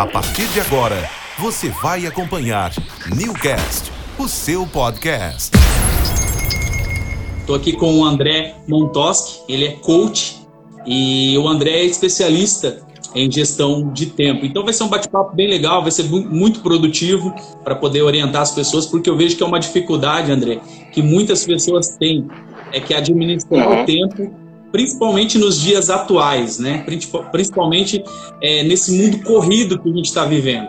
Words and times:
A 0.00 0.06
partir 0.06 0.46
de 0.54 0.60
agora, 0.60 0.96
você 1.38 1.68
vai 1.68 2.06
acompanhar 2.06 2.72
Newcast, 3.14 3.92
o 4.18 4.26
seu 4.26 4.66
podcast. 4.66 5.50
Estou 7.38 7.54
aqui 7.54 7.74
com 7.74 7.98
o 7.98 8.04
André 8.06 8.54
Montoski, 8.66 9.40
ele 9.46 9.66
é 9.66 9.72
coach 9.72 10.38
e 10.86 11.36
o 11.36 11.46
André 11.46 11.80
é 11.80 11.84
especialista 11.84 12.80
em 13.14 13.30
gestão 13.30 13.92
de 13.92 14.06
tempo. 14.06 14.46
Então 14.46 14.64
vai 14.64 14.72
ser 14.72 14.84
um 14.84 14.88
bate-papo 14.88 15.36
bem 15.36 15.50
legal, 15.50 15.82
vai 15.82 15.90
ser 15.90 16.04
muito 16.04 16.60
produtivo 16.60 17.34
para 17.62 17.74
poder 17.74 18.00
orientar 18.00 18.40
as 18.40 18.52
pessoas, 18.52 18.86
porque 18.86 19.10
eu 19.10 19.18
vejo 19.18 19.36
que 19.36 19.42
é 19.42 19.46
uma 19.46 19.60
dificuldade, 19.60 20.32
André, 20.32 20.60
que 20.92 21.02
muitas 21.02 21.44
pessoas 21.44 21.98
têm, 21.98 22.26
é 22.72 22.80
que 22.80 22.94
administrar 22.94 23.68
uhum. 23.68 23.82
o 23.82 23.84
tempo, 23.84 24.34
principalmente 24.72 25.38
nos 25.38 25.60
dias 25.60 25.90
atuais, 25.90 26.58
né? 26.58 26.84
Principalmente 27.32 28.02
é, 28.42 28.62
nesse 28.62 28.92
mundo 28.92 29.22
corrido 29.22 29.78
que 29.78 29.88
a 29.88 29.92
gente 29.92 30.06
está 30.06 30.24
vivendo. 30.24 30.68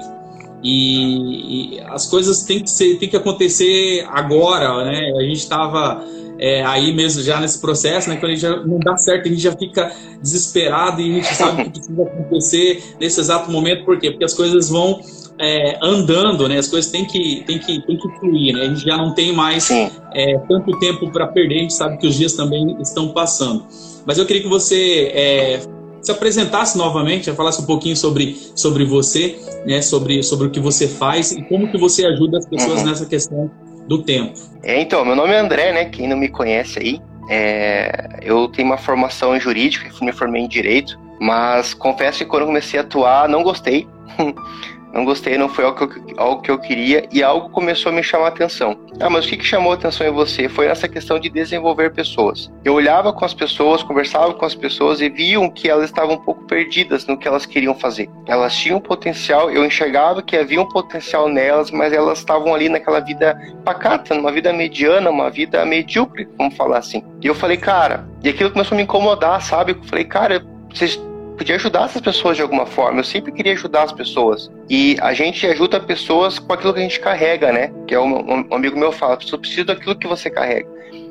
E, 0.64 1.76
e, 1.76 1.80
as 1.82 2.08
coisas 2.08 2.44
têm 2.44 2.62
que, 2.62 2.70
ser, 2.70 2.98
têm 3.00 3.10
que 3.10 3.18
acontecer 3.18 4.06
agora, 4.10 4.86
né? 4.86 5.12
A 5.18 5.22
gente 5.24 5.40
estava 5.40 6.04
é, 6.38 6.64
aí 6.64 6.94
mesmo 6.94 7.22
já 7.24 7.40
nesse 7.40 7.60
processo, 7.60 8.10
né? 8.10 8.18
Quando 8.18 8.32
a 8.32 8.36
gente 8.36 8.42
já 8.42 8.56
não 8.58 8.80
dá 8.80 8.96
certo, 8.98 9.28
a 9.28 9.30
gente 9.30 9.42
já 9.42 9.56
fica 9.56 9.92
desesperado 10.22 11.02
e 11.02 11.12
a 11.12 11.16
gente 11.16 11.36
sabe 11.36 11.62
o 11.62 11.66
que 11.66 11.72
precisa 11.72 12.04
acontecer 12.04 12.84
nesse 13.00 13.20
exato 13.20 13.52
momento, 13.52 13.86
por 13.86 14.00
quê? 14.00 14.12
Porque 14.12 14.26
as 14.26 14.34
coisas 14.34 14.70
vão 14.70 15.00
é, 15.40 15.80
andando, 15.82 16.48
né? 16.48 16.60
As 16.60 16.68
coisas 16.68 16.92
têm 16.92 17.06
que, 17.06 17.44
têm 17.46 17.58
que, 17.58 17.82
têm 17.86 17.98
que 17.98 18.20
fluir, 18.20 18.54
né? 18.54 18.62
A 18.62 18.68
gente 18.68 18.86
já 18.86 18.98
não 18.98 19.14
tem 19.14 19.34
mais 19.34 19.70
é, 19.72 20.38
tanto 20.48 20.78
tempo 20.80 21.12
para 21.12 21.26
perder, 21.28 21.56
a 21.56 21.62
gente 21.62 21.74
sabe 21.74 21.98
que 21.98 22.06
os 22.06 22.16
dias 22.16 22.34
também 22.34 22.78
estão 22.80 23.10
passando. 23.10 23.66
Mas 24.06 24.18
eu 24.18 24.26
queria 24.26 24.42
que 24.42 24.48
você 24.48 25.12
é, 25.14 25.62
se 26.02 26.12
apresentasse 26.12 26.78
novamente, 26.78 27.32
falasse 27.34 27.62
um 27.62 27.66
pouquinho 27.66 27.96
sobre, 27.96 28.36
sobre 28.56 28.84
você, 28.84 29.40
né? 29.66 29.82
Sobre, 29.82 30.24
sobre 30.24 30.48
o 30.48 30.50
que 30.50 30.60
você 30.60 30.88
faz 30.88 31.32
e 31.32 31.44
como 31.44 31.72
que 31.72 31.78
você 31.78 32.06
ajuda 32.06 32.40
as 32.40 32.46
pessoas 32.46 32.82
uhum. 32.82 32.88
nessa 32.88 33.06
questão 33.06 33.52
do 33.88 34.04
tempo. 34.04 34.34
É, 34.64 34.82
então, 34.82 35.06
meu 35.06 35.16
nome 35.16 35.34
é 35.34 35.40
André, 35.40 35.72
né? 35.72 35.86
Quem 35.86 36.08
não 36.08 36.18
me 36.18 36.30
conhece 36.30 36.80
aí, 36.80 37.02
é, 37.30 38.20
eu 38.22 38.48
tenho 38.48 38.68
uma 38.68 38.78
formação 38.78 39.36
em 39.36 39.40
jurídica, 39.40 39.90
me 40.02 40.12
formei 40.12 40.44
em 40.44 40.48
direito, 40.48 41.00
mas 41.20 41.74
confesso 41.74 42.20
que 42.20 42.26
quando 42.26 42.46
comecei 42.46 42.80
a 42.80 42.84
atuar, 42.84 43.30
não 43.30 43.44
gostei. 43.44 43.88
não 44.94 45.06
gostei, 45.06 45.38
não 45.38 45.50
foi 45.50 45.66
algo 45.66 45.88
que, 45.88 46.00
eu, 46.00 46.16
algo 46.18 46.42
que 46.42 46.52
eu 46.52 46.58
queria 46.60 47.08
e 47.12 47.24
algo 47.24 47.50
começou 47.50 47.92
a 47.92 47.96
me 47.96 48.04
chamar 48.04 48.26
a 48.26 48.30
atenção. 48.30 48.78
Ah, 49.00 49.10
mas 49.10 49.26
o 49.26 49.30
que, 49.30 49.38
que 49.38 49.46
chamou 49.46 49.72
a 49.72 49.76
atenção 49.76 50.06
em 50.06 50.12
você 50.12 50.50
foi 50.50 50.68
essa 50.68 50.88
questão 50.88 51.20
de 51.20 51.30
desenvolver 51.30 51.92
pessoas. 51.94 52.52
Eu 52.64 52.74
olhava 52.74 53.14
com 53.14 53.24
as 53.24 53.34
pessoas, 53.34 53.84
conversava 53.84 54.34
com 54.34 54.46
as 54.46 54.56
pessoas 54.56 55.02
e 55.02 55.10
viam 55.10 55.50
que 55.50 55.70
elas 55.70 55.86
estavam 55.86 56.16
um 56.16 56.22
pouco 56.22 56.44
perdidas 56.46 57.06
no 57.08 57.18
que 57.18 57.28
elas 57.28 57.46
queriam 57.46 57.74
fazer. 57.74 58.10
Elas 58.28 58.56
tinham 58.56 58.80
potencial, 58.80 59.50
eu 59.50 59.66
enxergava 59.66 60.22
que 60.22 60.36
havia 60.36 60.62
um 60.62 60.68
potencial 60.68 61.28
nelas, 61.28 61.72
mas 61.72 61.94
elas 61.94 62.20
estavam 62.20 62.54
ali 62.54 62.70
naquela 62.70 63.00
vida 63.00 63.40
pacata, 63.64 64.14
numa 64.14 64.32
vida 64.32 64.52
mediana, 64.52 65.10
uma 65.10 65.30
vida 65.30 65.66
medíocre, 65.66 66.28
vamos 66.38 66.56
falar 66.56 66.80
assim. 66.80 67.04
E 67.22 67.28
eu 67.28 67.36
falei, 67.36 67.58
cara, 67.58 68.08
e 68.24 68.30
aquilo 68.30 68.52
começou 68.52 68.76
a 68.76 68.78
me 68.78 68.84
incomodar, 68.84 69.42
sabe? 69.42 69.74
Eu 69.74 69.84
falei, 69.84 70.06
cara, 70.06 70.46
vocês 70.70 71.00
podia 71.42 71.56
ajudar 71.56 71.86
essas 71.86 72.02
pessoas 72.02 72.38
de 72.38 72.44
alguma 72.44 72.68
forma. 72.68 73.00
Eu 73.00 73.04
sempre 73.04 73.32
queria 73.32 73.54
ajudar 73.54 73.82
as 73.82 73.92
pessoas. 73.92 74.52
E 74.70 74.96
a 75.02 75.12
gente 75.12 75.48
ajuda 75.48 75.80
pessoas 75.80 76.38
com 76.38 76.54
aquilo 76.54 76.72
que 76.72 76.80
a 76.80 76.84
gente 76.84 77.00
carrega, 77.00 77.52
né? 77.52 77.74
Que 77.88 77.96
é 77.96 78.00
um, 78.00 78.46
um 78.52 78.54
amigo 78.54 78.78
meu 78.78 78.92
fala, 78.92 79.16
a 79.16 79.18
pessoa 79.18 79.40
precisa 79.40 79.66
daquilo 79.66 79.96
que 79.96 80.08
você 80.08 80.30
carrega. 80.30 80.70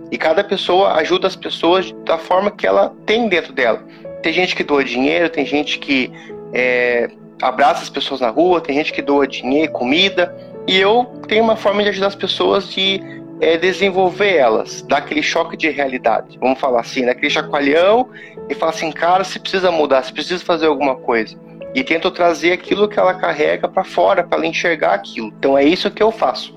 E 0.08 0.16
cada 0.16 0.44
pessoa 0.44 0.92
ajuda 0.94 1.26
as 1.26 1.34
pessoas 1.34 1.92
da 2.04 2.16
forma 2.16 2.48
que 2.48 2.64
ela 2.64 2.94
tem 3.06 3.28
dentro 3.28 3.52
dela. 3.52 3.82
Tem 4.22 4.32
gente 4.32 4.54
que 4.54 4.62
doa 4.62 4.84
dinheiro, 4.84 5.28
tem 5.28 5.44
gente 5.44 5.80
que 5.80 6.12
é, 6.52 7.10
abraça 7.42 7.82
as 7.82 7.90
pessoas 7.90 8.20
na 8.20 8.30
rua, 8.30 8.60
tem 8.60 8.76
gente 8.76 8.92
que 8.92 9.02
doa 9.02 9.26
dinheiro, 9.26 9.72
comida. 9.72 10.32
E 10.64 10.78
eu 10.78 11.06
tenho 11.26 11.42
uma 11.42 11.56
forma 11.56 11.82
de 11.82 11.88
ajudar 11.88 12.06
as 12.06 12.14
pessoas 12.14 12.72
de 12.72 13.02
é, 13.40 13.56
desenvolver 13.56 14.36
elas, 14.36 14.82
dar 14.82 14.98
aquele 14.98 15.22
choque 15.22 15.56
de 15.56 15.68
realidade. 15.70 16.38
Vamos 16.38 16.58
falar 16.58 16.80
assim, 16.80 17.02
né? 17.02 17.12
aquele 17.12 17.30
chacoalhão 17.30 18.08
e 18.48 18.54
fala 18.54 18.72
assim, 18.72 18.92
cara, 18.92 19.24
você 19.24 19.38
precisa 19.38 19.70
mudar, 19.70 20.02
você 20.02 20.12
precisa 20.12 20.44
fazer 20.44 20.66
alguma 20.66 20.96
coisa. 20.96 21.36
E 21.74 21.82
tento 21.82 22.10
trazer 22.10 22.52
aquilo 22.52 22.88
que 22.88 22.98
ela 22.98 23.14
carrega 23.14 23.68
para 23.68 23.84
fora, 23.84 24.24
para 24.24 24.38
ela 24.38 24.46
enxergar 24.46 24.94
aquilo. 24.94 25.32
Então 25.38 25.56
é 25.56 25.64
isso 25.64 25.90
que 25.90 26.02
eu 26.02 26.10
faço. 26.10 26.54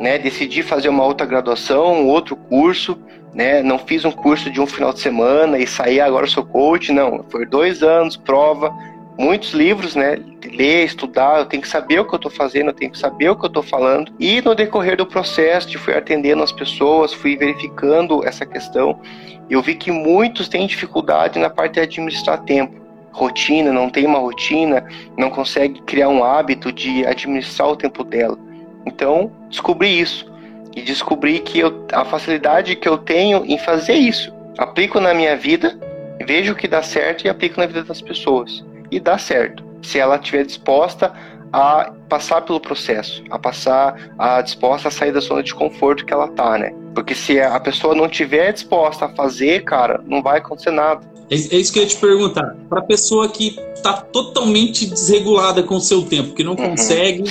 Né? 0.00 0.18
Decidi 0.18 0.62
fazer 0.62 0.88
uma 0.88 1.04
outra 1.04 1.26
graduação, 1.26 2.02
um 2.02 2.06
outro 2.06 2.36
curso, 2.36 2.98
né? 3.34 3.62
Não 3.62 3.78
fiz 3.78 4.04
um 4.04 4.10
curso 4.10 4.50
de 4.50 4.60
um 4.60 4.66
final 4.66 4.92
de 4.92 5.00
semana 5.00 5.58
e 5.58 5.66
saí 5.66 6.00
agora 6.00 6.26
sou 6.26 6.44
coach, 6.44 6.90
não. 6.92 7.24
Foi 7.28 7.44
dois 7.44 7.82
anos, 7.82 8.16
prova, 8.16 8.72
muitos 9.18 9.52
livros, 9.52 9.96
né? 9.96 10.18
Ler, 10.44 10.84
estudar, 10.84 11.38
eu 11.38 11.46
tenho 11.46 11.62
que 11.62 11.68
saber 11.68 12.00
o 12.00 12.04
que 12.04 12.14
eu 12.14 12.18
estou 12.18 12.30
fazendo, 12.30 12.68
eu 12.68 12.74
tenho 12.74 12.90
que 12.90 12.98
saber 12.98 13.30
o 13.30 13.36
que 13.36 13.44
eu 13.44 13.48
estou 13.48 13.62
falando. 13.62 14.12
E 14.18 14.40
no 14.42 14.54
decorrer 14.54 14.96
do 14.96 15.06
processo, 15.06 15.78
fui 15.78 15.94
atendendo 15.94 16.42
as 16.42 16.52
pessoas, 16.52 17.12
fui 17.12 17.36
verificando 17.36 18.26
essa 18.26 18.44
questão. 18.44 19.00
Eu 19.48 19.62
vi 19.62 19.74
que 19.74 19.90
muitos 19.90 20.48
têm 20.48 20.66
dificuldade 20.66 21.38
na 21.38 21.50
parte 21.50 21.74
de 21.74 21.80
administrar 21.80 22.42
tempo. 22.42 22.84
Rotina, 23.12 23.72
não 23.72 23.88
tem 23.88 24.04
uma 24.04 24.18
rotina, 24.18 24.86
não 25.16 25.30
consegue 25.30 25.80
criar 25.82 26.08
um 26.08 26.22
hábito 26.22 26.70
de 26.70 27.06
administrar 27.06 27.68
o 27.70 27.76
tempo 27.76 28.04
dela. 28.04 28.38
Então, 28.84 29.32
descobri 29.48 29.98
isso. 29.98 30.30
E 30.74 30.82
descobri 30.82 31.38
que 31.38 31.58
eu, 31.60 31.86
a 31.92 32.04
facilidade 32.04 32.76
que 32.76 32.86
eu 32.86 32.98
tenho 32.98 33.44
em 33.46 33.56
fazer 33.56 33.94
isso. 33.94 34.34
Aplico 34.58 35.00
na 35.00 35.14
minha 35.14 35.34
vida, 35.34 35.78
vejo 36.26 36.52
o 36.52 36.56
que 36.56 36.68
dá 36.68 36.82
certo 36.82 37.24
e 37.24 37.28
aplico 37.30 37.58
na 37.58 37.66
vida 37.66 37.82
das 37.82 38.02
pessoas 38.02 38.62
e 38.90 39.00
dá 39.00 39.18
certo. 39.18 39.64
Se 39.82 39.98
ela 39.98 40.16
estiver 40.16 40.44
disposta 40.44 41.12
a 41.52 41.92
passar 42.08 42.42
pelo 42.42 42.60
processo, 42.60 43.22
a 43.30 43.38
passar, 43.38 44.10
a 44.18 44.40
disposta 44.42 44.88
a 44.88 44.90
sair 44.90 45.12
da 45.12 45.20
zona 45.20 45.42
de 45.42 45.54
conforto 45.54 46.04
que 46.04 46.12
ela 46.12 46.28
tá, 46.28 46.58
né? 46.58 46.74
Porque 46.94 47.14
se 47.14 47.40
a 47.40 47.58
pessoa 47.60 47.94
não 47.94 48.08
tiver 48.08 48.52
disposta 48.52 49.06
a 49.06 49.08
fazer, 49.08 49.64
cara, 49.64 50.02
não 50.06 50.22
vai 50.22 50.38
acontecer 50.38 50.70
nada. 50.70 51.00
É, 51.30 51.34
é 51.34 51.56
isso 51.56 51.72
que 51.72 51.78
eu 51.78 51.82
ia 51.82 51.88
te 51.88 51.96
perguntar. 51.96 52.56
Para 52.68 52.82
pessoa 52.82 53.28
que 53.28 53.58
está 53.74 53.94
totalmente 53.94 54.86
desregulada 54.86 55.62
com 55.62 55.76
o 55.76 55.80
seu 55.80 56.02
tempo, 56.02 56.34
que 56.34 56.44
não 56.44 56.52
uhum, 56.52 56.70
consegue, 56.70 57.24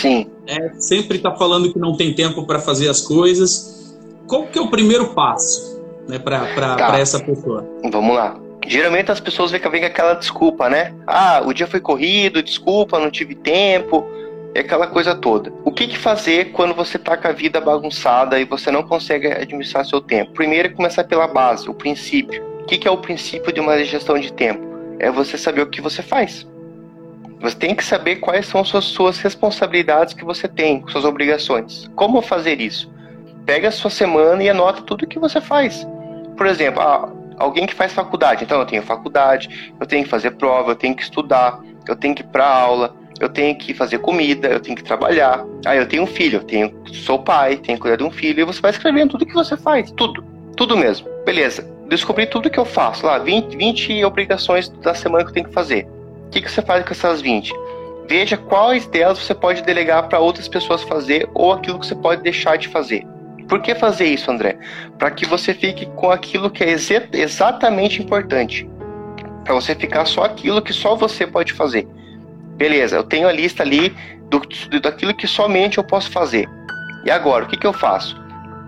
é, 0.48 0.72
sempre 0.80 1.18
está 1.18 1.32
falando 1.36 1.72
que 1.72 1.80
não 1.80 1.96
tem 1.96 2.14
tempo 2.14 2.46
para 2.46 2.60
fazer 2.60 2.90
as 2.90 3.02
coisas, 3.02 3.96
qual 4.28 4.48
que 4.48 4.58
é 4.58 4.62
o 4.62 4.70
primeiro 4.70 5.14
passo 5.14 5.82
né, 6.08 6.20
para 6.20 6.76
tá. 6.76 7.00
essa 7.00 7.20
pessoa? 7.20 7.68
Vamos 7.92 8.16
lá. 8.16 8.45
Geralmente 8.68 9.12
as 9.12 9.20
pessoas 9.20 9.52
vêm 9.52 9.60
com 9.60 9.68
aquela 9.68 10.14
desculpa, 10.14 10.70
né? 10.70 10.94
Ah, 11.06 11.42
o 11.46 11.54
dia 11.54 11.68
foi 11.68 11.80
corrido, 11.80 12.42
desculpa, 12.42 13.00
não 13.00 13.12
tive 13.12 13.36
tempo, 13.36 14.08
é 14.56 14.62
aquela 14.62 14.88
coisa 14.88 15.14
toda. 15.14 15.52
O 15.64 15.72
que, 15.72 15.86
que 15.86 15.98
fazer 15.98 16.52
quando 16.54 16.74
você 16.74 16.98
tá 16.98 17.18
com 17.18 17.28
a 17.28 17.32
vida 17.32 17.60
bagunçada 17.60 18.40
e 18.40 18.46
você 18.46 18.72
não 18.72 18.84
consegue 18.84 19.28
administrar 19.28 19.86
seu 19.86 20.00
tempo? 20.00 20.32
Primeiro 20.32 20.70
é 20.70 20.72
começar 20.72 21.04
pela 21.04 21.28
base, 21.28 21.70
o 21.70 21.74
princípio. 21.74 22.42
O 22.62 22.66
que, 22.66 22.78
que 22.78 22.88
é 22.88 22.92
o 22.92 22.98
princípio 22.98 23.52
de 23.52 23.60
uma 23.60 23.84
gestão 23.84 24.18
de 24.18 24.32
tempo? 24.32 24.66
É 24.98 25.12
você 25.12 25.38
saber 25.38 25.62
o 25.62 25.68
que 25.68 25.82
você 25.82 26.02
faz. 26.02 26.48
Você 27.42 27.56
tem 27.58 27.76
que 27.76 27.84
saber 27.84 28.16
quais 28.16 28.48
são 28.48 28.62
as 28.62 28.70
suas, 28.70 28.86
suas 28.86 29.20
responsabilidades 29.20 30.14
que 30.14 30.24
você 30.24 30.48
tem, 30.48 30.84
suas 30.88 31.04
obrigações. 31.04 31.92
Como 31.96 32.22
fazer 32.22 32.60
isso? 32.62 32.90
Pega 33.46 33.68
a 33.68 33.72
sua 33.72 33.92
semana 33.92 34.42
e 34.42 34.50
anota 34.50 34.82
tudo 34.82 35.04
o 35.04 35.08
que 35.08 35.20
você 35.20 35.42
faz. 35.42 35.86
Por 36.38 36.48
exemplo, 36.48 36.82
ah, 36.82 37.12
alguém 37.38 37.66
que 37.66 37.74
faz 37.74 37.94
faculdade. 37.94 38.44
Então 38.44 38.60
eu 38.60 38.66
tenho 38.66 38.82
faculdade, 38.84 39.74
eu 39.80 39.86
tenho 39.86 40.04
que 40.04 40.10
fazer 40.10 40.32
prova, 40.32 40.72
eu 40.72 40.76
tenho 40.76 40.96
que 40.96 41.04
estudar, 41.04 41.60
eu 41.88 41.96
tenho 41.96 42.16
que 42.16 42.22
ir 42.22 42.28
para 42.28 42.48
aula, 42.48 42.96
eu 43.20 43.30
tenho 43.30 43.56
que 43.58 43.74
fazer 43.74 44.00
comida, 44.00 44.48
eu 44.48 44.60
tenho 44.60 44.76
que 44.76 44.84
trabalhar. 44.84 45.46
Aí 45.66 45.78
eu 45.78 45.88
tenho 45.88 46.04
um 46.04 46.08
filho, 46.08 46.40
eu 46.40 46.44
tenho, 46.44 46.74
sou 46.92 47.20
pai, 47.20 47.58
tenho 47.58 47.78
que 47.78 47.82
cuidar 47.82 47.98
de 47.98 48.04
um 48.04 48.12
filho, 48.12 48.42
e 48.42 48.44
você 48.44 48.62
vai 48.62 48.72
escrevendo 48.72 49.12
tudo 49.12 49.26
que 49.26 49.34
você 49.34 49.56
faz, 49.56 49.92
tudo, 49.92 50.24
tudo 50.56 50.78
mesmo. 50.78 51.08
Beleza, 51.26 51.68
descobri 51.88 52.26
tudo 52.26 52.50
que 52.50 52.60
eu 52.60 52.66
faço, 52.66 53.06
lá, 53.06 53.18
20, 53.18 53.56
20 53.56 54.04
obrigações 54.04 54.70
da 54.70 54.94
semana 54.94 55.24
que 55.24 55.30
eu 55.30 55.34
tenho 55.34 55.48
que 55.48 55.54
fazer. 55.54 55.88
O 56.28 56.30
que, 56.30 56.42
que 56.42 56.52
você 56.52 56.62
faz 56.62 56.84
com 56.84 56.92
essas 56.92 57.22
20? 57.22 57.54
Veja 58.08 58.38
quais 58.38 58.86
delas 58.88 59.18
você 59.18 59.34
pode 59.34 59.64
delegar 59.64 60.08
para 60.08 60.20
outras 60.20 60.48
pessoas 60.48 60.84
fazer 60.84 61.28
ou 61.34 61.54
aquilo 61.54 61.80
que 61.80 61.88
você 61.88 61.96
pode 61.96 62.22
deixar 62.22 62.58
de 62.58 62.68
fazer. 62.68 63.06
Por 63.48 63.62
que 63.62 63.76
fazer 63.76 64.06
isso, 64.06 64.30
André? 64.32 64.58
Para 64.98 65.12
que 65.12 65.26
você 65.26 65.54
fique 65.54 65.86
com 65.96 66.10
aquilo 66.10 66.50
que 66.50 66.64
é 66.64 66.72
exatamente 66.72 68.02
importante. 68.02 68.68
Para 69.44 69.54
você 69.54 69.76
ficar 69.76 70.06
só 70.06 70.24
aquilo 70.24 70.62
que 70.62 70.74
só 70.74 70.96
você 70.96 71.28
pode 71.28 71.54
fazer. 71.54 71.88
Beleza, 72.58 72.96
eu 72.96 73.04
tenho 73.04 73.28
a 73.28 73.32
lista 73.32 73.62
ali 73.62 73.96
do, 74.30 74.42
daquilo 74.80 75.14
que 75.14 75.28
somente 75.28 75.78
eu 75.78 75.84
posso 75.84 76.10
fazer. 76.10 76.50
E 77.06 77.12
agora, 77.12 77.46
o 77.46 77.48
que, 77.48 77.58
que 77.58 77.68
eu 77.68 77.74
faço? 77.74 78.20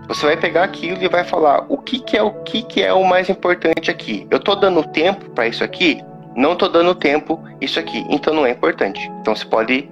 Você 0.06 0.24
vai 0.24 0.36
pegar 0.36 0.64
aquilo 0.64 1.02
e 1.02 1.08
vai 1.08 1.24
falar 1.24 1.66
o 1.68 1.76
que, 1.76 1.98
que 1.98 2.16
é 2.16 2.22
o 2.22 2.30
que, 2.30 2.62
que 2.62 2.82
é 2.82 2.92
o 2.92 3.04
mais 3.04 3.28
importante 3.28 3.90
aqui. 3.90 4.26
Eu 4.30 4.38
estou 4.38 4.54
dando 4.54 4.82
tempo 4.84 5.28
para 5.30 5.48
isso 5.48 5.64
aqui? 5.64 6.00
Não 6.36 6.52
estou 6.52 6.68
dando 6.68 6.94
tempo 6.94 7.42
isso 7.60 7.80
aqui, 7.80 8.06
então 8.08 8.32
não 8.32 8.46
é 8.46 8.50
importante. 8.52 9.00
Então 9.20 9.34
você 9.34 9.44
pode 9.44 9.90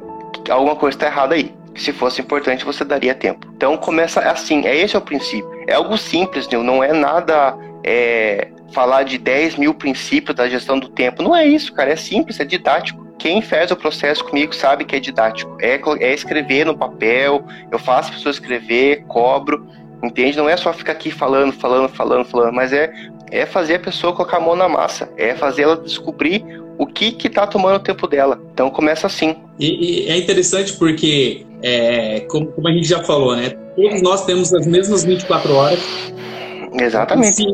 alguma 0.48 0.76
coisa 0.76 0.96
está 0.96 1.06
errada 1.06 1.34
aí 1.34 1.52
se 1.76 1.92
fosse 1.92 2.20
importante 2.20 2.64
você 2.64 2.84
daria 2.84 3.14
tempo. 3.14 3.46
Então 3.56 3.76
começa 3.76 4.20
assim, 4.20 4.66
é 4.66 4.76
esse 4.76 4.96
é 4.96 4.98
o 4.98 5.02
princípio. 5.02 5.48
É 5.66 5.74
algo 5.74 5.96
simples, 5.96 6.48
não 6.48 6.82
é 6.82 6.92
nada 6.92 7.56
é, 7.84 8.48
falar 8.72 9.04
de 9.04 9.18
10 9.18 9.56
mil 9.56 9.74
princípios 9.74 10.36
da 10.36 10.48
gestão 10.48 10.78
do 10.78 10.88
tempo. 10.88 11.22
Não 11.22 11.34
é 11.34 11.46
isso, 11.46 11.72
cara, 11.72 11.92
é 11.92 11.96
simples, 11.96 12.40
é 12.40 12.44
didático. 12.44 13.06
quem 13.18 13.40
faz 13.40 13.70
o 13.70 13.76
processo 13.76 14.24
comigo 14.24 14.54
sabe 14.54 14.84
que 14.84 14.96
é 14.96 15.00
didático. 15.00 15.56
É, 15.60 15.80
é 16.00 16.12
escrever 16.12 16.66
no 16.66 16.76
papel, 16.76 17.44
eu 17.70 17.78
faço 17.78 18.10
a 18.10 18.14
pessoa 18.14 18.30
escrever, 18.30 19.04
cobro, 19.06 19.66
entende? 20.02 20.36
Não 20.36 20.48
é 20.48 20.56
só 20.56 20.72
ficar 20.72 20.92
aqui 20.92 21.10
falando, 21.10 21.52
falando, 21.52 21.88
falando, 21.88 22.24
falando, 22.24 22.52
mas 22.52 22.72
é, 22.72 22.92
é 23.30 23.46
fazer 23.46 23.76
a 23.76 23.80
pessoa 23.80 24.12
colocar 24.12 24.36
a 24.36 24.40
mão 24.40 24.56
na 24.56 24.68
massa, 24.68 25.10
é 25.16 25.34
fazer 25.34 25.62
ela 25.62 25.76
descobrir 25.76 26.44
o 26.78 26.86
que 26.86 27.12
que 27.12 27.28
tá 27.28 27.46
tomando 27.46 27.76
o 27.76 27.80
tempo 27.80 28.06
dela. 28.06 28.40
Então 28.52 28.70
começa 28.70 29.06
assim. 29.06 29.36
E, 29.58 30.04
e 30.06 30.08
é 30.08 30.16
interessante 30.16 30.74
porque, 30.74 31.46
é, 31.62 32.20
como, 32.28 32.46
como, 32.48 32.68
a 32.68 32.72
gente 32.72 32.86
já 32.86 33.02
falou, 33.02 33.34
né? 33.36 33.50
Todos 33.74 34.02
nós 34.02 34.24
temos 34.24 34.52
as 34.52 34.66
mesmas 34.66 35.04
24 35.04 35.52
horas. 35.54 35.80
Exatamente. 36.78 37.36
Se 37.36 37.46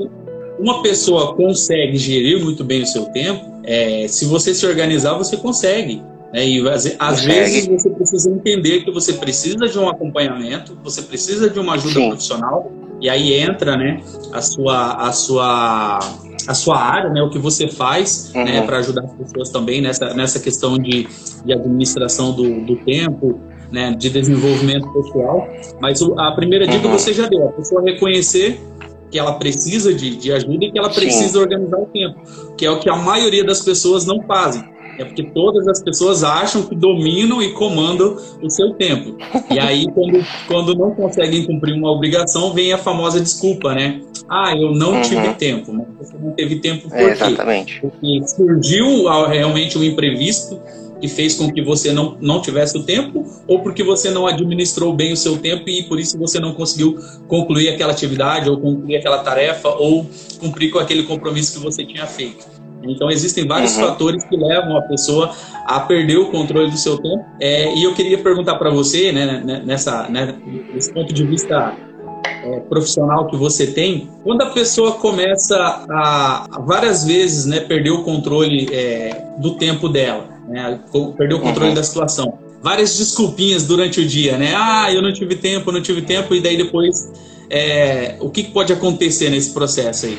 uma 0.59 0.83
pessoa 0.83 1.35
consegue 1.35 1.97
gerir 1.97 2.43
muito 2.43 2.65
bem 2.65 2.83
o 2.83 2.87
seu 2.87 3.07
tempo, 3.07 3.61
é, 3.65 4.07
se 4.09 4.25
você 4.25 4.55
se 4.55 4.67
organizar, 4.67 5.15
você 5.15 5.37
consegue. 5.37 6.03
Né? 6.33 6.47
E 6.47 6.69
às, 6.69 6.97
às 6.99 7.25
vezes 7.25 7.67
você 7.67 7.91
precisa 7.91 8.31
entender 8.31 8.85
que 8.85 8.91
você 8.91 9.13
precisa 9.15 9.69
de 9.69 9.79
um 9.79 9.89
acompanhamento, 9.89 10.79
você 10.83 11.03
precisa 11.03 11.51
de 11.51 11.59
uma 11.59 11.75
ajuda 11.75 11.95
Sim. 11.95 12.09
profissional, 12.09 12.73
e 13.03 13.11
aí 13.11 13.35
entra 13.35 13.77
né, 13.77 14.01
a, 14.33 14.41
sua, 14.41 14.93
a, 14.93 15.13
sua, 15.13 15.99
a 16.47 16.55
sua 16.55 16.79
área, 16.79 17.11
né, 17.11 17.21
o 17.21 17.29
que 17.29 17.39
você 17.39 17.67
faz 17.67 18.31
né, 18.33 18.41
uhum. 18.41 18.47
né, 18.47 18.63
para 18.63 18.79
ajudar 18.79 19.03
as 19.03 19.13
pessoas 19.13 19.51
também 19.51 19.83
nessa, 19.83 20.15
nessa 20.15 20.39
questão 20.39 20.79
de, 20.79 21.09
de 21.45 21.53
administração 21.53 22.33
do, 22.33 22.65
do 22.65 22.77
tempo, 22.77 23.41
né, 23.73 23.93
de 23.99 24.09
desenvolvimento 24.09 24.89
pessoal. 24.93 25.49
Mas 25.81 26.01
a 26.01 26.31
primeira 26.31 26.65
dica 26.65 26.87
uhum. 26.87 26.93
você 26.93 27.13
já 27.13 27.27
deu, 27.27 27.49
a 27.49 27.53
pessoa 27.53 27.83
reconhecer 27.83 28.61
que 29.11 29.19
ela 29.19 29.33
precisa 29.35 29.93
de, 29.93 30.17
de 30.17 30.33
ajuda 30.33 30.65
e 30.65 30.71
que 30.71 30.79
ela 30.79 30.89
precisa 30.89 31.33
Sim. 31.33 31.39
organizar 31.39 31.79
o 31.79 31.87
tempo, 31.87 32.21
que 32.57 32.65
é 32.65 32.71
o 32.71 32.79
que 32.79 32.89
a 32.89 32.97
maioria 32.97 33.45
das 33.45 33.61
pessoas 33.61 34.07
não 34.07 34.23
fazem. 34.23 34.72
É 34.99 35.05
porque 35.05 35.23
todas 35.25 35.67
as 35.69 35.83
pessoas 35.83 36.23
acham 36.23 36.63
que 36.63 36.75
dominam 36.75 37.43
e 37.43 37.53
comandam 37.53 38.17
o 38.43 38.51
seu 38.51 38.75
tempo. 38.75 39.17
E 39.51 39.59
aí, 39.59 39.87
quando, 39.93 40.27
quando 40.47 40.75
não 40.75 40.91
conseguem 40.95 41.45
cumprir 41.47 41.75
uma 41.75 41.91
obrigação, 41.91 42.53
vem 42.53 42.73
a 42.73 42.79
famosa 42.79 43.21
desculpa, 43.21 43.75
né? 43.75 44.01
Ah, 44.29 44.55
eu 44.57 44.73
não 44.73 44.95
uhum. 44.95 45.03
tive 45.03 45.35
tempo. 45.35 45.73
Mas 45.73 45.87
você 46.09 46.17
não 46.19 46.33
teve 46.33 46.57
tempo 46.57 46.89
por 46.89 46.99
é, 46.99 47.13
Exatamente. 47.13 47.81
Porque 47.81 48.23
surgiu 48.29 49.09
realmente 49.29 49.77
um 49.79 49.85
imprevisto 49.85 50.61
que 51.03 51.09
fez 51.09 51.35
com 51.35 51.51
que 51.51 51.61
você 51.61 51.93
não, 51.93 52.17
não 52.21 52.41
tivesse 52.41 52.79
o 52.79 52.85
tempo, 52.85 53.27
ou 53.49 53.59
porque 53.59 53.83
você 53.83 54.09
não 54.09 54.25
administrou 54.25 54.95
bem 54.95 55.13
o 55.13 55.17
seu 55.17 55.37
tempo 55.37 55.69
e 55.69 55.83
por 55.83 55.99
isso 55.99 56.17
você 56.17 56.39
não 56.39 56.55
conseguiu 56.55 56.97
concluir 57.27 57.71
aquela 57.71 57.91
atividade, 57.91 58.49
ou 58.49 58.57
concluir 58.57 58.97
aquela 58.97 59.19
tarefa, 59.19 59.69
ou 59.69 60.09
cumprir 60.39 60.71
com 60.71 60.79
aquele 60.79 61.03
compromisso 61.03 61.55
que 61.55 61.59
você 61.59 61.85
tinha 61.85 62.07
feito. 62.07 62.47
Então 62.85 63.11
existem 63.11 63.47
vários 63.47 63.77
uhum. 63.77 63.85
fatores 63.85 64.25
que 64.25 64.37
levam 64.37 64.77
a 64.77 64.83
pessoa 64.83 65.35
a 65.67 65.81
perder 65.81 66.19
o 66.19 66.31
controle 66.31 66.71
do 66.71 66.77
seu 66.77 66.99
tempo. 66.99 67.25
É, 67.41 67.75
e 67.75 67.85
eu 67.85 67.95
queria 67.95 68.19
perguntar 68.19 68.57
para 68.57 68.71
você, 68.71 69.13
né, 69.13 69.43
né, 69.45 69.63
nessa, 69.65 70.09
né, 70.09 70.35
nesse 70.73 70.93
ponto 70.93 71.13
de 71.13 71.25
vista 71.25 71.77
é, 72.45 72.61
profissional 72.61 73.27
que 73.29 73.37
você 73.37 73.69
tem, 73.69 74.09
quando 74.25 74.43
a 74.43 74.51
pessoa 74.51 74.93
começa 74.93 75.57
a, 75.89 76.47
a 76.51 76.61
várias 76.61 77.05
vezes 77.05 77.47
né, 77.47 77.61
perder 77.61 77.91
o 77.91 78.03
controle 78.03 78.69
é, 78.73 79.25
do 79.39 79.55
tempo 79.55 79.89
dela, 79.89 80.29
né? 80.49 80.81
Perdeu 81.17 81.39
o 81.39 81.41
controle 81.41 81.71
uhum. 81.71 81.75
da 81.75 81.83
situação. 81.83 82.39
Várias 82.61 82.97
desculpinhas 82.97 83.67
durante 83.67 84.01
o 84.01 84.07
dia, 84.07 84.39
né? 84.39 84.55
Ah, 84.57 84.93
eu 84.93 85.03
não 85.03 85.13
tive 85.13 85.35
tempo, 85.35 85.73
não 85.73 85.83
tive 85.83 86.03
tempo, 86.03 86.35
e 86.35 86.41
daí 86.41 86.57
depois 86.57 87.11
é, 87.51 88.17
o 88.21 88.31
que 88.31 88.45
pode 88.45 88.73
acontecer 88.73 89.29
nesse 89.29 89.53
processo 89.53 90.07
aí? 90.07 90.19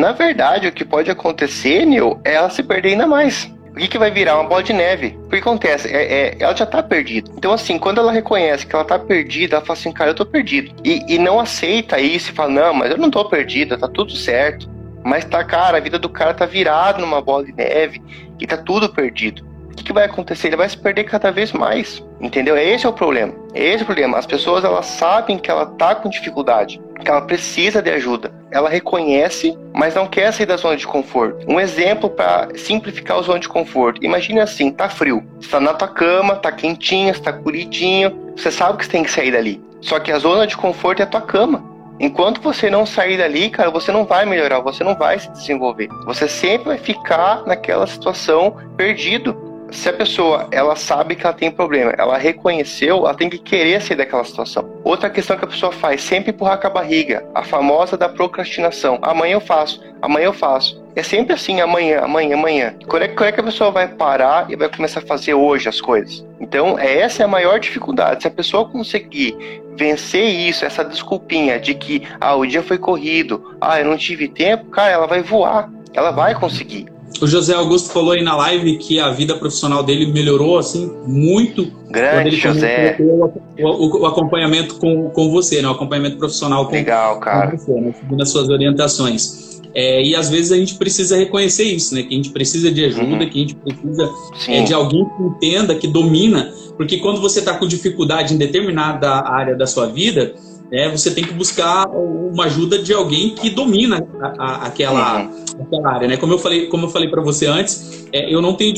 Na 0.00 0.12
verdade, 0.12 0.66
o 0.66 0.72
que 0.72 0.82
pode 0.82 1.10
acontecer, 1.10 1.84
Neil, 1.84 2.18
é 2.24 2.32
ela 2.32 2.48
se 2.48 2.62
perder 2.62 2.92
ainda 2.92 3.06
mais. 3.06 3.52
O 3.68 3.74
que, 3.74 3.86
que 3.86 3.98
vai 3.98 4.10
virar? 4.10 4.36
Uma 4.36 4.48
bola 4.48 4.62
de 4.62 4.72
neve. 4.72 5.18
O 5.26 5.28
que 5.28 5.36
acontece? 5.36 5.94
É, 5.94 6.02
é, 6.02 6.36
ela 6.40 6.56
já 6.56 6.64
tá 6.64 6.82
perdida. 6.82 7.30
Então, 7.36 7.52
assim, 7.52 7.78
quando 7.78 7.98
ela 7.98 8.10
reconhece 8.10 8.66
que 8.66 8.74
ela 8.74 8.84
tá 8.84 8.98
perdida, 8.98 9.56
ela 9.56 9.64
fala 9.64 9.78
assim, 9.78 9.92
cara, 9.92 10.10
eu 10.10 10.14
tô 10.14 10.24
perdido. 10.24 10.74
E, 10.82 11.04
e 11.06 11.18
não 11.18 11.38
aceita 11.38 12.00
isso 12.00 12.30
e 12.30 12.34
fala, 12.34 12.50
não, 12.50 12.72
mas 12.72 12.90
eu 12.90 12.96
não 12.96 13.10
tô 13.10 13.26
perdida, 13.26 13.76
tá 13.76 13.88
tudo 13.88 14.12
certo. 14.12 14.70
Mas 15.04 15.26
tá, 15.26 15.44
cara, 15.44 15.76
a 15.76 15.80
vida 15.80 15.98
do 15.98 16.08
cara 16.08 16.32
tá 16.32 16.46
virada 16.46 16.98
numa 16.98 17.20
bola 17.20 17.44
de 17.44 17.52
neve 17.52 18.02
e 18.40 18.46
tá 18.46 18.56
tudo 18.56 18.88
perdido 18.88 19.50
que, 19.80 19.84
que 19.84 19.92
vai 19.92 20.04
acontecer? 20.04 20.48
Ele 20.48 20.56
vai 20.56 20.68
se 20.68 20.76
perder 20.76 21.04
cada 21.04 21.30
vez 21.30 21.52
mais. 21.52 22.02
Entendeu? 22.20 22.56
Esse 22.56 22.86
é 22.86 22.88
o 22.88 22.92
problema. 22.92 23.32
Esse 23.54 23.80
é 23.80 23.82
o 23.82 23.86
problema. 23.86 24.18
As 24.18 24.26
pessoas 24.26 24.64
elas 24.64 24.86
sabem 24.86 25.38
que 25.38 25.50
ela 25.50 25.66
tá 25.66 25.94
com 25.94 26.08
dificuldade, 26.08 26.80
que 27.00 27.10
ela 27.10 27.22
precisa 27.22 27.82
de 27.82 27.90
ajuda. 27.90 28.32
Ela 28.50 28.68
reconhece, 28.68 29.56
mas 29.74 29.94
não 29.94 30.06
quer 30.06 30.32
sair 30.32 30.46
da 30.46 30.56
zona 30.56 30.76
de 30.76 30.86
conforto. 30.86 31.44
Um 31.48 31.58
exemplo 31.58 32.10
para 32.10 32.48
simplificar 32.56 33.18
a 33.18 33.22
zona 33.22 33.38
de 33.38 33.48
conforto. 33.48 34.04
Imagine 34.04 34.40
assim, 34.40 34.70
tá 34.70 34.88
frio. 34.88 35.24
Você 35.40 35.48
tá 35.48 35.60
na 35.60 35.74
tua 35.74 35.88
cama, 35.88 36.36
tá 36.36 36.52
quentinho, 36.52 37.10
está 37.10 37.32
curidinho. 37.32 38.32
Você 38.36 38.50
sabe 38.50 38.78
que 38.78 38.84
você 38.84 38.90
tem 38.90 39.02
que 39.02 39.10
sair 39.10 39.32
dali. 39.32 39.62
Só 39.80 39.98
que 39.98 40.12
a 40.12 40.18
zona 40.18 40.46
de 40.46 40.56
conforto 40.56 41.00
é 41.00 41.04
a 41.04 41.06
tua 41.06 41.22
cama. 41.22 41.64
Enquanto 41.98 42.40
você 42.40 42.70
não 42.70 42.86
sair 42.86 43.18
dali, 43.18 43.50
cara, 43.50 43.70
você 43.70 43.92
não 43.92 44.06
vai 44.06 44.24
melhorar, 44.24 44.60
você 44.60 44.82
não 44.82 44.94
vai 44.94 45.18
se 45.18 45.30
desenvolver. 45.32 45.88
Você 46.06 46.26
sempre 46.26 46.68
vai 46.68 46.78
ficar 46.78 47.42
naquela 47.46 47.86
situação 47.86 48.56
perdido 48.74 49.49
se 49.70 49.88
a 49.88 49.92
pessoa 49.92 50.48
ela 50.50 50.76
sabe 50.76 51.14
que 51.14 51.24
ela 51.24 51.34
tem 51.34 51.50
problema, 51.50 51.92
ela 51.96 52.16
reconheceu, 52.16 52.98
ela 52.98 53.14
tem 53.14 53.28
que 53.28 53.38
querer 53.38 53.80
sair 53.80 53.96
daquela 53.96 54.24
situação. 54.24 54.68
Outra 54.84 55.10
questão 55.10 55.36
que 55.36 55.44
a 55.44 55.48
pessoa 55.48 55.72
faz, 55.72 56.02
sempre 56.02 56.30
empurrar 56.30 56.60
com 56.60 56.66
a 56.66 56.70
barriga, 56.70 57.24
a 57.34 57.42
famosa 57.42 57.96
da 57.96 58.08
procrastinação. 58.08 58.98
Amanhã 59.02 59.34
eu 59.34 59.40
faço, 59.40 59.80
amanhã 60.02 60.26
eu 60.26 60.32
faço. 60.32 60.80
É 60.96 61.02
sempre 61.02 61.34
assim, 61.34 61.60
amanhã, 61.60 62.00
amanhã, 62.00 62.34
amanhã. 62.34 62.74
Quando 62.88 63.04
é, 63.04 63.08
quando 63.08 63.28
é 63.28 63.32
que 63.32 63.40
a 63.40 63.44
pessoa 63.44 63.70
vai 63.70 63.86
parar 63.86 64.50
e 64.50 64.56
vai 64.56 64.68
começar 64.68 65.00
a 65.00 65.06
fazer 65.06 65.34
hoje 65.34 65.68
as 65.68 65.80
coisas? 65.80 66.26
Então, 66.40 66.78
essa 66.78 67.22
é 67.22 67.24
a 67.24 67.28
maior 67.28 67.60
dificuldade. 67.60 68.22
Se 68.22 68.28
a 68.28 68.30
pessoa 68.30 68.68
conseguir 68.68 69.36
vencer 69.76 70.24
isso, 70.24 70.64
essa 70.64 70.84
desculpinha 70.84 71.60
de 71.60 71.74
que 71.74 72.02
ah, 72.20 72.34
o 72.34 72.44
dia 72.44 72.62
foi 72.62 72.76
corrido, 72.76 73.56
ah, 73.60 73.78
eu 73.78 73.86
não 73.86 73.96
tive 73.96 74.28
tempo, 74.28 74.66
cara, 74.66 74.90
ela 74.90 75.06
vai 75.06 75.22
voar. 75.22 75.70
Ela 75.94 76.10
vai 76.10 76.34
conseguir. 76.34 76.86
O 77.20 77.26
José 77.26 77.54
Augusto 77.54 77.90
falou 77.90 78.12
aí 78.12 78.22
na 78.22 78.36
live 78.36 78.78
que 78.78 79.00
a 79.00 79.10
vida 79.10 79.34
profissional 79.34 79.82
dele 79.82 80.06
melhorou 80.06 80.58
assim 80.58 80.90
muito. 81.06 81.70
Grande 81.90 82.36
José. 82.36 82.96
O, 83.00 83.30
o, 83.62 84.00
o, 84.02 84.06
acompanhamento 84.06 84.76
com, 84.76 85.10
com 85.10 85.30
você, 85.30 85.60
né? 85.60 85.68
O 85.68 85.72
acompanhamento 85.72 86.16
profissional 86.16 86.66
com, 86.66 86.72
Legal, 86.72 87.18
cara. 87.18 87.50
com 87.50 87.58
você, 87.58 87.72
né? 87.80 87.92
Seguindo 87.98 88.22
as 88.22 88.30
suas 88.30 88.48
orientações. 88.48 89.60
É, 89.74 90.02
e 90.02 90.16
às 90.16 90.28
vezes 90.28 90.50
a 90.52 90.56
gente 90.56 90.74
precisa 90.74 91.16
reconhecer 91.16 91.64
isso, 91.64 91.94
né? 91.94 92.02
Que 92.02 92.14
a 92.14 92.16
gente 92.16 92.30
precisa 92.30 92.70
de 92.72 92.84
ajuda, 92.86 93.24
uhum. 93.24 93.28
que 93.28 93.38
a 93.38 93.40
gente 93.40 93.54
precisa 93.54 94.10
é, 94.48 94.62
de 94.62 94.74
alguém 94.74 95.04
que 95.04 95.22
entenda, 95.22 95.74
que 95.74 95.86
domina. 95.86 96.52
Porque 96.76 96.96
quando 96.98 97.20
você 97.20 97.40
está 97.40 97.54
com 97.54 97.66
dificuldade 97.66 98.34
em 98.34 98.38
determinada 98.38 99.10
área 99.10 99.54
da 99.54 99.66
sua 99.66 99.86
vida, 99.86 100.34
é, 100.72 100.88
você 100.88 101.10
tem 101.10 101.24
que 101.24 101.34
buscar 101.34 101.88
uma 101.88 102.44
ajuda 102.44 102.78
de 102.78 102.92
alguém 102.92 103.30
que 103.34 103.50
domina 103.50 104.06
a, 104.20 104.26
a, 104.26 104.66
aquela, 104.66 105.22
uhum. 105.22 105.44
aquela 105.62 105.92
área, 105.92 106.08
né? 106.08 106.16
Como 106.16 106.32
eu 106.32 106.38
falei, 106.38 106.66
como 106.66 106.86
eu 106.86 106.90
falei 106.90 107.08
para 107.08 107.20
você 107.20 107.46
antes, 107.46 108.06
é, 108.12 108.32
eu 108.32 108.40
não 108.40 108.54
tenho 108.54 108.72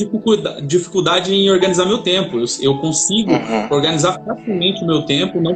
dificuldade, 0.63 1.33
em 1.33 1.49
organizar 1.51 1.85
meu 1.85 1.99
tempo. 1.99 2.39
Eu, 2.39 2.45
eu 2.61 2.77
consigo 2.79 3.31
uhum. 3.31 3.67
organizar 3.69 4.19
facilmente 4.25 4.83
o 4.83 4.87
meu 4.87 5.03
tempo. 5.03 5.39
Não, 5.39 5.55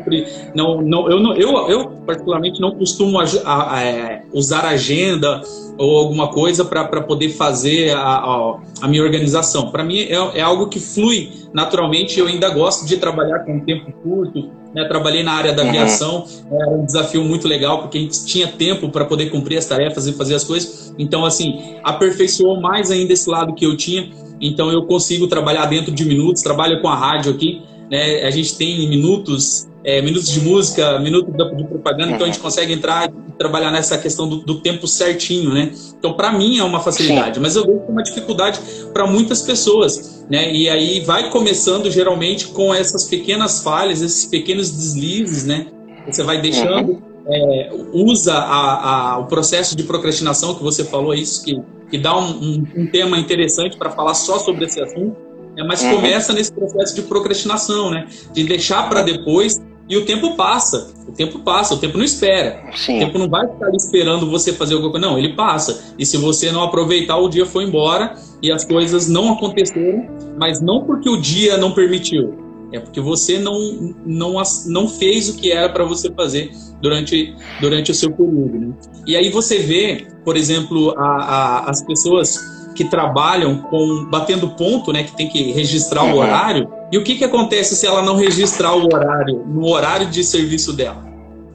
não, 0.56 0.82
não, 0.82 1.10
eu, 1.10 1.20
não, 1.20 1.36
eu, 1.36 1.70
eu 1.70 1.90
particularmente 2.06 2.62
não 2.62 2.72
costumo 2.72 3.20
a, 3.20 3.84
é, 3.84 4.24
usar 4.32 4.66
agenda 4.66 5.42
ou 5.78 5.98
alguma 5.98 6.30
coisa 6.30 6.66
para 6.66 7.02
poder 7.02 7.30
fazer 7.30 7.92
a, 7.96 8.00
a, 8.00 8.60
a 8.82 8.88
minha 8.88 9.04
organização. 9.04 9.72
Para 9.72 9.84
mim 9.84 10.00
é, 10.00 10.40
é 10.40 10.42
algo 10.42 10.68
que 10.68 10.80
flui 10.80 11.32
naturalmente. 11.54 12.20
Eu 12.20 12.28
ainda 12.28 12.50
gosto 12.50 12.86
de 12.86 12.98
trabalhar 12.98 13.40
com 13.40 13.60
tempo 13.60 13.92
curto 14.04 14.50
né, 14.78 14.86
trabalhei 14.88 15.24
na 15.24 15.34
área 15.34 15.54
da 15.54 15.64
uhum. 15.64 15.70
aviação, 15.70 16.26
era 16.52 16.70
um 16.70 16.86
desafio 16.86 17.24
muito 17.24 17.48
legal, 17.48 17.82
porque 17.82 17.98
a 17.98 18.02
gente 18.02 18.26
tinha 18.26 18.48
tempo 18.48 18.90
para 18.90 19.06
poder 19.06 19.32
cumprir 19.32 19.58
as 19.58 19.66
tarefas 19.66 20.06
e 20.06 20.14
fazer 20.14 20.36
as 20.36 20.44
coisas. 20.44 20.94
Então, 21.00 21.26
assim, 21.26 21.76
aperfeiçoou 21.84 22.62
mais 22.62 22.92
ainda 22.92 23.12
esse 23.12 23.28
lado 23.28 23.56
que 23.56 23.66
eu 23.66 23.76
tinha. 23.76 24.10
Então, 24.40 24.72
eu 24.72 24.84
consigo 24.84 25.26
trabalhar 25.28 25.66
dentro 25.66 25.92
de 25.92 26.06
minutos, 26.06 26.44
trabalho 26.44 26.80
com 26.80 26.88
a 26.88 26.96
rádio 26.96 27.32
aqui. 27.32 27.64
Né? 27.90 28.22
A 28.24 28.30
gente 28.30 28.56
tem 28.56 28.88
minutos 28.88 29.68
é, 29.88 30.02
minutos 30.02 30.28
de 30.28 30.42
música, 30.42 31.00
minutos 31.00 31.34
de 31.34 31.64
propaganda, 31.64 32.12
então 32.12 32.24
a 32.24 32.30
gente 32.30 32.40
consegue 32.40 32.74
entrar 32.74 33.10
e 33.10 33.32
trabalhar 33.38 33.72
nessa 33.72 33.98
questão 33.98 34.28
do, 34.28 34.40
do 34.40 34.60
tempo 34.60 34.86
certinho, 34.86 35.54
né? 35.54 35.72
Então, 35.98 36.12
para 36.12 36.30
mim 36.34 36.60
é 36.60 36.64
uma 36.64 36.82
facilidade, 36.82 37.36
Sim. 37.36 37.42
mas 37.42 37.56
eu 37.56 37.66
vejo 37.66 37.80
que 37.80 37.86
é 37.88 37.92
uma 37.92 38.04
dificuldade 38.04 38.60
para 38.92 39.08
muitas 39.08 39.42
pessoas, 39.44 40.26
né? 40.30 40.52
E 40.54 40.68
aí 40.68 41.00
vai 41.06 41.30
começando 41.30 41.90
geralmente 41.90 42.48
com 42.48 42.76
essas 42.76 43.06
pequenas 43.06 43.64
falhas, 43.64 44.02
esses 44.02 44.26
pequenos 44.26 44.70
deslizes, 44.72 45.46
né? 45.46 45.68
Você 46.06 46.22
vai 46.22 46.42
deixando, 46.42 46.92
uhum. 46.92 47.02
é, 47.30 47.70
usa 47.94 48.34
a, 48.34 49.14
a, 49.14 49.20
o 49.20 49.28
processo 49.28 49.74
de 49.74 49.84
procrastinação 49.84 50.54
que 50.54 50.64
você 50.64 50.84
falou, 50.84 51.14
isso 51.14 51.46
que, 51.46 51.62
que 51.90 51.98
dá 51.98 52.14
um, 52.18 52.26
um, 52.26 52.68
um 52.76 52.88
tema 52.88 53.18
interessante 53.18 53.78
para 53.78 53.90
falar 53.90 54.16
só 54.16 54.38
sobre 54.38 54.66
esse 54.66 54.82
assunto, 54.82 55.16
né? 55.56 55.64
mas 55.66 55.82
uhum. 55.82 55.96
começa 55.96 56.34
nesse 56.34 56.52
processo 56.52 56.94
de 56.94 57.04
procrastinação, 57.04 57.90
né? 57.90 58.06
De 58.34 58.44
deixar 58.44 58.90
para 58.90 59.02
depois 59.02 59.62
E 59.90 59.96
o 59.96 60.06
tempo 60.06 60.36
passa, 60.36 60.92
o 61.08 61.12
tempo 61.12 61.40
passa, 61.40 61.74
o 61.74 61.78
tempo 61.78 61.98
não 61.98 62.04
espera. 62.04 62.62
Sim. 62.76 62.98
O 62.98 63.00
tempo 63.00 63.18
não 63.18 63.30
vai 63.30 63.48
ficar 63.48 63.70
esperando 63.74 64.30
você 64.30 64.52
fazer 64.52 64.74
alguma 64.74 64.92
coisa. 64.92 65.08
Não, 65.08 65.18
ele 65.18 65.34
passa. 65.34 65.94
E 65.98 66.06
se 66.06 66.18
você 66.18 66.52
não 66.52 66.62
aproveitar, 66.62 67.18
o 67.18 67.30
dia 67.30 67.46
foi 67.46 67.64
embora 67.64 68.16
e 68.42 68.52
as 68.52 68.66
coisas 68.66 69.08
não 69.08 69.34
aconteceram, 69.34 70.08
mas 70.38 70.62
não 70.62 70.84
porque 70.84 71.10
o 71.10 71.16
dia 71.18 71.58
não 71.58 71.72
permitiu. 71.72 72.48
É 72.72 72.80
porque 72.80 73.00
você 73.00 73.40
não, 73.40 73.96
não, 74.06 74.42
não 74.66 74.90
fez 74.90 75.30
o 75.30 75.38
que 75.38 75.52
era 75.52 75.70
para 75.70 75.86
você 75.86 76.12
fazer 76.12 76.52
durante, 76.82 77.34
durante 77.62 77.92
o 77.92 77.96
seu 77.96 78.12
período. 78.12 78.60
Né? 78.60 78.74
E 79.06 79.16
aí 79.16 79.30
você 79.30 79.60
vê, 79.60 80.08
por 80.26 80.36
exemplo, 80.36 80.94
a, 80.98 81.06
a, 81.06 81.70
as 81.70 81.82
pessoas 81.82 82.57
que 82.78 82.86
trabalham 82.86 83.58
com 83.58 84.06
batendo 84.06 84.50
ponto, 84.50 84.94
né, 84.94 85.02
que 85.04 85.12
tem 85.12 85.28
que 85.28 85.52
registrar 85.52 86.04
uhum. 86.04 86.14
o 86.14 86.18
horário. 86.18 86.72
E 86.92 86.98
o 86.98 87.04
que, 87.04 87.16
que 87.16 87.24
acontece 87.24 87.76
se 87.76 87.88
ela 87.88 88.04
não 88.04 88.16
registrar 88.16 88.74
o 88.76 88.86
horário 88.86 89.44
no 89.48 89.68
horário 89.68 90.06
de 90.06 90.24
serviço 90.24 90.74
dela? 90.74 91.04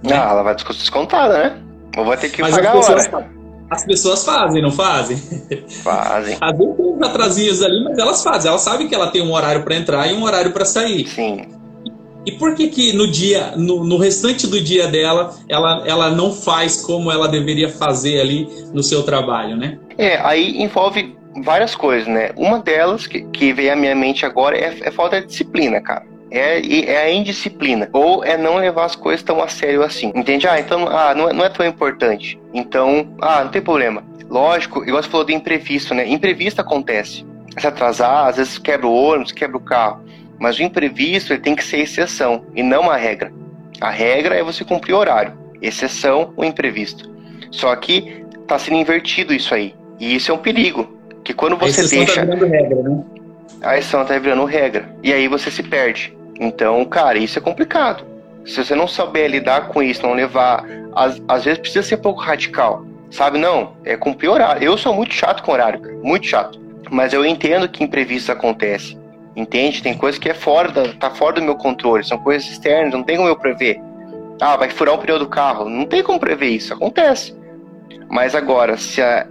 Né? 0.03 0.17
Ah, 0.17 0.31
ela 0.31 0.43
vai 0.43 0.57
descontada, 0.57 1.39
né? 1.39 1.57
Ou 1.97 2.05
vai 2.05 2.17
ter 2.17 2.29
que 2.31 2.43
Mas 2.43 2.55
pagar 2.55 2.75
a 2.75 2.79
hora. 2.79 3.43
As 3.71 3.85
pessoas 3.85 4.25
fazem, 4.25 4.61
não 4.61 4.73
fazem? 4.73 5.17
Fazem. 5.83 6.37
Às 6.41 6.59
vezes 6.59 6.77
tem 6.77 6.87
uns 6.87 7.03
atrasinhos 7.03 7.63
ali, 7.63 7.85
mas 7.85 7.97
elas 7.97 8.23
fazem. 8.23 8.51
Elas 8.51 8.61
sabem 8.61 8.89
que 8.89 8.95
ela 8.95 9.07
tem 9.07 9.23
um 9.23 9.33
horário 9.33 9.63
para 9.63 9.77
entrar 9.77 10.07
e 10.09 10.13
um 10.13 10.25
horário 10.25 10.53
para 10.53 10.65
sair. 10.65 11.07
Sim. 11.07 11.47
E 12.25 12.33
por 12.33 12.55
que 12.55 12.69
que 12.69 12.93
no 12.93 13.11
dia, 13.11 13.55
no, 13.57 13.85
no, 13.85 13.97
restante 13.97 14.47
do 14.47 14.61
dia 14.61 14.87
dela, 14.87 15.35
ela, 15.49 15.83
ela 15.87 16.11
não 16.11 16.33
faz 16.33 16.81
como 16.81 17.11
ela 17.11 17.29
deveria 17.29 17.69
fazer 17.69 18.21
ali 18.21 18.49
no 18.73 18.83
seu 18.83 19.03
trabalho, 19.03 19.57
né? 19.57 19.79
É, 19.99 20.19
aí 20.19 20.63
envolve 20.63 21.17
várias 21.43 21.75
coisas, 21.75 22.07
né? 22.07 22.31
Uma 22.37 22.61
delas 22.61 23.07
que, 23.07 23.23
que 23.23 23.53
veio 23.53 23.73
à 23.73 23.77
minha 23.77 23.95
mente 23.95 24.25
agora 24.25 24.57
é, 24.57 24.79
é 24.83 24.91
falta 24.91 25.21
de 25.21 25.27
disciplina, 25.27 25.81
cara. 25.81 26.05
É, 26.31 26.61
é, 26.91 27.03
a 27.03 27.13
indisciplina. 27.13 27.89
Ou 27.93 28.25
é 28.25 28.39
não 28.39 28.57
levar 28.57 28.87
as 28.87 28.97
coisas 28.97 29.23
tão 29.23 29.43
a 29.43 29.49
sério 29.49 29.83
assim. 29.83 30.13
Entende? 30.15 30.47
Ah, 30.49 30.59
então 30.59 30.89
ah, 30.89 31.15
não, 31.15 31.29
é, 31.29 31.33
não 31.33 31.45
é 31.45 31.49
tão 31.49 31.67
importante. 31.67 32.41
Então, 32.55 33.15
ah, 33.21 33.45
não 33.45 33.51
tem 33.51 33.61
problema. 33.61 34.03
Lógico, 34.31 34.83
igual 34.83 35.03
você 35.03 35.11
falou 35.11 35.27
do 35.27 35.33
imprevisto, 35.33 35.93
né? 35.93 36.09
Imprevisto 36.09 36.61
acontece. 36.61 37.27
Se 37.59 37.67
atrasar, 37.67 38.29
às 38.29 38.37
vezes 38.37 38.57
quebra 38.57 38.87
o 38.87 38.95
ônibus, 38.95 39.31
quebra 39.31 39.59
o 39.59 39.61
carro. 39.61 40.02
Mas 40.43 40.59
o 40.59 40.63
imprevisto 40.65 41.33
ele 41.33 41.41
tem 41.41 41.55
que 41.55 41.63
ser 41.63 41.79
exceção 41.79 42.45
e 42.53 42.65
não 42.65 42.91
a 42.91 42.97
regra. 42.97 43.33
A 43.81 43.91
regra 43.91 44.35
é 44.35 44.43
você 44.43 44.65
cumprir 44.65 44.93
o 44.93 44.99
horário. 44.99 45.35
Exceção, 45.63 46.33
o 46.37 46.45
imprevisto. 46.45 47.09
Só 47.53 47.77
que 47.77 48.25
está 48.41 48.59
sendo 48.59 48.79
invertido 48.79 49.33
isso 49.33 49.55
aí. 49.55 49.73
E 50.01 50.17
isso 50.17 50.33
é 50.33 50.35
um 50.35 50.39
perigo. 50.39 50.99
Que 51.23 51.33
quando 51.33 51.57
você 51.57 51.83
a 51.83 51.85
tá 51.85 51.91
deixa. 51.91 52.27
Tá 52.27 52.35
regra, 52.35 52.83
né? 52.83 53.05
A 53.63 53.79
exceção 53.79 54.05
tá 54.05 54.19
virando 54.19 54.45
regra. 54.45 54.93
E 55.01 55.13
aí 55.13 55.29
você 55.29 55.49
se 55.49 55.63
perde. 55.63 56.13
Então, 56.41 56.85
cara, 56.87 57.19
isso 57.19 57.39
é 57.39 57.41
complicado. 57.41 58.05
Se 58.45 58.65
você 58.65 58.75
não 58.75 58.89
souber 58.89 59.31
lidar 59.31 59.69
com 59.69 59.81
isso, 59.81 60.03
não 60.03 60.13
levar. 60.13 60.65
Às, 60.93 61.23
às 61.29 61.45
vezes 61.45 61.61
precisa 61.61 61.85
ser 61.85 61.95
um 61.95 62.03
pouco 62.03 62.21
radical. 62.21 62.85
Sabe, 63.13 63.39
não, 63.39 63.75
é 63.85 63.97
cumprir 63.97 64.29
horário. 64.29 64.65
Eu 64.65 64.77
sou 64.77 64.93
muito 64.93 65.15
chato 65.15 65.41
com 65.41 65.53
horário, 65.53 65.79
cara. 65.79 65.97
Muito 66.03 66.27
chato. 66.27 66.61
Mas 66.91 67.13
eu 67.13 67.25
entendo 67.25 67.69
que 67.69 67.85
imprevistos 67.85 68.29
acontecem. 68.29 69.01
Entende? 69.35 69.83
Tem 69.83 69.95
coisas 69.95 70.19
que 70.19 70.29
é 70.29 70.35
fora 70.35 70.71
da, 70.71 70.93
tá 70.95 71.11
fora 71.11 71.37
do 71.37 71.43
meu 71.43 71.55
controle, 71.55 72.05
são 72.05 72.19
coisas 72.19 72.49
externas, 72.51 72.93
não 72.93 73.03
tem 73.03 73.17
como 73.17 73.29
eu 73.29 73.37
prever. 73.37 73.81
Ah, 74.41 74.57
vai 74.57 74.69
furar 74.71 74.95
o 74.95 74.99
pneu 74.99 75.19
do 75.19 75.29
carro. 75.29 75.69
Não 75.69 75.85
tem 75.85 76.03
como 76.03 76.19
prever 76.19 76.49
isso, 76.49 76.75
acontece. 76.75 77.35
Mas 78.09 78.35
agora, 78.35 78.77
se, 78.77 79.01
a, 79.01 79.27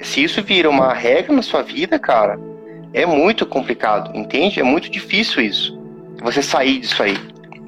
se 0.00 0.24
isso 0.24 0.42
vira 0.42 0.70
uma 0.70 0.92
regra 0.92 1.34
na 1.34 1.42
sua 1.42 1.62
vida, 1.62 1.98
cara, 1.98 2.38
é 2.92 3.04
muito 3.04 3.44
complicado, 3.44 4.16
entende? 4.16 4.58
É 4.58 4.62
muito 4.62 4.90
difícil 4.90 5.42
isso. 5.42 5.78
Você 6.22 6.42
sair 6.42 6.80
disso 6.80 7.02
aí. 7.02 7.16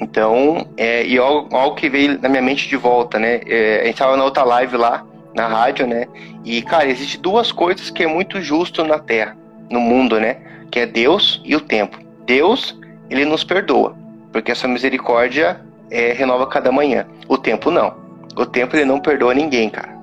Então, 0.01 0.67
é, 0.77 1.05
e 1.07 1.19
algo, 1.19 1.55
algo 1.55 1.77
que 1.77 1.91
veio 1.91 2.19
na 2.21 2.29
minha 2.29 2.43
mente 2.43 2.69
de 2.69 2.77
volta, 2.77 3.19
né? 3.19 3.41
É, 3.47 3.83
a 3.83 3.85
gente 3.87 3.99
tava 3.99 4.17
na 4.17 4.25
outra 4.25 4.43
live 4.45 4.77
lá, 4.77 5.05
na 5.35 5.47
rádio, 5.47 5.87
né? 5.87 6.07
E, 6.45 6.63
cara, 6.63 6.89
existe 6.89 7.19
duas 7.19 7.53
coisas 7.53 7.91
que 7.91 8.03
é 8.03 8.07
muito 8.07 8.41
justo 8.41 8.85
na 8.85 8.99
Terra, 8.99 9.37
no 9.71 9.81
mundo, 9.81 10.19
né? 10.19 10.39
Que 10.71 10.81
é 10.81 10.87
Deus 10.87 11.41
e 11.45 11.55
o 11.57 11.61
tempo. 11.61 11.99
Deus, 12.27 12.77
ele 13.09 13.25
nos 13.25 13.45
perdoa, 13.45 13.97
porque 14.33 14.53
a 14.53 14.55
sua 14.55 14.69
misericórdia 14.69 15.61
é, 15.91 16.13
renova 16.13 16.47
cada 16.47 16.71
manhã. 16.71 17.07
O 17.29 17.39
tempo 17.39 17.71
não. 17.71 17.95
O 18.37 18.47
tempo 18.47 18.77
ele 18.77 18.85
não 18.85 19.01
perdoa 19.01 19.35
ninguém, 19.35 19.71
cara. 19.71 19.97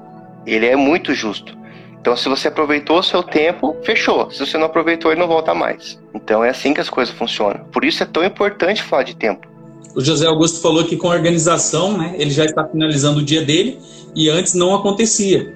Ele 0.45 0.65
é 0.65 0.75
muito 0.75 1.13
justo. 1.13 1.55
Então, 1.99 2.15
se 2.15 2.29
você 2.29 2.49
aproveitou 2.49 2.99
o 2.99 3.03
seu 3.03 3.23
tempo, 3.23 3.75
fechou. 3.83 4.29
Se 4.29 4.45
você 4.45 4.57
não 4.57 4.65
aproveitou, 4.65 5.11
ele 5.11 5.19
não 5.19 5.27
volta 5.27 5.55
mais. 5.55 5.99
Então, 6.13 6.43
é 6.43 6.49
assim 6.49 6.73
que 6.73 6.79
as 6.79 6.89
coisas 6.89 7.13
funcionam. 7.15 7.65
Por 7.71 7.83
isso 7.83 8.03
é 8.03 8.05
tão 8.05 8.23
importante 8.23 8.83
falar 8.83 9.03
de 9.03 9.15
tempo. 9.15 9.47
O 9.95 10.01
José 10.01 10.27
Augusto 10.27 10.61
falou 10.61 10.83
que 10.83 10.97
com 10.97 11.09
a 11.09 11.15
organização, 11.15 11.97
né, 11.97 12.13
ele 12.17 12.29
já 12.29 12.45
está 12.45 12.63
finalizando 12.65 13.21
o 13.21 13.23
dia 13.23 13.43
dele 13.43 13.79
e 14.13 14.29
antes 14.29 14.53
não 14.53 14.75
acontecia. 14.75 15.55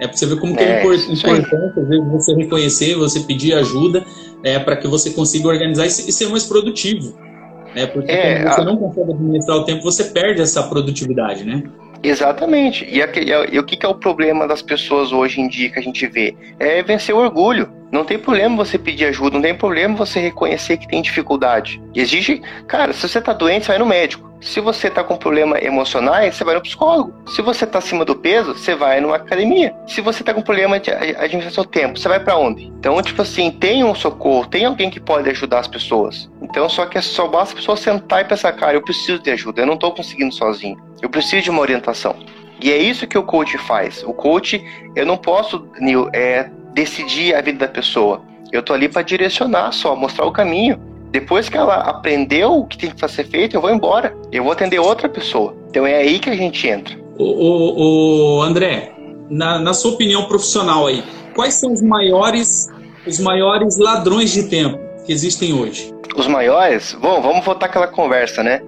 É 0.00 0.06
para 0.06 0.16
você 0.16 0.26
ver 0.26 0.38
como 0.38 0.56
que 0.56 0.62
é, 0.62 0.82
é 0.82 0.84
importante, 0.84 1.80
às 1.80 1.88
vezes, 1.88 2.06
você 2.12 2.34
reconhecer, 2.34 2.94
você 2.94 3.20
pedir 3.20 3.54
ajuda 3.54 4.04
é, 4.44 4.58
para 4.58 4.76
que 4.76 4.86
você 4.86 5.10
consiga 5.10 5.48
organizar 5.48 5.86
e, 5.86 5.90
ser 5.90 6.28
mais 6.28 6.44
produtivo. 6.44 7.18
Né? 7.74 7.86
Porque 7.86 8.10
é, 8.10 8.42
quando 8.42 8.54
você 8.54 8.60
a... 8.60 8.64
não 8.64 8.76
consegue 8.76 9.12
administrar 9.12 9.56
o 9.56 9.64
tempo, 9.64 9.82
você 9.82 10.04
perde 10.04 10.40
essa 10.40 10.62
produtividade, 10.62 11.44
né? 11.44 11.62
Exatamente. 12.02 12.84
E, 12.84 13.00
e, 13.00 13.54
e, 13.54 13.58
o 13.58 13.64
que, 13.64 13.76
que, 13.76 13.84
é 13.84 13.88
o 13.88 13.94
problema 13.94 14.46
das 14.46 14.62
pessoas 14.62 15.12
hoje 15.12 15.40
em 15.40 15.48
dia 15.48 15.70
que 15.70 15.78
a 15.78 15.82
gente 15.82 16.06
vê? 16.06 16.34
É 16.58 16.82
vencer 16.82 17.14
o 17.14 17.18
orgulho. 17.18 17.77
Não 17.90 18.04
tem 18.04 18.18
problema 18.18 18.56
você 18.56 18.78
pedir 18.78 19.06
ajuda, 19.06 19.36
não 19.36 19.42
tem 19.42 19.54
problema 19.54 19.96
você 19.96 20.20
reconhecer 20.20 20.76
que 20.76 20.88
tem 20.88 21.00
dificuldade. 21.00 21.80
Exige, 21.94 22.42
cara, 22.66 22.92
se 22.92 23.08
você 23.08 23.20
tá 23.20 23.32
doente, 23.32 23.64
você 23.64 23.72
vai 23.72 23.78
no 23.78 23.86
médico. 23.86 24.28
Se 24.40 24.60
você 24.60 24.88
tá 24.88 25.02
com 25.02 25.16
problemas 25.16 25.60
emocionais, 25.62 26.36
você 26.36 26.44
vai 26.44 26.54
no 26.54 26.60
psicólogo. 26.60 27.12
Se 27.30 27.42
você 27.42 27.66
tá 27.66 27.78
acima 27.78 28.04
do 28.04 28.14
peso, 28.14 28.54
você 28.54 28.74
vai 28.74 29.00
numa 29.00 29.16
academia. 29.16 29.74
Se 29.86 30.00
você 30.00 30.22
tá 30.22 30.32
com 30.32 30.42
problema 30.42 30.78
de 30.78 30.90
administrar 30.90 31.52
seu 31.52 31.64
tempo, 31.64 31.98
você 31.98 32.08
vai 32.08 32.20
para 32.20 32.36
onde? 32.36 32.66
Então, 32.66 33.00
tipo 33.02 33.22
assim, 33.22 33.50
tem 33.50 33.82
um 33.82 33.94
socorro, 33.94 34.46
tem 34.46 34.64
alguém 34.64 34.90
que 34.90 35.00
pode 35.00 35.28
ajudar 35.30 35.60
as 35.60 35.66
pessoas. 35.66 36.30
Então, 36.40 36.68
só 36.68 36.86
que 36.86 36.96
é 36.98 37.00
só 37.00 37.26
basta 37.26 37.54
a 37.54 37.56
pessoa 37.56 37.76
sentar 37.76 38.20
e 38.20 38.24
pensar, 38.24 38.52
cara, 38.52 38.76
eu 38.76 38.82
preciso 38.82 39.18
de 39.18 39.30
ajuda, 39.30 39.62
eu 39.62 39.66
não 39.66 39.76
tô 39.76 39.90
conseguindo 39.90 40.32
sozinho. 40.32 40.76
Eu 41.02 41.10
preciso 41.10 41.42
de 41.42 41.50
uma 41.50 41.60
orientação. 41.60 42.14
E 42.60 42.72
é 42.72 42.76
isso 42.76 43.06
que 43.06 43.16
o 43.16 43.22
coach 43.22 43.56
faz. 43.58 44.02
O 44.04 44.12
coach, 44.12 44.64
eu 44.94 45.06
não 45.06 45.16
posso, 45.16 45.68
Neil, 45.80 46.08
é, 46.12 46.50
decidir 46.78 47.34
a 47.34 47.40
vida 47.40 47.66
da 47.66 47.68
pessoa. 47.68 48.22
Eu 48.52 48.62
tô 48.62 48.72
ali 48.72 48.88
para 48.88 49.02
direcionar 49.02 49.72
só, 49.72 49.96
mostrar 49.96 50.26
o 50.26 50.32
caminho. 50.32 50.78
Depois 51.10 51.48
que 51.48 51.56
ela 51.56 51.76
aprendeu 51.76 52.52
o 52.52 52.66
que 52.66 52.78
tem 52.78 52.90
que 52.90 53.08
ser 53.08 53.24
feito, 53.24 53.56
eu 53.56 53.60
vou 53.60 53.70
embora. 53.70 54.14
Eu 54.30 54.44
vou 54.44 54.52
atender 54.52 54.78
outra 54.78 55.08
pessoa. 55.08 55.56
Então 55.68 55.84
é 55.84 55.96
aí 55.96 56.18
que 56.20 56.30
a 56.30 56.36
gente 56.36 56.68
entra. 56.68 56.96
O, 57.18 58.40
André, 58.42 58.92
na, 59.28 59.58
na, 59.58 59.74
sua 59.74 59.92
opinião 59.92 60.28
profissional 60.28 60.86
aí, 60.86 61.02
quais 61.34 61.54
são 61.54 61.72
os 61.72 61.82
maiores, 61.82 62.68
os 63.04 63.18
maiores 63.18 63.76
ladrões 63.76 64.30
de 64.30 64.44
tempo 64.44 64.78
que 65.04 65.12
existem 65.12 65.52
hoje? 65.52 65.92
Os 66.16 66.28
maiores? 66.28 66.96
Bom, 67.00 67.20
vamos 67.20 67.44
voltar 67.44 67.66
aquela 67.66 67.88
conversa, 67.88 68.44
né? 68.44 68.62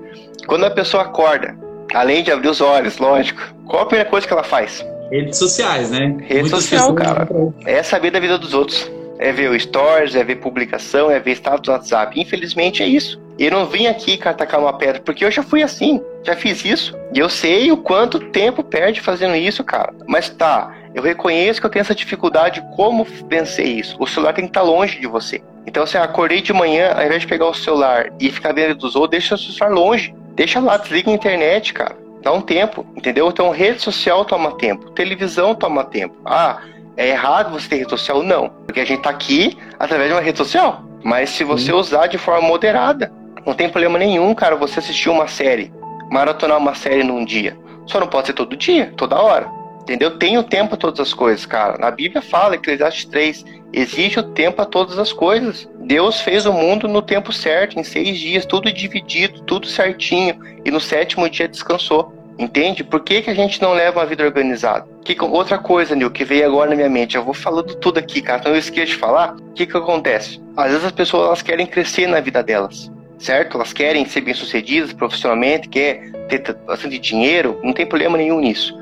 Quando 0.49 0.64
a 0.64 0.71
pessoa 0.71 1.05
acorda, 1.05 1.57
além 1.95 2.25
de 2.25 2.33
abrir 2.33 2.49
os 2.49 2.61
olhos, 2.61 2.99
lógico, 2.99 3.40
qual 3.69 3.85
a 3.85 3.87
primeira 3.87 4.11
coisa 4.11 4.26
que 4.26 4.33
ela 4.33 4.43
faz? 4.43 4.85
Redes 5.11 5.38
sociais, 5.38 5.90
né? 5.90 6.17
Rede 6.21 6.43
Muitas 6.43 6.64
social, 6.64 6.95
cara. 6.95 7.29
É 7.67 7.83
saber 7.83 8.11
da 8.11 8.21
vida 8.21 8.38
dos 8.38 8.55
outros. 8.55 8.90
É 9.19 9.33
ver 9.33 9.50
o 9.50 9.59
stories, 9.59 10.14
é 10.14 10.25
ver 10.25 10.37
publicação, 10.37 11.11
é 11.11 11.21
ver 11.21 11.33
status 11.33 11.62
do 11.62 11.73
WhatsApp. 11.73 12.19
Infelizmente 12.19 12.83
é 12.83 12.87
isso. 12.87 13.21
Eu 13.38 13.50
não 13.50 13.67
vim 13.67 13.87
aqui 13.87 14.19
atacar 14.23 14.61
uma 14.61 14.73
pedra, 14.73 15.00
porque 15.00 15.25
eu 15.25 15.31
já 15.31 15.43
fui 15.43 15.62
assim, 15.62 16.00
já 16.23 16.37
fiz 16.37 16.64
isso. 16.64 16.97
E 17.14 17.19
eu 17.19 17.29
sei 17.29 17.73
o 17.73 17.76
quanto 17.76 18.19
tempo 18.19 18.62
perde 18.62 19.00
fazendo 19.00 19.35
isso, 19.35 19.64
cara. 19.64 19.95
Mas 20.07 20.29
tá, 20.29 20.75
eu 20.95 21.02
reconheço 21.02 21.61
que 21.61 21.67
eu 21.67 21.71
tenho 21.71 21.81
essa 21.81 21.95
dificuldade, 21.95 22.62
como 22.76 23.07
vencer 23.29 23.67
isso? 23.67 23.97
O 23.99 24.07
celular 24.07 24.33
tem 24.33 24.45
que 24.45 24.50
estar 24.50 24.62
longe 24.62 24.99
de 24.99 25.07
você. 25.07 25.43
Então, 25.67 25.87
se 25.87 25.97
eu 25.97 26.02
acordei 26.02 26.40
de 26.40 26.52
manhã, 26.52 26.93
ao 26.93 27.05
invés 27.05 27.23
de 27.23 27.29
pegar 27.29 27.47
o 27.47 27.55
celular 27.55 28.11
e 28.21 28.31
ficar 28.31 28.52
vendo 28.52 28.75
dos 28.75 28.97
outros, 28.97 29.12
deixa 29.12 29.35
o 29.35 29.38
celular 29.38 29.75
longe. 29.75 30.14
Deixa 30.35 30.61
lá, 30.61 30.76
desliga 30.76 31.11
a 31.11 31.14
internet, 31.14 31.73
cara. 31.73 31.97
Dá 32.23 32.33
um 32.33 32.41
tempo, 32.41 32.87
entendeu? 32.95 33.29
Então, 33.29 33.50
rede 33.50 33.81
social 33.81 34.25
toma 34.25 34.57
tempo, 34.59 34.91
televisão 34.91 35.55
toma 35.55 35.85
tempo. 35.85 36.17
Ah, 36.25 36.59
é 36.97 37.09
errado 37.09 37.50
você 37.50 37.69
ter 37.69 37.77
rede 37.77 37.91
social? 37.91 38.23
Não, 38.23 38.49
porque 38.67 38.81
a 38.81 38.85
gente 38.85 39.03
tá 39.03 39.11
aqui 39.11 39.57
através 39.79 40.09
de 40.09 40.15
uma 40.15 40.21
rede 40.21 40.39
social. 40.39 40.83
Mas 41.03 41.31
se 41.31 41.45
você 41.45 41.73
usar 41.73 42.09
de 42.09 42.19
forma 42.19 42.47
moderada, 42.47 43.11
não 43.47 43.55
tem 43.55 43.71
problema 43.71 43.99
nenhum, 43.99 44.35
cara, 44.35 44.55
você 44.55 44.81
assistir 44.81 45.09
uma 45.09 45.27
série, 45.27 45.73
maratonar 46.11 46.59
uma 46.59 46.75
série 46.75 47.03
num 47.03 47.25
dia. 47.25 47.57
Só 47.87 47.99
não 47.99 48.07
pode 48.07 48.27
ser 48.27 48.33
todo 48.35 48.57
dia, 48.57 48.93
toda 48.97 49.21
hora. 49.21 49.49
Entendeu? 49.90 50.16
Tem 50.16 50.38
o 50.38 50.44
tempo 50.44 50.75
a 50.75 50.76
todas 50.76 51.00
as 51.00 51.12
coisas, 51.12 51.44
cara. 51.44 51.76
Na 51.76 51.90
Bíblia 51.90 52.23
fala, 52.23 52.54
Eclesiastes 52.54 53.06
3, 53.06 53.44
existe 53.73 54.20
o 54.20 54.23
tempo 54.23 54.62
a 54.62 54.64
todas 54.64 54.97
as 55.00 55.12
coisas. 55.12 55.68
Deus 55.80 56.20
fez 56.20 56.47
o 56.47 56.52
mundo 56.52 56.87
no 56.87 57.02
tempo 57.02 57.32
certo, 57.32 57.76
em 57.76 57.82
seis 57.82 58.16
dias, 58.16 58.47
tudo 58.47 58.73
dividido, 58.73 59.42
tudo 59.42 59.66
certinho, 59.66 60.38
e 60.64 60.70
no 60.70 60.78
sétimo 60.78 61.28
dia 61.28 61.49
descansou. 61.49 62.14
Entende? 62.38 62.85
Por 62.85 63.00
que, 63.00 63.20
que 63.20 63.30
a 63.30 63.35
gente 63.35 63.61
não 63.61 63.73
leva 63.73 63.99
uma 63.99 64.06
vida 64.06 64.23
organizada? 64.23 64.87
Que, 65.04 65.20
outra 65.25 65.59
coisa, 65.59 65.97
Nil, 65.97 66.12
que 66.12 66.25
veio 66.25 66.47
agora 66.47 66.70
na 66.70 66.76
minha 66.76 66.88
mente, 66.88 67.16
eu 67.16 67.25
vou 67.25 67.35
falando 67.35 67.75
tudo 67.75 67.99
aqui, 67.99 68.23
cara, 68.23 68.38
então 68.38 68.52
eu 68.52 68.59
esqueço 68.61 68.92
de 68.92 68.97
falar. 68.97 69.35
O 69.35 69.54
que, 69.54 69.66
que 69.66 69.76
acontece? 69.76 70.40
Às 70.56 70.70
vezes 70.70 70.85
as 70.85 70.92
pessoas 70.92 71.26
elas 71.26 71.42
querem 71.42 71.66
crescer 71.66 72.06
na 72.06 72.20
vida 72.20 72.44
delas. 72.44 72.92
certo? 73.18 73.56
Elas 73.56 73.73
querem 73.73 74.04
ser 74.06 74.20
bem-sucedidas 74.20 74.92
profissionalmente, 74.92 75.68
quer 75.68 76.12
ter 76.28 76.54
bastante 76.64 76.97
dinheiro, 77.00 77.59
não 77.61 77.73
tem 77.73 77.85
problema 77.85 78.16
nenhum 78.16 78.38
nisso. 78.38 78.78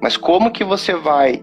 Mas 0.00 0.16
como 0.16 0.50
que 0.50 0.64
você 0.64 0.94
vai 0.94 1.42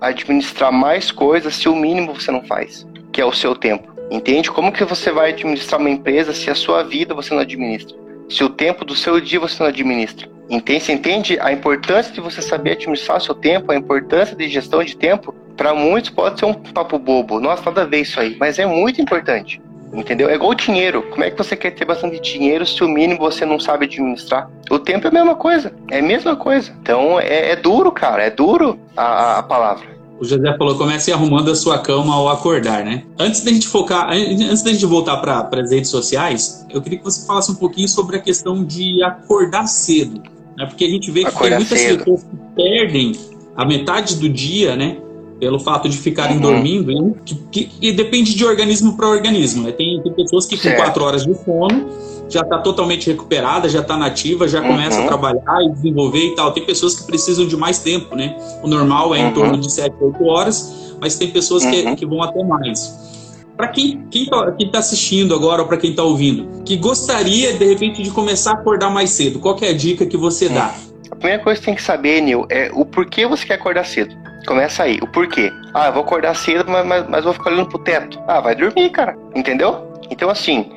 administrar 0.00 0.72
mais 0.72 1.10
coisas 1.10 1.54
se 1.54 1.68
o 1.68 1.74
mínimo 1.74 2.14
você 2.14 2.30
não 2.30 2.44
faz, 2.44 2.86
que 3.12 3.20
é 3.20 3.24
o 3.24 3.32
seu 3.32 3.54
tempo? 3.54 3.92
Entende? 4.10 4.50
Como 4.50 4.70
que 4.72 4.84
você 4.84 5.10
vai 5.10 5.30
administrar 5.30 5.80
uma 5.80 5.90
empresa 5.90 6.32
se 6.32 6.50
a 6.50 6.54
sua 6.54 6.82
vida 6.82 7.14
você 7.14 7.32
não 7.32 7.40
administra? 7.40 7.96
Se 8.28 8.44
o 8.44 8.48
tempo 8.48 8.84
do 8.84 8.94
seu 8.94 9.20
dia 9.20 9.40
você 9.40 9.62
não 9.62 9.68
administra? 9.68 10.28
Entende? 10.48 10.84
Você 10.84 10.92
entende 10.92 11.38
a 11.40 11.52
importância 11.52 12.12
de 12.12 12.20
você 12.20 12.42
saber 12.42 12.72
administrar 12.72 13.16
o 13.16 13.20
seu 13.20 13.34
tempo, 13.34 13.72
a 13.72 13.76
importância 13.76 14.36
de 14.36 14.46
gestão 14.48 14.84
de 14.84 14.96
tempo? 14.96 15.34
Para 15.56 15.74
muitos 15.74 16.10
pode 16.10 16.38
ser 16.38 16.46
um 16.46 16.54
papo 16.54 16.98
bobo. 16.98 17.40
Nossa, 17.40 17.64
nada 17.64 17.82
a 17.82 17.86
ver 17.86 18.00
isso 18.00 18.20
aí. 18.20 18.36
Mas 18.38 18.58
é 18.58 18.66
muito 18.66 19.00
importante. 19.00 19.60
Entendeu? 19.94 20.28
É 20.28 20.34
igual 20.34 20.50
o 20.50 20.54
dinheiro. 20.54 21.02
Como 21.10 21.22
é 21.22 21.30
que 21.30 21.38
você 21.38 21.56
quer 21.56 21.70
ter 21.70 21.84
bastante 21.84 22.20
dinheiro 22.20 22.66
se 22.66 22.82
o 22.82 22.88
mínimo 22.88 23.20
você 23.20 23.44
não 23.44 23.60
sabe 23.60 23.86
administrar? 23.86 24.50
O 24.70 24.78
tempo 24.78 25.06
é 25.06 25.10
a 25.10 25.12
mesma 25.12 25.34
coisa. 25.34 25.72
É 25.90 26.00
a 26.00 26.02
mesma 26.02 26.36
coisa. 26.36 26.74
Então 26.82 27.20
é, 27.20 27.52
é 27.52 27.56
duro, 27.56 27.92
cara. 27.92 28.24
É 28.24 28.30
duro 28.30 28.78
a, 28.96 29.38
a 29.38 29.42
palavra. 29.42 29.94
O 30.18 30.24
José 30.24 30.56
falou, 30.56 30.76
comece 30.76 31.12
arrumando 31.12 31.50
a 31.50 31.54
sua 31.56 31.78
cama 31.78 32.14
ao 32.14 32.28
acordar, 32.28 32.84
né? 32.84 33.02
Antes 33.18 33.42
da 33.42 33.50
gente 33.50 33.66
focar, 33.66 34.10
antes 34.10 34.62
da 34.62 34.72
gente 34.72 34.86
voltar 34.86 35.16
para 35.16 35.60
as 35.60 35.70
redes 35.72 35.90
sociais, 35.90 36.64
eu 36.70 36.80
queria 36.80 36.98
que 36.98 37.04
você 37.04 37.26
falasse 37.26 37.50
um 37.50 37.56
pouquinho 37.56 37.88
sobre 37.88 38.16
a 38.16 38.20
questão 38.20 38.64
de 38.64 39.02
acordar 39.02 39.66
cedo, 39.66 40.22
né? 40.56 40.66
Porque 40.66 40.84
a 40.84 40.88
gente 40.88 41.10
vê 41.10 41.22
que 41.22 41.26
acordar 41.26 41.56
tem 41.56 41.58
muitas 41.58 41.80
cedo. 41.80 41.98
pessoas 41.98 42.22
que 42.22 42.36
perdem 42.54 43.12
a 43.56 43.64
metade 43.64 44.16
do 44.16 44.28
dia, 44.28 44.76
né? 44.76 44.98
Pelo 45.40 45.58
fato 45.58 45.88
de 45.88 45.98
ficarem 45.98 46.36
uhum. 46.36 46.42
dormindo, 46.42 47.16
que, 47.24 47.34
que, 47.50 47.64
que, 47.64 47.92
depende 47.92 48.34
de 48.34 48.44
organismo 48.44 48.96
para 48.96 49.08
organismo. 49.08 49.64
Né? 49.64 49.72
Tem, 49.72 50.00
tem 50.02 50.12
pessoas 50.12 50.46
que 50.46 50.56
com 50.56 50.62
certo. 50.62 50.76
quatro 50.76 51.04
horas 51.04 51.24
de 51.24 51.34
sono 51.44 51.88
já 52.28 52.40
está 52.40 52.58
totalmente 52.58 53.10
recuperada, 53.10 53.68
já 53.68 53.80
está 53.80 53.96
nativa, 53.96 54.48
já 54.48 54.60
uhum. 54.60 54.68
começa 54.68 55.02
a 55.02 55.06
trabalhar 55.06 55.62
e 55.64 55.70
desenvolver 55.70 56.26
e 56.26 56.34
tal. 56.34 56.52
Tem 56.52 56.64
pessoas 56.64 56.94
que 56.94 57.06
precisam 57.06 57.46
de 57.46 57.56
mais 57.56 57.78
tempo, 57.78 58.14
né? 58.16 58.36
O 58.62 58.68
normal 58.68 59.14
é 59.14 59.18
em 59.18 59.26
uhum. 59.26 59.32
torno 59.34 59.58
de 59.58 59.70
7, 59.70 59.94
8 60.00 60.24
horas, 60.24 60.96
mas 61.00 61.16
tem 61.16 61.30
pessoas 61.30 61.64
que, 61.64 61.82
uhum. 61.82 61.96
que 61.96 62.06
vão 62.06 62.22
até 62.22 62.42
mais. 62.42 63.14
Para 63.56 63.68
quem 63.68 64.04
está 64.12 64.52
tá 64.72 64.78
assistindo 64.78 65.34
agora 65.34 65.62
ou 65.62 65.68
para 65.68 65.76
quem 65.76 65.90
está 65.90 66.02
ouvindo, 66.02 66.62
que 66.64 66.76
gostaria 66.76 67.52
de 67.52 67.64
repente 67.64 68.02
de 68.02 68.10
começar 68.10 68.50
a 68.50 68.54
acordar 68.54 68.90
mais 68.90 69.10
cedo, 69.10 69.38
qual 69.38 69.56
é 69.62 69.68
a 69.68 69.72
dica 69.72 70.04
que 70.04 70.16
você 70.16 70.48
dá? 70.48 70.74
A 71.10 71.14
primeira 71.14 71.42
coisa 71.42 71.60
que 71.60 71.66
tem 71.66 71.74
que 71.76 71.82
saber, 71.82 72.20
Nil, 72.20 72.46
é 72.50 72.70
o 72.74 72.84
porquê 72.84 73.26
você 73.26 73.46
quer 73.46 73.54
acordar 73.54 73.84
cedo. 73.84 74.14
Começa 74.46 74.82
aí, 74.82 74.98
o 75.00 75.06
porquê. 75.06 75.52
Ah, 75.72 75.86
eu 75.86 75.92
vou 75.92 76.02
acordar 76.02 76.34
cedo, 76.34 76.70
mas, 76.70 76.86
mas, 76.86 77.08
mas 77.08 77.24
vou 77.24 77.32
ficar 77.32 77.50
olhando 77.50 77.68
pro 77.68 77.78
teto. 77.78 78.20
Ah, 78.26 78.40
vai 78.40 78.54
dormir, 78.54 78.90
cara. 78.90 79.16
Entendeu? 79.34 79.92
Então, 80.10 80.28
assim, 80.28 80.70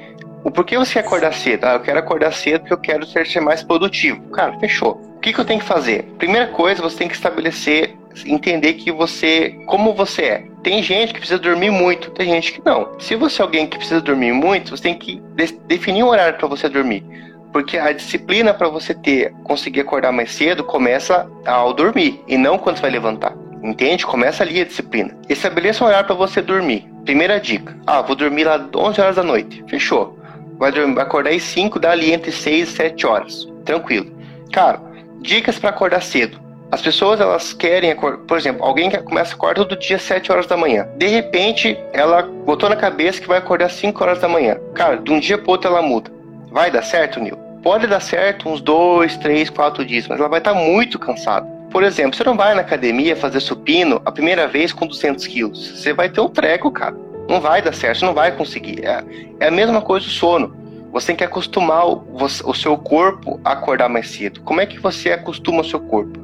o 0.44 0.52
porquê 0.52 0.78
você 0.78 0.94
quer 0.94 1.00
acordar 1.00 1.34
cedo? 1.34 1.66
Ah, 1.66 1.74
eu 1.74 1.82
quero 1.82 2.00
acordar 2.00 2.32
cedo 2.32 2.62
porque 2.62 2.74
eu 2.74 2.78
quero 2.78 3.06
ser, 3.06 3.28
ser 3.28 3.42
mais 3.42 3.64
produtivo. 3.64 4.22
Cara, 4.30 4.58
fechou. 4.60 5.02
O 5.18 5.20
que, 5.20 5.34
que 5.34 5.40
eu 5.40 5.46
tenho 5.46 5.60
que 5.60 5.66
fazer? 5.66 6.04
Primeira 6.18 6.48
coisa, 6.48 6.82
você 6.82 6.98
tem 6.98 7.08
que 7.08 7.16
estabelecer, 7.16 7.96
entender 8.26 8.74
que 8.74 8.92
você, 8.92 9.60
como 9.66 9.94
você 9.94 10.22
é. 10.22 10.44
Tem 10.64 10.82
gente 10.82 11.14
que 11.14 11.20
precisa 11.20 11.40
dormir 11.40 11.70
muito, 11.70 12.12
tem 12.12 12.28
gente 12.28 12.54
que 12.54 12.62
não. 12.64 13.00
Se 13.00 13.16
você 13.16 13.42
é 13.42 13.44
alguém 13.44 13.68
que 13.68 13.78
precisa 13.78 14.00
dormir 14.00 14.32
muito, 14.32 14.76
você 14.76 14.84
tem 14.84 14.96
que 14.96 15.22
de 15.36 15.52
definir 15.68 16.04
um 16.04 16.08
horário 16.08 16.38
para 16.38 16.48
você 16.48 16.70
dormir. 16.70 17.04
Porque 17.52 17.78
a 17.78 17.92
disciplina 17.92 18.54
para 18.54 18.70
você 18.70 18.94
ter, 18.94 19.34
conseguir 19.44 19.82
acordar 19.82 20.12
mais 20.12 20.32
cedo, 20.32 20.64
começa 20.64 21.30
ao 21.46 21.74
dormir 21.74 22.22
e 22.28 22.38
não 22.38 22.58
quando 22.58 22.78
você 22.78 22.84
vai 22.84 22.92
levantar. 22.92 23.34
Entende? 23.64 24.06
Começa 24.06 24.44
ali 24.44 24.62
a 24.62 24.66
disciplina. 24.66 25.16
Estabeleça 25.28 25.84
um 25.84 25.88
horário 25.88 26.08
para 26.08 26.16
você 26.16 26.42
dormir. 26.42 26.88
Primeira 27.04 27.40
dica. 27.40 27.76
Ah, 27.86 28.02
vou 28.02 28.16
dormir 28.16 28.44
lá 28.44 28.64
11 28.76 29.02
horas 29.02 29.16
da 29.16 29.24
noite. 29.24 29.64
Fechou 29.68 30.18
vai, 30.58 30.72
dormir, 30.72 31.00
acordar 31.00 31.32
às 31.32 31.44
5, 31.44 31.80
dá 31.80 31.92
ali 31.92 32.12
entre 32.12 32.32
6 32.32 32.70
e 32.70 32.72
7 32.72 33.08
horas. 33.08 33.48
Tranquilo. 33.64 34.12
Cara, 34.52 34.82
dicas 35.22 35.60
para 35.60 35.70
acordar 35.70 36.02
cedo. 36.02 36.40
As 36.70 36.82
pessoas 36.82 37.22
elas 37.22 37.54
querem 37.54 37.92
acordar, 37.92 38.18
por 38.26 38.38
exemplo, 38.38 38.66
alguém 38.66 38.90
que 38.90 38.98
começa 38.98 39.32
a 39.32 39.36
acordar 39.36 39.66
todo 39.66 39.80
dia 39.80 39.96
às 39.96 40.02
7 40.02 40.32
horas 40.32 40.48
da 40.48 40.58
manhã. 40.58 40.88
De 40.98 41.08
repente, 41.08 41.78
ela 41.94 42.24
botou 42.24 42.68
na 42.68 42.76
cabeça 42.76 43.22
que 43.22 43.28
vai 43.28 43.38
acordar 43.38 43.68
às 43.68 43.74
5 43.74 44.04
horas 44.04 44.20
da 44.20 44.28
manhã. 44.28 44.58
Cara, 44.74 44.98
de 44.98 45.12
um 45.12 45.20
dia 45.20 45.38
pro 45.38 45.52
outro 45.52 45.70
ela 45.70 45.82
muda. 45.82 46.12
Vai 46.52 46.70
dar 46.70 46.82
certo, 46.82 47.20
Nil? 47.20 47.38
Pode 47.64 47.88
dar 47.88 48.02
certo 48.02 48.50
uns 48.50 48.62
2, 48.62 49.18
3, 49.18 49.50
4 49.50 49.86
dias, 49.86 50.08
mas 50.08 50.20
ela 50.20 50.30
vai 50.30 50.40
estar 50.40 50.54
tá 50.54 50.60
muito 50.60 51.00
cansada. 51.00 51.48
Por 51.70 51.84
exemplo, 51.84 52.16
você 52.16 52.24
não 52.24 52.36
vai 52.36 52.54
na 52.56 52.62
academia 52.62 53.16
fazer 53.16 53.40
supino 53.40 54.02
a 54.06 54.12
primeira 54.12 54.48
vez 54.48 54.72
com 54.72 54.88
200 54.88 55.28
quilos. 55.28 55.80
Você 55.80 55.94
vai 55.94 56.10
ter 56.10 56.22
um 56.22 56.30
treco, 56.30 56.72
cara. 56.72 56.96
Não 57.30 57.42
vai 57.42 57.62
dar 57.62 57.74
certo, 57.74 58.06
não 58.06 58.14
vai 58.14 58.32
conseguir. 58.32 58.86
É, 58.86 59.04
é 59.40 59.48
a 59.48 59.52
mesma 59.52 59.82
coisa 59.82 60.06
o 60.06 60.10
sono. 60.10 60.56
Você 60.92 61.08
tem 61.08 61.16
que 61.18 61.24
acostumar 61.24 61.86
o, 61.86 62.06
o, 62.16 62.54
seu 62.54 62.78
corpo 62.78 63.40
a 63.44 63.52
acordar 63.52 63.90
mais 63.90 64.10
cedo. 64.10 64.42
Como 64.42 64.62
é 64.62 64.66
que 64.66 64.80
você 64.80 65.12
acostuma 65.12 65.62
o 65.62 65.64
seu 65.64 65.80
corpo? 65.80 66.20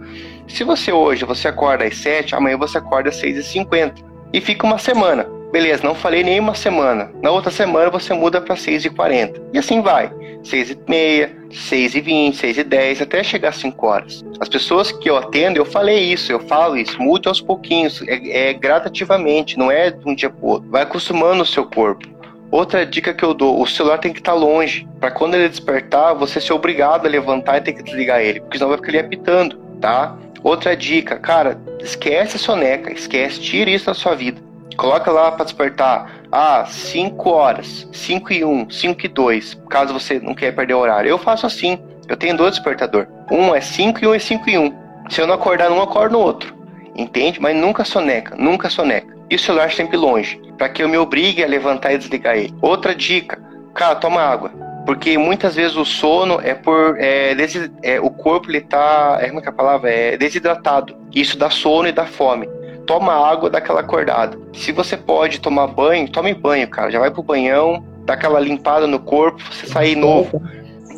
Se 0.47 0.63
você 0.63 0.91
hoje 0.91 1.25
você 1.25 1.49
acorda 1.49 1.83
às 1.83 1.97
7, 1.97 2.33
amanhã 2.33 2.57
você 2.57 2.77
acorda 2.77 3.09
às 3.09 3.21
6h50. 3.21 3.93
E 4.31 4.41
fica 4.41 4.65
uma 4.65 4.77
semana. 4.77 5.27
Beleza, 5.51 5.83
não 5.83 5.93
falei 5.93 6.23
nem 6.23 6.39
uma 6.39 6.55
semana. 6.55 7.11
Na 7.21 7.29
outra 7.29 7.51
semana 7.51 7.89
você 7.89 8.13
muda 8.13 8.41
para 8.41 8.55
6h40. 8.55 9.39
E 9.53 9.59
assim 9.59 9.81
vai. 9.81 10.09
6h30, 10.41 11.29
6h20, 11.53 12.33
6h10, 12.33 13.01
até 13.01 13.23
chegar 13.23 13.49
às 13.49 13.57
5 13.57 13.85
horas. 13.85 14.23
As 14.39 14.49
pessoas 14.49 14.91
que 14.91 15.09
eu 15.09 15.17
atendo, 15.17 15.57
eu 15.57 15.65
falei 15.65 15.99
isso, 15.99 16.31
eu 16.31 16.39
falo 16.39 16.75
isso, 16.75 17.01
mude 17.01 17.27
aos 17.27 17.39
pouquinhos, 17.39 18.01
é, 18.07 18.49
é 18.49 18.53
gradativamente, 18.53 19.57
não 19.57 19.71
é 19.71 19.91
de 19.91 20.07
um 20.07 20.15
dia 20.15 20.29
pro 20.29 20.47
outro. 20.47 20.69
Vai 20.69 20.83
acostumando 20.83 21.43
o 21.43 21.45
seu 21.45 21.65
corpo. 21.65 22.07
Outra 22.51 22.85
dica 22.85 23.13
que 23.13 23.23
eu 23.23 23.33
dou, 23.33 23.59
o 23.59 23.65
celular 23.65 23.97
tem 23.97 24.13
que 24.13 24.19
estar 24.19 24.33
longe, 24.33 24.87
para 24.99 25.09
quando 25.09 25.33
ele 25.33 25.49
despertar, 25.49 26.13
você 26.13 26.39
ser 26.39 26.53
obrigado 26.53 27.05
a 27.05 27.09
levantar 27.09 27.57
e 27.57 27.61
ter 27.61 27.73
que 27.73 27.81
desligar 27.81 28.21
ele, 28.21 28.41
porque 28.41 28.57
senão 28.57 28.69
vai 28.69 28.77
ficar 28.77 28.89
ali 28.89 28.99
apitando, 28.99 29.57
tá? 29.81 30.15
Outra 30.43 30.75
dica, 30.75 31.17
cara, 31.17 31.59
esquece 31.81 32.35
a 32.35 32.39
soneca, 32.39 32.91
esquece, 32.93 33.39
tira 33.39 33.71
isso 33.71 33.87
da 33.87 33.93
sua 33.93 34.13
vida. 34.13 34.39
Coloca 34.77 35.11
lá 35.11 35.31
para 35.31 35.45
despertar, 35.45 36.11
ah, 36.31 36.65
5 36.65 37.29
horas, 37.29 37.87
5 37.91 38.33
e 38.33 38.43
1, 38.43 38.69
5 38.69 39.05
e 39.05 39.07
2, 39.07 39.61
caso 39.69 39.93
você 39.93 40.19
não 40.19 40.33
quer 40.33 40.53
perder 40.53 40.73
o 40.73 40.79
horário. 40.79 41.09
Eu 41.09 41.17
faço 41.17 41.45
assim, 41.45 41.77
eu 42.07 42.17
tenho 42.17 42.35
dois 42.35 42.55
despertador. 42.55 43.07
Um 43.31 43.53
é 43.53 43.61
5 43.61 44.03
e 44.03 44.07
um 44.07 44.13
é 44.13 44.19
5 44.19 44.49
e 44.49 44.57
1. 44.57 44.73
Se 45.09 45.21
eu 45.21 45.27
não 45.27 45.35
acordar 45.35 45.69
num, 45.69 45.81
acordo 45.81 46.13
no 46.13 46.19
outro. 46.19 46.55
Entende? 46.95 47.39
Mas 47.39 47.55
nunca 47.55 47.83
soneca, 47.83 48.35
nunca 48.35 48.69
soneca. 48.69 49.13
E 49.29 49.35
o 49.35 49.39
celular 49.39 49.71
sempre 49.71 49.97
longe, 49.97 50.39
para 50.57 50.69
que 50.69 50.83
eu 50.83 50.89
me 50.89 50.97
obrigue 50.97 51.43
a 51.43 51.47
levantar 51.47 51.93
e 51.93 51.97
desligar 51.97 52.35
ele. 52.35 52.53
Outra 52.61 52.93
dica, 52.93 53.41
cara, 53.73 53.95
toma 53.95 54.21
água. 54.21 54.51
Porque 54.85 55.17
muitas 55.17 55.55
vezes 55.55 55.77
o 55.77 55.85
sono 55.85 56.41
é 56.43 56.53
por. 56.53 56.97
É, 56.99 57.33
desi, 57.33 57.71
é, 57.81 58.01
o 58.01 58.09
corpo 58.09 58.49
ele 58.49 58.59
tá. 58.59 59.17
É, 59.21 59.27
como 59.27 59.39
é 59.39 59.41
que 59.41 59.47
é 59.47 59.51
a 59.51 59.55
palavra? 59.55 59.89
É 59.89 60.17
desidratado. 60.17 60.95
Isso 61.13 61.37
dá 61.37 61.49
sono 61.49 61.87
e 61.87 61.91
dá 61.91 62.05
fome 62.05 62.49
toma 62.85 63.13
água, 63.13 63.49
dá 63.49 63.57
aquela 63.57 63.81
acordada. 63.81 64.37
Se 64.53 64.71
você 64.71 64.95
pode 64.95 65.39
tomar 65.39 65.67
banho, 65.67 66.09
tome 66.09 66.33
banho, 66.33 66.67
cara. 66.67 66.91
Já 66.91 66.99
vai 66.99 67.11
pro 67.11 67.23
banhão, 67.23 67.83
dá 68.05 68.13
aquela 68.13 68.39
limpada 68.39 68.87
no 68.87 68.99
corpo, 68.99 69.41
você 69.51 69.67
sair 69.67 69.95
novo. 69.95 70.41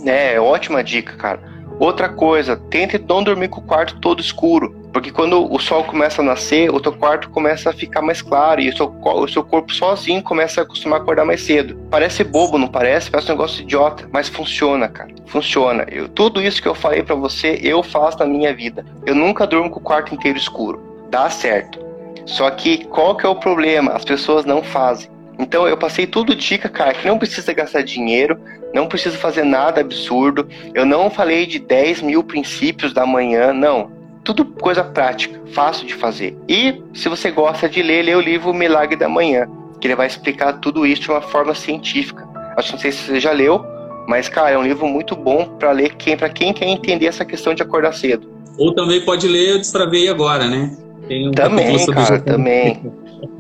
É, 0.06 0.40
ótima 0.40 0.84
dica, 0.84 1.16
cara. 1.16 1.56
Outra 1.80 2.08
coisa, 2.08 2.56
tente 2.56 2.98
não 2.98 3.22
dormir 3.22 3.50
com 3.50 3.60
o 3.60 3.64
quarto 3.64 4.00
todo 4.00 4.22
escuro. 4.22 4.74
Porque 4.94 5.12
quando 5.12 5.52
o 5.52 5.60
sol 5.60 5.84
começa 5.84 6.22
a 6.22 6.26
nascer, 6.26 6.74
o 6.74 6.80
teu 6.80 6.94
quarto 6.94 7.30
começa 7.30 7.70
a 7.70 7.74
ficar 7.74 8.02
mais 8.02 8.22
claro 8.22 8.62
e 8.62 8.70
o 8.70 8.78
seu, 8.78 8.96
o 9.04 9.28
seu 9.28 9.44
corpo 9.44 9.74
sozinho 9.74 10.24
começa 10.24 10.62
a 10.62 10.64
acostumar 10.64 11.00
a 11.00 11.04
acordar 11.04 11.26
mais 11.26 11.42
cedo. 11.42 11.78
Parece 11.92 12.24
bobo, 12.24 12.58
não 12.58 12.70
parece? 12.70 13.12
Parece 13.12 13.30
um 13.30 13.36
negócio 13.36 13.62
idiota, 13.62 14.08
mas 14.14 14.30
funciona, 14.30 14.88
cara. 14.88 15.10
Funciona. 15.26 15.86
Eu, 15.92 16.08
tudo 16.08 16.42
isso 16.42 16.62
que 16.62 16.68
eu 16.70 16.74
falei 16.74 17.04
para 17.04 17.16
você, 17.16 17.60
eu 17.62 17.84
faço 17.84 18.20
na 18.20 18.26
minha 18.26 18.56
vida. 18.56 18.86
Eu 19.06 19.14
nunca 19.14 19.46
durmo 19.46 19.70
com 19.70 19.80
o 19.80 19.84
quarto 19.84 20.16
inteiro 20.16 20.38
escuro 20.38 20.95
dá 21.16 21.30
certo. 21.30 21.80
Só 22.26 22.50
que 22.52 22.84
qual 22.86 23.16
que 23.16 23.26
é 23.26 23.30
o 23.30 23.36
problema? 23.36 23.94
As 23.94 24.04
pessoas 24.04 24.44
não 24.44 24.62
fazem. 24.62 25.10
Então 25.40 25.66
eu 25.66 25.78
passei 25.78 26.06
tudo 26.06 26.36
dica, 26.36 26.68
cara, 26.68 26.94
que 26.94 27.08
não 27.08 27.18
precisa 27.18 27.54
gastar 27.54 27.84
dinheiro, 27.84 28.38
não 28.74 28.86
precisa 28.88 29.18
fazer 29.18 29.46
nada 29.46 29.80
absurdo. 29.80 30.46
Eu 30.74 30.86
não 30.86 31.10
falei 31.10 31.46
de 31.46 31.58
10 31.58 32.02
mil 32.02 32.22
princípios 32.22 32.94
da 32.94 33.06
manhã, 33.06 33.54
não. 33.54 33.90
Tudo 34.26 34.44
coisa 34.44 34.84
prática, 34.84 35.40
fácil 35.54 35.88
de 35.88 35.94
fazer. 35.94 36.36
E 36.50 36.82
se 36.94 37.08
você 37.08 37.32
gosta 37.32 37.70
de 37.70 37.82
ler, 37.82 38.04
lê 38.04 38.16
o 38.16 38.20
livro 38.20 38.54
Milagre 38.54 38.98
da 38.98 39.08
Manhã, 39.08 39.48
que 39.80 39.88
ele 39.88 39.96
vai 39.96 40.08
explicar 40.08 40.54
tudo 40.54 40.86
isso 40.86 41.04
de 41.04 41.12
uma 41.12 41.22
forma 41.22 41.56
científica. 41.56 42.28
Acho 42.58 42.70
que 42.70 42.74
não 42.74 42.82
sei 42.82 42.92
se 42.92 43.04
você 43.04 43.20
já 43.22 43.32
leu, 43.32 43.64
mas 44.06 44.28
cara, 44.28 44.52
é 44.52 44.58
um 44.58 44.64
livro 44.64 44.86
muito 44.86 45.16
bom 45.16 45.46
para 45.60 45.72
ler 45.72 45.96
quem 45.96 46.18
para 46.18 46.28
quem 46.28 46.52
quer 46.52 46.68
entender 46.68 47.06
essa 47.06 47.24
questão 47.24 47.54
de 47.54 47.62
acordar 47.62 47.94
cedo. 47.94 48.28
Ou 48.58 48.74
também 48.74 49.00
pode 49.02 49.28
ler 49.28 49.52
Eu 49.52 49.58
Destravei 49.58 50.10
Agora, 50.10 50.48
né? 50.48 50.76
Tem 51.08 51.28
um 51.28 51.32
também, 51.32 51.86
cara, 51.88 52.20
também. 52.20 52.92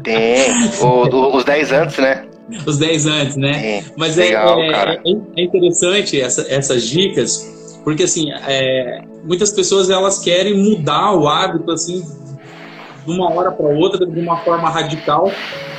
Tem. 0.04 0.36
O, 0.82 1.36
os 1.36 1.44
10 1.44 1.72
antes, 1.72 1.98
né? 1.98 2.26
Os 2.66 2.78
10 2.78 3.06
antes, 3.08 3.36
né? 3.36 3.84
Mas 3.98 4.18
é, 4.18 4.26
Legal, 4.26 4.60
é, 4.60 4.70
é, 4.70 5.00
é, 5.38 5.44
interessante 5.44 6.20
essa, 6.22 6.46
essas 6.48 6.84
dicas, 6.84 7.82
porque 7.84 8.04
assim, 8.04 8.32
é, 8.32 9.04
muitas 9.24 9.52
pessoas 9.52 9.90
elas 9.90 10.20
querem 10.20 10.58
mudar 10.58 11.14
o 11.14 11.28
hábito 11.28 11.72
assim 11.72 12.06
de 13.06 13.12
uma 13.12 13.32
hora 13.32 13.52
para 13.52 13.68
outra 13.68 14.06
de 14.06 14.20
uma 14.20 14.38
forma 14.38 14.70
radical 14.70 15.32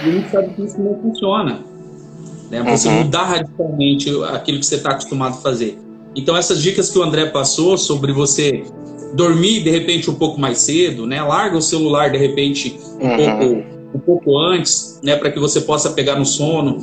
e 0.04 0.08
a 0.08 0.12
gente 0.12 0.30
sabe 0.30 0.54
que 0.54 0.64
isso 0.64 0.80
não 0.80 1.00
funciona. 1.00 1.60
né? 2.50 2.62
Você 2.62 2.88
uhum. 2.88 3.04
mudar 3.04 3.24
radicalmente 3.24 4.10
aquilo 4.32 4.58
que 4.58 4.66
você 4.66 4.76
está 4.76 4.90
acostumado 4.90 5.34
a 5.34 5.40
fazer. 5.40 5.78
Então 6.16 6.36
essas 6.36 6.62
dicas 6.62 6.90
que 6.90 6.98
o 6.98 7.02
André 7.02 7.26
passou 7.26 7.76
sobre 7.78 8.12
você 8.12 8.64
dormir 9.14 9.62
de 9.62 9.70
repente 9.70 10.10
um 10.10 10.14
pouco 10.14 10.40
mais 10.40 10.58
cedo, 10.58 11.06
né? 11.06 11.22
Larga 11.22 11.56
o 11.56 11.62
celular 11.62 12.10
de 12.10 12.18
repente 12.18 12.78
um 13.00 13.08
uhum. 13.08 13.16
pouco 13.16 13.76
um 13.94 13.98
pouco 13.98 14.38
antes, 14.38 15.00
né? 15.02 15.16
Para 15.16 15.30
que 15.30 15.38
você 15.38 15.60
possa 15.60 15.90
pegar 15.90 16.16
no 16.16 16.26
sono. 16.26 16.78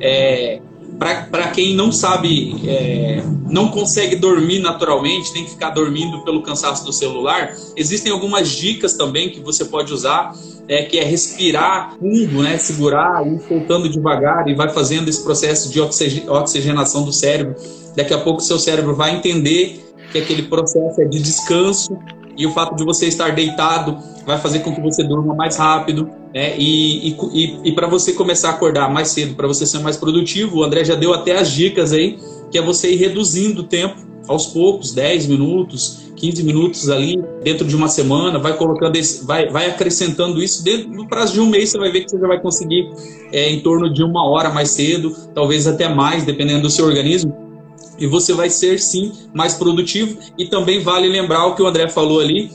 É, 0.00 0.60
para 0.98 1.48
quem 1.48 1.74
não 1.74 1.92
sabe, 1.92 2.56
é, 2.66 3.22
não 3.48 3.68
consegue 3.68 4.16
dormir 4.16 4.58
naturalmente, 4.58 5.32
tem 5.32 5.44
que 5.44 5.50
ficar 5.50 5.70
dormindo 5.70 6.24
pelo 6.24 6.42
cansaço 6.42 6.84
do 6.84 6.92
celular, 6.92 7.54
existem 7.76 8.10
algumas 8.10 8.48
dicas 8.48 8.94
também 8.94 9.30
que 9.30 9.40
você 9.40 9.64
pode 9.64 9.92
usar, 9.92 10.34
é, 10.66 10.82
que 10.82 10.98
é 10.98 11.04
respirar 11.04 11.96
fundo, 11.98 12.42
né, 12.42 12.58
segurar, 12.58 13.24
ir 13.26 13.40
soltando 13.46 13.88
devagar 13.88 14.48
e 14.48 14.54
vai 14.54 14.68
fazendo 14.70 15.08
esse 15.08 15.22
processo 15.22 15.70
de 15.70 15.80
oxigenação 15.80 17.04
do 17.04 17.12
cérebro. 17.12 17.54
Daqui 17.94 18.12
a 18.12 18.18
pouco 18.18 18.40
o 18.40 18.44
seu 18.44 18.58
cérebro 18.58 18.94
vai 18.94 19.14
entender 19.14 19.87
que 20.12 20.18
aquele 20.18 20.42
processo 20.42 21.00
é 21.00 21.04
de 21.04 21.20
descanso 21.20 21.98
e 22.36 22.46
o 22.46 22.52
fato 22.52 22.76
de 22.76 22.84
você 22.84 23.06
estar 23.06 23.34
deitado 23.34 23.98
vai 24.24 24.38
fazer 24.38 24.60
com 24.60 24.72
que 24.72 24.80
você 24.80 25.02
durma 25.02 25.34
mais 25.34 25.56
rápido. 25.56 26.08
Né? 26.32 26.56
E, 26.56 27.16
e, 27.32 27.60
e 27.64 27.72
para 27.72 27.88
você 27.88 28.12
começar 28.12 28.50
a 28.50 28.52
acordar 28.52 28.88
mais 28.88 29.08
cedo, 29.08 29.34
para 29.34 29.48
você 29.48 29.66
ser 29.66 29.80
mais 29.80 29.96
produtivo, 29.96 30.58
o 30.58 30.64
André 30.64 30.84
já 30.84 30.94
deu 30.94 31.12
até 31.12 31.36
as 31.36 31.50
dicas 31.50 31.92
aí, 31.92 32.16
que 32.50 32.56
é 32.56 32.62
você 32.62 32.92
ir 32.92 32.96
reduzindo 32.96 33.62
o 33.62 33.64
tempo 33.64 33.96
aos 34.28 34.46
poucos, 34.46 34.92
10 34.92 35.26
minutos, 35.26 36.12
15 36.14 36.44
minutos 36.44 36.88
ali, 36.90 37.20
dentro 37.42 37.66
de 37.66 37.74
uma 37.74 37.88
semana, 37.88 38.38
vai 38.38 38.56
colocando 38.56 38.94
esse, 38.96 39.24
vai, 39.24 39.48
vai 39.48 39.70
acrescentando 39.70 40.40
isso. 40.40 40.62
Dentro, 40.62 40.90
no 40.90 41.08
prazo 41.08 41.32
de 41.32 41.40
um 41.40 41.46
mês, 41.46 41.70
você 41.70 41.78
vai 41.78 41.90
ver 41.90 42.02
que 42.02 42.10
você 42.10 42.18
já 42.18 42.26
vai 42.26 42.40
conseguir 42.40 42.88
é, 43.32 43.50
em 43.50 43.60
torno 43.60 43.92
de 43.92 44.04
uma 44.04 44.28
hora 44.28 44.50
mais 44.50 44.70
cedo, 44.70 45.12
talvez 45.34 45.66
até 45.66 45.88
mais, 45.88 46.24
dependendo 46.24 46.62
do 46.62 46.70
seu 46.70 46.84
organismo 46.84 47.47
e 47.98 48.06
você 48.06 48.32
vai 48.32 48.50
ser 48.50 48.78
sim 48.78 49.12
mais 49.34 49.54
produtivo. 49.54 50.18
E 50.38 50.46
também 50.46 50.82
vale 50.82 51.08
lembrar 51.08 51.46
o 51.46 51.54
que 51.54 51.62
o 51.62 51.66
André 51.66 51.88
falou 51.88 52.20
ali 52.20 52.50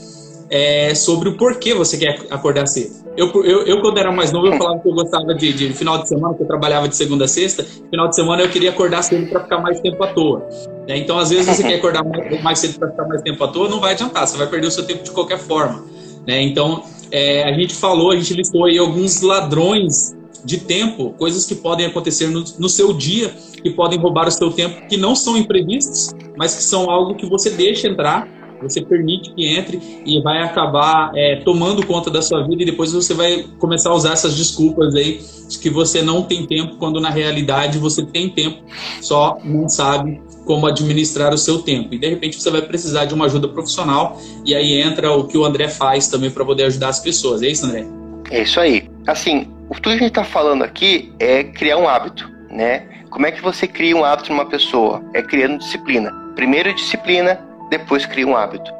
é, 0.50 0.94
sobre 0.94 1.30
o 1.30 1.38
porquê 1.38 1.74
você 1.74 1.98
quer 1.98 2.28
acordar 2.30 2.68
cedo. 2.68 3.04
Eu, 3.16 3.32
eu, 3.44 3.66
eu, 3.66 3.82
quando 3.82 3.98
era 4.00 4.12
mais 4.12 4.32
novo, 4.32 4.48
eu 4.48 4.58
falava 4.58 4.80
que 4.80 4.90
eu 4.90 4.94
gostava 4.94 5.36
de, 5.36 5.54
de, 5.54 5.74
final 5.74 6.02
de 6.02 6.10
semana, 6.10 6.34
que 6.36 6.42
eu 6.42 6.48
trabalhava 6.48 6.88
de 6.88 6.96
segunda 6.96 7.26
a 7.26 7.28
sexta. 7.28 7.64
Final 7.64 8.08
de 8.08 8.16
semana 8.16 8.42
eu 8.42 8.50
queria 8.50 8.72
acordar 8.72 9.04
cedo 9.04 9.30
para 9.30 9.44
ficar 9.44 9.60
mais 9.60 9.80
tempo 9.82 10.04
à 10.04 10.08
toa. 10.08 10.48
É, 10.88 10.98
então, 10.98 11.20
às 11.20 11.30
vezes, 11.30 11.46
você 11.46 11.64
quer 11.64 11.76
acordar 11.76 12.04
mais 12.42 12.60
cedo 12.60 12.80
para 12.80 12.90
ficar 12.90 13.08
mais 13.08 13.22
tempo 13.22 13.44
à 13.44 13.48
toa, 13.48 13.70
não 13.70 13.80
vai 13.80 13.94
adiantar, 13.94 14.28
você 14.28 14.38
vai 14.38 14.48
perder 14.48 14.68
o 14.68 14.72
seu 14.72 14.86
tempo 14.86 15.04
de 15.04 15.12
qualquer 15.12 15.38
forma. 15.38 15.86
Né? 16.28 16.42
Então, 16.42 16.84
é, 17.12 17.44
a 17.44 17.54
gente 17.54 17.76
falou, 17.76 18.12
a 18.12 18.16
gente 18.16 18.34
listou 18.34 18.66
aí 18.66 18.78
alguns 18.78 19.22
ladrões 19.22 20.16
de 20.44 20.58
tempo, 20.58 21.14
coisas 21.18 21.46
que 21.46 21.56
podem 21.56 21.86
acontecer 21.86 22.28
no, 22.28 22.44
no, 22.60 22.68
seu 22.68 22.94
dia, 22.94 23.34
que 23.64 23.72
podem 23.72 23.98
roubar 23.98 24.28
o 24.28 24.32
seu 24.32 24.52
tempo, 24.52 24.88
que 24.88 24.98
não 24.98 25.16
são 25.16 25.38
imprevistos, 25.38 26.14
mas 26.38 26.56
que 26.56 26.64
são 26.64 26.90
algo 26.90 27.16
que 27.16 27.26
você 27.26 27.50
deixa 27.50 27.88
entrar, 27.88 28.28
você 28.64 28.82
permite 28.82 29.34
que 29.34 29.46
entre 29.46 29.80
e 30.06 30.22
vai 30.22 30.42
acabar 30.42 31.12
é, 31.16 31.38
tomando 31.38 31.86
conta 31.86 32.10
da 32.10 32.22
sua 32.22 32.48
vida 32.48 32.64
e 32.64 32.66
depois 32.66 32.94
você 32.94 33.14
vai 33.14 33.46
começar 33.60 33.90
a 33.90 33.94
usar 33.94 34.14
essas 34.14 34.36
desculpas 34.36 34.96
aí 34.96 35.20
de 35.50 35.60
que 35.60 35.70
você 35.70 36.02
não 36.02 36.24
tem 36.24 36.46
tempo, 36.46 36.78
quando 36.78 37.00
na 37.00 37.10
realidade 37.10 37.78
você 37.78 38.06
tem 38.06 38.30
tempo, 38.30 38.64
só 39.02 39.38
não 39.44 39.68
sabe 39.68 40.22
como 40.46 40.66
administrar 40.66 41.34
o 41.34 41.38
seu 41.38 41.62
tempo. 41.62 41.94
E 41.94 41.98
de 41.98 42.08
repente 42.08 42.42
você 42.42 42.50
vai 42.50 42.62
precisar 42.62 43.06
de 43.06 43.14
uma 43.14 43.26
ajuda 43.26 43.48
profissional 43.48 44.20
e 44.46 44.56
aí 44.56 44.82
entra 44.82 45.12
o 45.12 45.28
que 45.28 45.38
o 45.38 45.46
André 45.46 45.68
faz 45.68 46.08
também 46.08 46.32
para 46.32 46.46
poder 46.46 46.64
ajudar 46.66 46.90
as 46.90 47.00
pessoas. 47.00 47.42
É 47.42 47.48
isso, 47.48 47.66
André? 47.66 47.86
É 48.32 48.42
isso 48.42 48.60
aí. 48.60 48.90
Assim, 49.06 49.48
o 49.70 49.76
que 49.76 49.90
a 49.90 49.94
gente 49.94 50.06
está 50.06 50.24
falando 50.24 50.64
aqui 50.64 51.14
é 51.20 51.44
criar 51.44 51.78
um 51.78 51.88
hábito, 51.88 52.30
né? 52.54 52.84
Como 53.10 53.26
é 53.26 53.32
que 53.32 53.42
você 53.42 53.68
cria 53.68 53.96
um 53.96 54.06
hábito 54.06 54.32
numa 54.32 54.46
pessoa? 54.46 55.04
É 55.14 55.22
criando 55.22 55.58
disciplina. 55.58 56.12
Primeiro 56.36 56.74
disciplina, 56.74 57.40
depois 57.70 58.06
cria 58.06 58.28
um 58.28 58.36
hábito. 58.36 58.72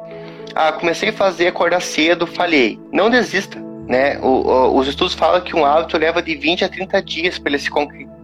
Ah, 0.54 0.72
comecei 0.72 1.08
a 1.08 1.12
fazer 1.12 1.48
acordar 1.48 1.80
cedo, 1.80 2.26
falhei. 2.26 2.78
Não 2.92 3.10
desista, 3.10 3.60
né? 3.88 4.18
O, 4.18 4.28
o, 4.28 4.78
os 4.78 4.86
estudos 4.86 5.14
falam 5.14 5.40
que 5.40 5.56
um 5.56 5.64
hábito 5.64 5.98
leva 5.98 6.22
de 6.22 6.34
20 6.36 6.64
a 6.64 6.68
30 6.68 7.02
dias 7.02 7.38
para 7.38 7.50
ele, 7.50 7.58
se, 7.58 7.70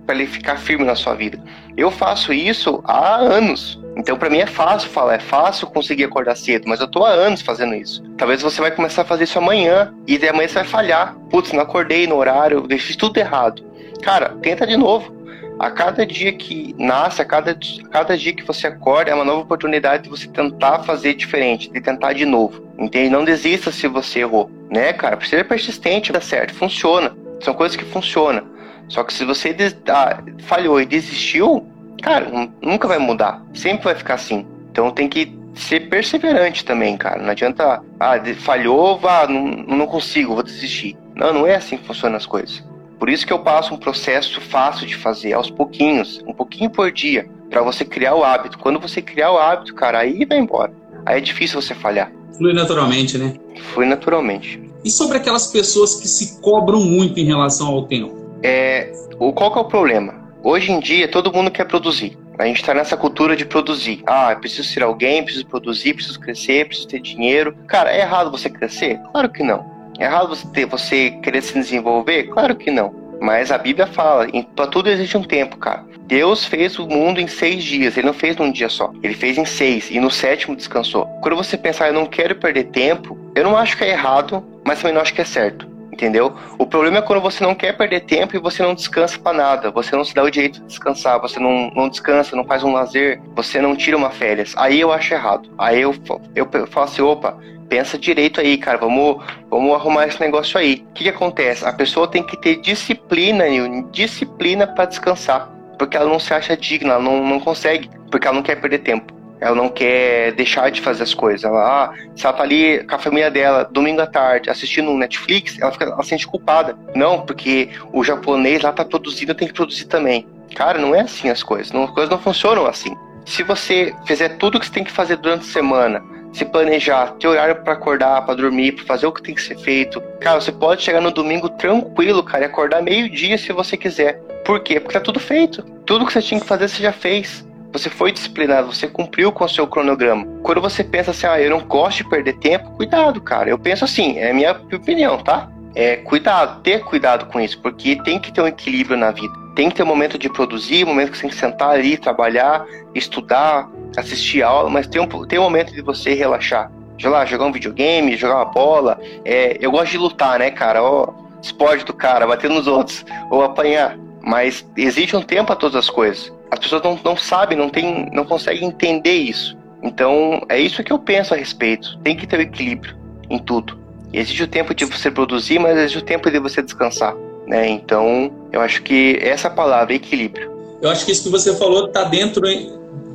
ele 0.09 0.27
ficar 0.27 0.57
firme 0.57 0.85
na 0.85 0.95
sua 0.95 1.15
vida. 1.15 1.43
Eu 1.77 1.91
faço 1.91 2.33
isso 2.33 2.81
há 2.85 3.17
anos. 3.17 3.79
Então, 3.97 4.17
para 4.17 4.31
mim 4.31 4.39
é 4.39 4.47
fácil 4.47 4.89
falar, 4.89 5.15
é 5.15 5.19
fácil 5.19 5.67
conseguir 5.67 6.05
acordar 6.05 6.37
cedo, 6.37 6.69
mas 6.69 6.81
eu 6.81 6.89
tô 6.89 7.05
há 7.05 7.11
anos 7.11 7.43
fazendo 7.43 7.75
isso. 7.75 8.03
Talvez 8.17 8.41
você 8.41 8.61
vai 8.61 8.71
começar 8.71 9.03
a 9.03 9.05
fazer 9.05 9.25
isso 9.25 9.39
amanhã 9.39 9.93
e 10.07 10.17
de 10.17 10.29
amanhã 10.29 10.49
você 10.49 10.55
vai 10.55 10.65
falhar. 10.65 11.15
Putz, 11.29 11.53
não 11.53 11.61
acordei 11.61 12.07
no 12.07 12.17
horário, 12.17 12.63
deixei 12.63 12.97
tudo 12.97 13.19
errado. 13.19 13.63
Cara, 14.03 14.37
tenta 14.41 14.67
de 14.67 14.77
novo. 14.77 15.20
A 15.61 15.71
cada 15.71 16.07
dia 16.07 16.33
que 16.33 16.75
nasce, 16.79 17.21
a 17.21 17.25
cada, 17.27 17.51
a 17.51 17.89
cada 17.91 18.17
dia 18.17 18.33
que 18.33 18.43
você 18.43 18.67
acorda, 18.67 19.11
é 19.11 19.15
uma 19.15 19.27
nova 19.27 19.43
oportunidade 19.43 20.05
de 20.05 20.09
você 20.09 20.27
tentar 20.27 20.85
fazer 20.85 21.13
diferente, 21.13 21.71
de 21.71 21.83
tentar 21.83 22.15
de 22.15 22.25
novo. 22.25 22.65
Entende? 22.79 23.11
Não 23.11 23.27
desista 23.27 23.71
se 23.71 23.87
você 23.87 24.21
errou, 24.21 24.51
né, 24.71 24.95
cara? 24.95 25.19
Precisa 25.19 25.43
ser 25.43 25.45
persistente, 25.45 26.13
dá 26.13 26.21
certo, 26.23 26.55
funciona. 26.55 27.15
São 27.41 27.53
coisas 27.53 27.77
que 27.77 27.85
funcionam. 27.85 28.43
Só 28.89 29.05
que 29.05 29.13
se 29.13 29.23
você 29.23 29.55
ah, 29.89 30.23
falhou 30.45 30.81
e 30.81 30.87
desistiu, 30.87 31.67
cara, 32.03 32.27
nunca 32.63 32.89
vai 32.89 32.99
mudar. 32.99 33.43
Sempre 33.53 33.85
vai 33.85 33.95
ficar 33.95 34.15
assim. 34.15 34.47
Então 34.73 34.91
tem 34.91 35.11
que 35.11 35.39
ser 35.55 35.91
perseverante 35.91 36.65
também, 36.65 36.97
cara. 36.97 37.21
Não 37.21 37.33
adianta, 37.33 37.83
ah, 38.01 38.15
falhou, 38.39 38.99
vá, 38.99 39.27
não, 39.27 39.45
não 39.45 39.87
consigo, 39.87 40.33
vou 40.33 40.43
desistir. 40.43 40.97
Não, 41.15 41.35
não 41.35 41.47
é 41.47 41.57
assim 41.57 41.77
que 41.77 41.85
funcionam 41.85 42.17
as 42.17 42.25
coisas. 42.25 42.65
Por 43.01 43.09
isso 43.09 43.27
que 43.27 43.33
eu 43.33 43.39
passo 43.39 43.73
um 43.73 43.79
processo 43.79 44.43
fácil 44.43 44.87
de 44.87 44.95
fazer, 44.95 45.33
aos 45.33 45.51
pouquinhos, 45.51 46.23
um 46.27 46.35
pouquinho 46.35 46.69
por 46.69 46.93
dia, 46.93 47.27
para 47.49 47.63
você 47.63 47.83
criar 47.83 48.15
o 48.15 48.23
hábito. 48.23 48.59
Quando 48.59 48.79
você 48.79 49.01
criar 49.01 49.33
o 49.33 49.39
hábito, 49.39 49.75
cara, 49.75 50.01
aí 50.01 50.27
vai 50.27 50.39
embora. 50.39 50.71
Aí 51.07 51.17
é 51.17 51.21
difícil 51.21 51.63
você 51.63 51.75
falhar. 51.75 52.13
Flui 52.37 52.53
naturalmente, 52.53 53.17
né? 53.17 53.33
Flui 53.73 53.87
naturalmente. 53.87 54.61
E 54.85 54.91
sobre 54.91 55.17
aquelas 55.17 55.47
pessoas 55.47 55.95
que 55.95 56.07
se 56.07 56.43
cobram 56.43 56.81
muito 56.81 57.19
em 57.19 57.25
relação 57.25 57.69
ao 57.69 57.87
tempo? 57.87 58.15
É, 58.43 58.93
o, 59.19 59.33
qual 59.33 59.51
que 59.51 59.59
é 59.59 59.63
o 59.63 59.65
problema? 59.65 60.15
Hoje 60.43 60.71
em 60.71 60.79
dia, 60.79 61.09
todo 61.09 61.33
mundo 61.33 61.51
quer 61.51 61.65
produzir. 61.65 62.19
A 62.39 62.45
gente 62.45 62.61
está 62.61 62.75
nessa 62.75 62.99
cultura 62.99 63.35
de 63.35 63.47
produzir. 63.47 64.03
Ah, 64.07 64.35
preciso 64.39 64.69
ser 64.69 64.83
alguém, 64.83 65.23
preciso 65.23 65.47
produzir, 65.47 65.95
preciso 65.95 66.21
crescer, 66.21 66.67
preciso 66.67 66.89
ter 66.89 67.01
dinheiro. 67.01 67.55
Cara, 67.67 67.91
é 67.91 68.01
errado 68.01 68.31
você 68.31 68.51
crescer? 68.51 68.99
Claro 69.13 69.31
que 69.31 69.43
não. 69.43 69.70
É 70.01 70.07
errado 70.07 70.29
você, 70.29 70.49
ter, 70.49 70.65
você 70.65 71.11
querer 71.23 71.43
se 71.43 71.53
desenvolver? 71.53 72.25
Claro 72.25 72.57
que 72.57 72.71
não. 72.71 72.93
Mas 73.21 73.53
a 73.53 73.59
Bíblia 73.59 73.87
fala, 73.87 74.27
para 74.57 74.67
tudo 74.67 74.89
existe 74.89 75.15
um 75.17 75.23
tempo, 75.23 75.59
cara. 75.59 75.85
Deus 76.07 76.47
fez 76.47 76.79
o 76.79 76.89
mundo 76.89 77.21
em 77.21 77.29
seis 77.29 77.63
dias, 77.63 77.97
ele 77.97 78.07
não 78.07 78.15
fez 78.15 78.35
num 78.37 78.51
dia 78.51 78.71
só. 78.71 78.91
Ele 79.03 79.15
fez 79.15 79.37
em 79.37 79.45
seis 79.45 79.91
e 79.91 80.01
no 80.01 80.11
sétimo 80.11 80.57
descansou. 80.57 81.07
Quando 81.23 81.37
você 81.37 81.57
pensar, 81.57 81.89
eu 81.89 81.95
não 81.95 82.07
quero 82.07 82.35
perder 82.35 82.65
tempo, 82.65 83.17
eu 83.35 83.45
não 83.45 83.57
acho 83.57 83.77
que 83.77 83.85
é 83.85 83.91
errado, 83.91 84.43
mas 84.65 84.81
também 84.81 84.95
não 84.95 85.03
acho 85.03 85.15
que 85.15 85.21
é 85.21 85.25
certo 85.25 85.71
entendeu? 85.93 86.35
O 86.59 86.65
problema 86.65 86.99
é 86.99 87.03
quando 87.03 87.21
você 87.21 87.45
não 87.45 87.55
quer 87.55 87.77
perder 87.77 88.01
tempo 88.01 88.35
e 88.35 88.39
você 88.39 88.63
não 88.63 88.75
descansa 88.75 89.19
para 89.19 89.37
nada, 89.37 89.71
você 89.71 89.95
não 89.95 90.03
se 90.03 90.15
dá 90.15 90.23
o 90.23 90.31
direito 90.31 90.61
de 90.61 90.67
descansar, 90.67 91.21
você 91.21 91.39
não, 91.39 91.71
não 91.75 91.91
descansa, 91.91 92.35
não 92.35 92.45
faz 92.45 92.63
um 92.63 92.73
lazer, 92.73 93.21
você 93.37 93.61
não 93.61 93.77
tira 93.77 93.99
uma 93.99 94.11
férias. 94.11 94.55
Aí 94.57 94.81
eu 94.81 94.91
acho 94.93 95.13
errado. 95.13 95.51
Aí 95.59 95.83
eu, 95.83 95.95
eu 96.35 96.47
falo 96.69 96.87
assim, 96.87 97.03
opa, 97.03 97.37
pensa 97.71 97.97
direito 97.97 98.41
aí, 98.41 98.59
cara, 98.59 98.77
vamos, 98.77 99.25
vamos 99.49 99.73
arrumar 99.75 100.07
esse 100.07 100.21
negócio 100.21 100.59
aí. 100.59 100.85
O 100.91 100.93
que, 100.93 101.05
que 101.05 101.09
acontece? 101.09 101.65
A 101.65 101.73
pessoa 101.73 102.09
tem 102.09 102.23
que 102.23 102.37
ter 102.37 102.57
disciplina, 102.57 103.45
disciplina 103.93 104.67
para 104.67 104.87
descansar, 104.87 105.49
porque 105.79 105.97
ela 105.97 106.11
não 106.11 106.19
se 106.19 106.35
acha 106.35 106.57
digna, 106.57 106.95
ela 106.95 107.03
não, 107.03 107.25
não 107.25 107.39
consegue, 107.39 107.89
porque 108.11 108.27
ela 108.27 108.35
não 108.35 108.43
quer 108.43 108.57
perder 108.57 108.81
tempo. 108.81 109.15
Ela 109.41 109.55
não 109.55 109.71
quer 109.71 110.33
deixar 110.33 110.71
de 110.71 110.83
fazer 110.83 111.03
as 111.03 111.15
coisas. 111.15 111.45
Ela, 111.45 111.85
ah, 111.85 111.95
se 112.15 112.27
ela 112.27 112.37
tá 112.37 112.43
ali 112.43 112.85
com 112.85 112.95
a 112.95 112.99
família 112.99 113.31
dela, 113.31 113.65
domingo 113.65 114.03
à 114.03 114.07
tarde, 114.07 114.51
assistindo 114.51 114.91
um 114.91 114.99
Netflix, 114.99 115.59
ela, 115.59 115.73
fica, 115.73 115.87
ela 115.87 116.03
sente 116.03 116.27
culpada. 116.27 116.77
Não, 116.95 117.23
porque 117.23 117.71
o 117.91 118.05
japonês 118.05 118.61
lá 118.61 118.71
tá 118.71 118.85
produzindo, 118.85 119.35
tem 119.35 119.49
que 119.49 119.55
produzir 119.55 119.87
também. 119.87 120.27
Cara, 120.55 120.79
não 120.79 120.95
é 120.95 121.01
assim 121.01 121.31
as 121.31 121.43
coisas. 121.43 121.73
Não, 121.73 121.85
as 121.85 121.91
coisas 121.91 122.11
não 122.11 122.19
funcionam 122.19 122.67
assim. 122.67 122.95
Se 123.25 123.43
você 123.43 123.95
fizer 124.05 124.31
tudo 124.37 124.59
o 124.59 124.61
que 124.61 124.67
você 124.67 124.73
tem 124.73 124.85
que 124.85 124.93
fazer 124.93 125.17
durante 125.17 125.43
a 125.43 125.53
semana, 125.53 126.03
se 126.33 126.45
planejar, 126.45 127.15
ter 127.19 127.27
horário 127.27 127.57
para 127.57 127.73
acordar, 127.73 128.25
para 128.25 128.35
dormir, 128.35 128.73
para 128.73 128.85
fazer 128.85 129.07
o 129.07 129.13
que 129.13 129.23
tem 129.23 129.35
que 129.35 129.43
ser 129.43 129.59
feito, 129.59 130.01
cara, 130.21 130.41
você 130.41 130.53
pode 130.53 130.83
chegar 130.83 131.01
no 131.01 131.11
domingo 131.11 131.49
tranquilo, 131.49 132.23
cara, 132.23 132.45
e 132.45 132.47
acordar 132.47 132.83
meio-dia 132.83 133.37
se 133.37 133.53
você 133.53 133.77
quiser. 133.77 134.21
Por 134.45 134.61
quê? 134.61 134.81
Porque 134.81 134.95
tá 134.95 135.01
tudo 135.01 135.21
feito. 135.21 135.63
Tudo 135.85 136.07
que 136.07 136.13
você 136.13 136.23
tinha 136.23 136.41
que 136.41 136.47
fazer, 136.47 136.69
você 136.69 136.83
já 136.83 136.93
fez. 136.93 137.47
Você 137.73 137.89
foi 137.89 138.11
disciplinado, 138.11 138.73
você 138.73 138.89
cumpriu 138.89 139.31
com 139.31 139.45
o 139.45 139.49
seu 139.49 139.67
cronograma. 139.67 140.27
Quando 140.43 140.61
você 140.61 140.83
pensa 140.83 141.13
assim, 141.13 141.27
ah, 141.27 141.41
eu 141.41 141.51
não 141.51 141.61
gosto 141.61 141.99
de 141.99 142.09
perder 142.09 142.37
tempo, 142.39 142.71
cuidado, 142.73 143.21
cara. 143.21 143.49
Eu 143.49 143.59
penso 143.59 143.85
assim, 143.85 144.19
é 144.19 144.31
a 144.31 144.35
minha 144.35 144.53
opinião, 144.53 145.19
tá? 145.19 145.49
É 145.75 145.97
cuidado, 145.97 146.63
ter 146.63 146.81
cuidado 146.81 147.27
com 147.27 147.41
isso, 147.41 147.61
porque 147.61 147.95
tem 148.03 148.19
que 148.19 148.33
ter 148.33 148.41
um 148.41 148.47
equilíbrio 148.49 148.97
na 148.97 149.13
vida. 149.13 149.33
Tem 149.55 149.69
que 149.69 149.77
ter 149.77 149.85
um 149.85 149.87
momento 149.87 150.19
de 150.19 150.29
produzir, 150.29 150.85
um 150.85 150.89
momento 150.89 151.13
que 151.13 151.17
você 151.17 151.23
tem 151.23 151.31
que 151.31 151.37
sentar 151.37 151.71
ali, 151.71 151.97
trabalhar, 151.97 152.65
estudar, 152.93 153.69
assistir 153.97 154.43
aula, 154.43 154.69
mas 154.71 154.87
tem 154.87 155.01
um, 155.01 155.07
tem 155.27 155.39
um 155.39 155.43
momento 155.43 155.73
de 155.73 155.83
você 155.83 156.15
relaxar. 156.15 156.71
Lá, 157.03 157.25
jogar 157.25 157.47
um 157.47 157.53
videogame, 157.53 158.15
jogar 158.15 158.37
uma 158.37 158.45
bola. 158.45 159.01
É, 159.25 159.57
eu 159.59 159.71
gosto 159.71 159.93
de 159.93 159.97
lutar, 159.97 160.39
né, 160.39 160.51
cara? 160.51 160.83
Ó, 160.83 161.09
esporte 161.43 161.85
do 161.85 161.95
cara, 161.95 162.27
bater 162.27 162.51
nos 162.51 162.67
outros, 162.67 163.05
ou 163.31 163.43
apanhar. 163.43 163.97
Mas 164.23 164.67
existe 164.77 165.17
um 165.17 165.23
tempo 165.23 165.51
a 165.51 165.57
todas 165.57 165.77
as 165.77 165.89
coisas. 165.89 166.31
As 166.51 166.59
pessoas 166.59 166.83
não, 166.83 166.99
não 167.03 167.17
sabem, 167.17 167.57
não, 167.57 167.71
tem, 167.71 168.11
não 168.13 168.25
conseguem 168.25 168.69
entender 168.69 169.15
isso. 169.15 169.57
Então, 169.83 170.45
é 170.49 170.61
isso 170.61 170.85
que 170.85 170.93
eu 170.93 170.99
penso 170.99 171.33
a 171.33 171.37
respeito. 171.37 171.99
Tem 172.05 172.15
que 172.15 172.27
ter 172.27 172.39
um 172.39 172.43
equilíbrio 172.43 172.95
em 173.31 173.39
tudo. 173.39 173.79
Existe 174.13 174.43
o 174.43 174.49
tempo 174.49 174.75
de 174.75 174.85
você 174.85 175.11
produzir, 175.11 175.59
mas 175.59 175.79
existe 175.79 175.99
o 175.99 176.03
tempo 176.03 176.31
de 176.31 176.39
você 176.39 176.61
descansar. 176.61 177.15
Né? 177.47 177.69
Então, 177.69 178.31
eu 178.53 178.61
acho 178.61 178.83
que 178.83 179.19
essa 179.23 179.49
palavra, 179.49 179.95
equilíbrio. 179.95 180.51
Eu 180.83 180.91
acho 180.91 181.05
que 181.05 181.13
isso 181.13 181.25
que 181.25 181.31
você 181.31 181.57
falou 181.57 181.87
está 181.87 182.05
dentro 182.05 182.47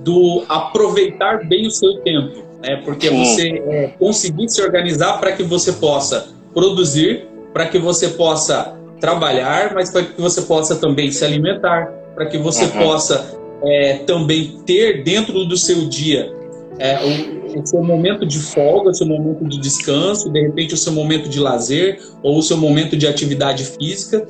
do 0.06 0.46
aproveitar 0.48 1.46
bem 1.48 1.66
o 1.66 1.72
seu 1.72 1.98
tempo. 2.02 2.46
Né? 2.62 2.82
Porque 2.86 3.10
Sim. 3.10 3.26
você 3.26 3.50
é, 3.68 3.88
conseguir 4.00 4.48
se 4.50 4.62
organizar 4.62 5.20
para 5.20 5.32
que 5.32 5.44
você 5.44 5.74
possa 5.74 6.28
produzir, 6.54 7.26
para 7.52 7.66
que 7.66 7.80
você 7.80 8.10
possa 8.10 8.78
trabalhar, 9.02 9.74
mas 9.74 9.90
para 9.90 10.04
que 10.04 10.22
você 10.22 10.44
possa 10.44 10.76
também 10.76 11.12
se 11.12 11.26
alimentar, 11.26 11.92
para 12.14 12.28
que 12.28 12.38
você 12.38 12.66
uhum. 12.66 12.72
possa 12.84 13.38
é, 13.64 13.96
também 14.06 14.60
ter 14.66 15.04
dentro 15.04 15.44
do 15.44 15.58
seu 15.58 15.90
dia 15.90 16.32
é, 16.78 16.98
o, 17.04 17.60
o, 17.60 17.66
seu 17.66 17.82
momento 17.84 18.26
de 18.26 18.40
folga, 18.40 18.90
o 18.90 18.94
seu 18.94 19.08
momento 19.08 19.46
de 19.46 19.60
descanso, 19.60 20.30
de 20.30 20.42
repente 20.42 20.74
o 20.74 20.78
seu 20.78 20.92
momento 20.92 21.30
de 21.30 21.40
lazer 21.40 22.02
ou 22.22 22.38
o 22.38 22.44
seu 22.44 22.58
momento 22.58 22.98
de 22.98 23.08
atividade 23.08 23.64
física. 23.64 24.26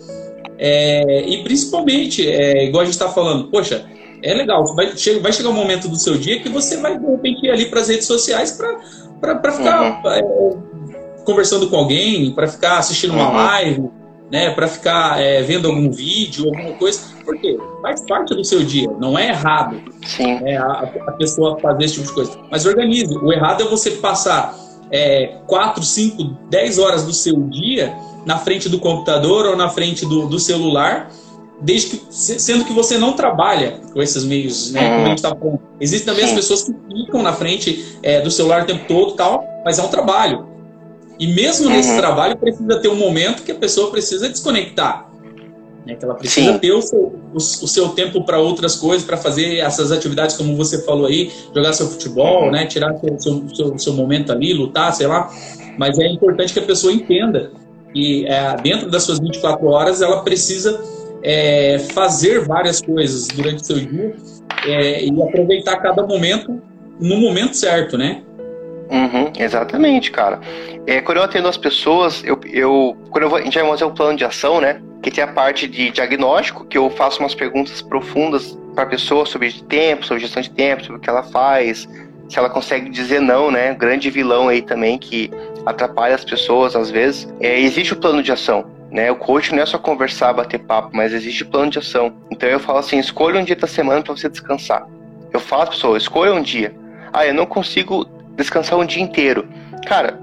É, 0.57 1.27
e 1.27 1.43
principalmente, 1.43 2.29
é, 2.29 2.65
igual 2.65 2.83
a 2.83 2.85
gente 2.85 2.93
está 2.93 3.09
falando, 3.09 3.49
poxa, 3.49 3.85
é 4.21 4.33
legal, 4.33 4.65
vai, 4.75 4.95
chega, 4.97 5.19
vai 5.19 5.31
chegar 5.31 5.49
um 5.49 5.53
momento 5.53 5.87
do 5.87 5.95
seu 5.95 6.17
dia 6.17 6.39
que 6.39 6.49
você 6.49 6.77
vai 6.77 6.97
de 6.97 7.05
repente 7.05 7.45
ir 7.45 7.51
ali 7.51 7.65
para 7.65 7.81
as 7.81 7.89
redes 7.89 8.07
sociais 8.07 8.51
para 9.19 9.51
ficar 9.51 10.03
uhum. 10.03 10.11
é, 10.11 11.23
conversando 11.23 11.69
com 11.69 11.77
alguém, 11.77 12.31
para 12.33 12.47
ficar 12.47 12.77
assistindo 12.77 13.13
uma 13.13 13.29
uhum. 13.29 13.35
live 13.35 13.89
né, 14.31 14.49
para 14.51 14.67
ficar 14.67 15.21
é, 15.21 15.41
vendo 15.41 15.67
algum 15.67 15.91
vídeo, 15.91 16.45
alguma 16.45 16.73
coisa, 16.73 17.01
porque 17.23 17.57
faz 17.81 18.01
parte 18.01 18.33
do 18.35 18.43
seu 18.43 18.63
dia, 18.63 18.89
não 18.99 19.17
é 19.17 19.29
errado 19.29 19.81
Sim. 20.05 20.39
Né, 20.39 20.57
a, 20.57 20.91
a, 21.07 21.11
pessoa 21.13 21.59
fazer 21.59 21.85
esse 21.85 21.95
tipo 21.95 22.07
de 22.07 22.13
coisa. 22.13 22.39
Mas 22.49 22.65
organize. 22.65 23.15
O 23.17 23.31
errado 23.31 23.63
é 23.63 23.65
você 23.65 23.91
passar 23.91 24.57
é, 24.91 25.37
4, 25.47 25.83
5, 25.83 26.23
10 26.49 26.79
horas 26.79 27.03
do 27.03 27.13
seu 27.13 27.39
dia 27.41 27.93
na 28.25 28.37
frente 28.37 28.67
do 28.67 28.79
computador 28.79 29.45
ou 29.45 29.55
na 29.55 29.69
frente 29.69 30.05
do, 30.05 30.27
do 30.27 30.39
celular, 30.39 31.11
desde 31.61 31.97
que, 31.97 32.05
sendo 32.09 32.65
que 32.65 32.73
você 32.73 32.97
não 32.97 33.13
trabalha 33.13 33.79
com 33.93 34.01
esses 34.01 34.23
meios, 34.23 34.71
né? 34.71 34.89
Como 34.89 35.05
a 35.05 35.09
gente 35.09 35.21
tá 35.21 35.35
falando. 35.35 35.59
Existem 35.79 36.13
também 36.13 36.25
Sim. 36.25 36.31
as 36.31 36.39
pessoas 36.39 36.63
que 36.63 36.73
ficam 37.05 37.21
na 37.21 37.33
frente 37.33 37.97
é, 38.03 38.21
do 38.21 38.29
celular 38.29 38.63
o 38.63 38.65
tempo 38.65 38.85
todo 38.87 39.13
tal, 39.13 39.43
mas 39.63 39.79
é 39.79 39.83
um 39.83 39.87
trabalho. 39.87 40.45
E 41.17 41.27
mesmo 41.27 41.69
nesse 41.69 41.91
uhum. 41.91 41.97
trabalho, 41.97 42.37
precisa 42.37 42.79
ter 42.79 42.89
um 42.89 42.95
momento 42.95 43.43
que 43.43 43.51
a 43.51 43.55
pessoa 43.55 43.89
precisa 43.89 44.27
desconectar. 44.27 45.09
Né? 45.85 45.95
Que 45.95 46.03
ela 46.03 46.15
precisa 46.15 46.53
Sim. 46.53 46.59
ter 46.59 46.73
o 46.73 46.81
seu, 46.81 46.99
o, 47.33 47.37
o 47.37 47.39
seu 47.39 47.89
tempo 47.89 48.25
para 48.25 48.37
outras 48.39 48.75
coisas, 48.75 49.05
para 49.05 49.15
fazer 49.15 49.57
essas 49.57 49.91
atividades, 49.91 50.35
como 50.35 50.55
você 50.57 50.83
falou 50.83 51.05
aí, 51.05 51.31
jogar 51.53 51.71
seu 51.73 51.87
futebol, 51.87 52.45
uhum. 52.45 52.51
né? 52.51 52.65
tirar 52.65 52.97
seu, 52.97 53.19
seu, 53.19 53.49
seu, 53.55 53.79
seu, 53.79 53.93
momento 53.93 54.31
ali, 54.31 54.53
lutar, 54.53 54.93
sei 54.93 55.07
lá. 55.07 55.31
Mas 55.77 55.97
é 55.99 56.07
importante 56.07 56.51
que 56.51 56.59
a 56.59 56.63
pessoa 56.63 56.91
entenda 56.91 57.51
que 57.93 58.25
é, 58.27 58.57
dentro 58.61 58.89
das 58.91 59.03
suas 59.03 59.19
24 59.19 59.65
horas 59.67 60.01
ela 60.01 60.21
precisa 60.21 60.83
é, 61.25 61.79
fazer 61.79 62.41
várias 62.41 62.79
coisas 62.79 63.27
durante 63.27 63.63
o 63.63 63.65
seu 63.65 63.79
dia 63.79 64.15
é, 64.63 65.03
e 65.03 65.23
aproveitar 65.23 65.77
cada 65.77 66.05
momento 66.05 66.61
no 66.99 67.17
momento 67.17 67.57
certo, 67.57 67.97
né? 67.97 68.21
Uhum, 68.91 69.33
exatamente, 69.39 70.11
cara. 70.11 70.39
É, 70.85 71.01
quando 71.01 71.17
eu 71.17 71.23
atendo 71.23 71.47
as 71.47 71.57
pessoas, 71.57 72.23
eu, 72.23 72.39
eu 72.45 72.95
quando 73.09 73.23
eu 73.23 73.29
vou, 73.29 73.39
a 73.39 73.41
gente 73.41 73.57
vai 73.57 73.67
fazer 73.67 73.85
um 73.85 73.93
plano 73.93 74.15
de 74.15 74.23
ação, 74.23 74.61
né? 74.61 74.79
Que 75.01 75.09
tem 75.09 75.23
a 75.23 75.27
parte 75.27 75.67
de 75.67 75.89
diagnóstico, 75.89 76.63
que 76.63 76.77
eu 76.77 76.91
faço 76.91 77.19
umas 77.19 77.33
perguntas 77.33 77.81
profundas 77.81 78.55
para 78.75 78.83
a 78.83 78.87
pessoa 78.87 79.25
sobre 79.25 79.51
tempo, 79.51 80.05
sobre 80.05 80.21
gestão 80.21 80.43
de 80.43 80.51
tempo, 80.51 80.83
sobre 80.83 80.97
o 80.97 81.01
que 81.01 81.09
ela 81.09 81.23
faz, 81.23 81.89
se 82.29 82.37
ela 82.37 82.49
consegue 82.49 82.87
dizer 82.91 83.19
não, 83.19 83.49
né? 83.49 83.73
Grande 83.73 84.11
vilão 84.11 84.47
aí 84.47 84.61
também 84.61 84.99
que 84.99 85.31
atrapalha 85.65 86.13
as 86.13 86.23
pessoas 86.23 86.75
às 86.75 86.91
vezes. 86.91 87.27
É, 87.39 87.59
existe 87.59 87.93
o 87.93 87.95
plano 87.95 88.21
de 88.21 88.31
ação. 88.31 88.74
Né, 88.95 89.11
o 89.11 89.15
coach 89.17 89.53
não 89.53 89.61
é 89.61 89.65
só 89.65 89.77
conversar, 89.77 90.31
bater 90.31 90.57
papo, 90.57 90.91
mas 90.93 91.11
existe 91.11 91.43
plano 91.43 91.69
de 91.69 91.79
ação. 91.79 92.13
Então 92.31 92.47
eu 92.47 92.61
falo 92.61 92.79
assim: 92.79 92.97
escolha 92.97 93.41
um 93.41 93.43
dia 93.43 93.57
da 93.57 93.67
semana 93.67 94.01
para 94.01 94.15
você 94.15 94.29
descansar. 94.29 94.87
Eu 95.33 95.39
falo 95.41 95.63
para 95.63 95.71
pessoa: 95.71 95.97
escolha 95.97 96.33
um 96.33 96.41
dia. 96.41 96.73
Ah, 97.11 97.27
eu 97.27 97.33
não 97.33 97.45
consigo 97.45 98.05
descansar 98.37 98.79
um 98.79 98.85
dia 98.85 99.03
inteiro. 99.03 99.49
Cara, 99.85 100.17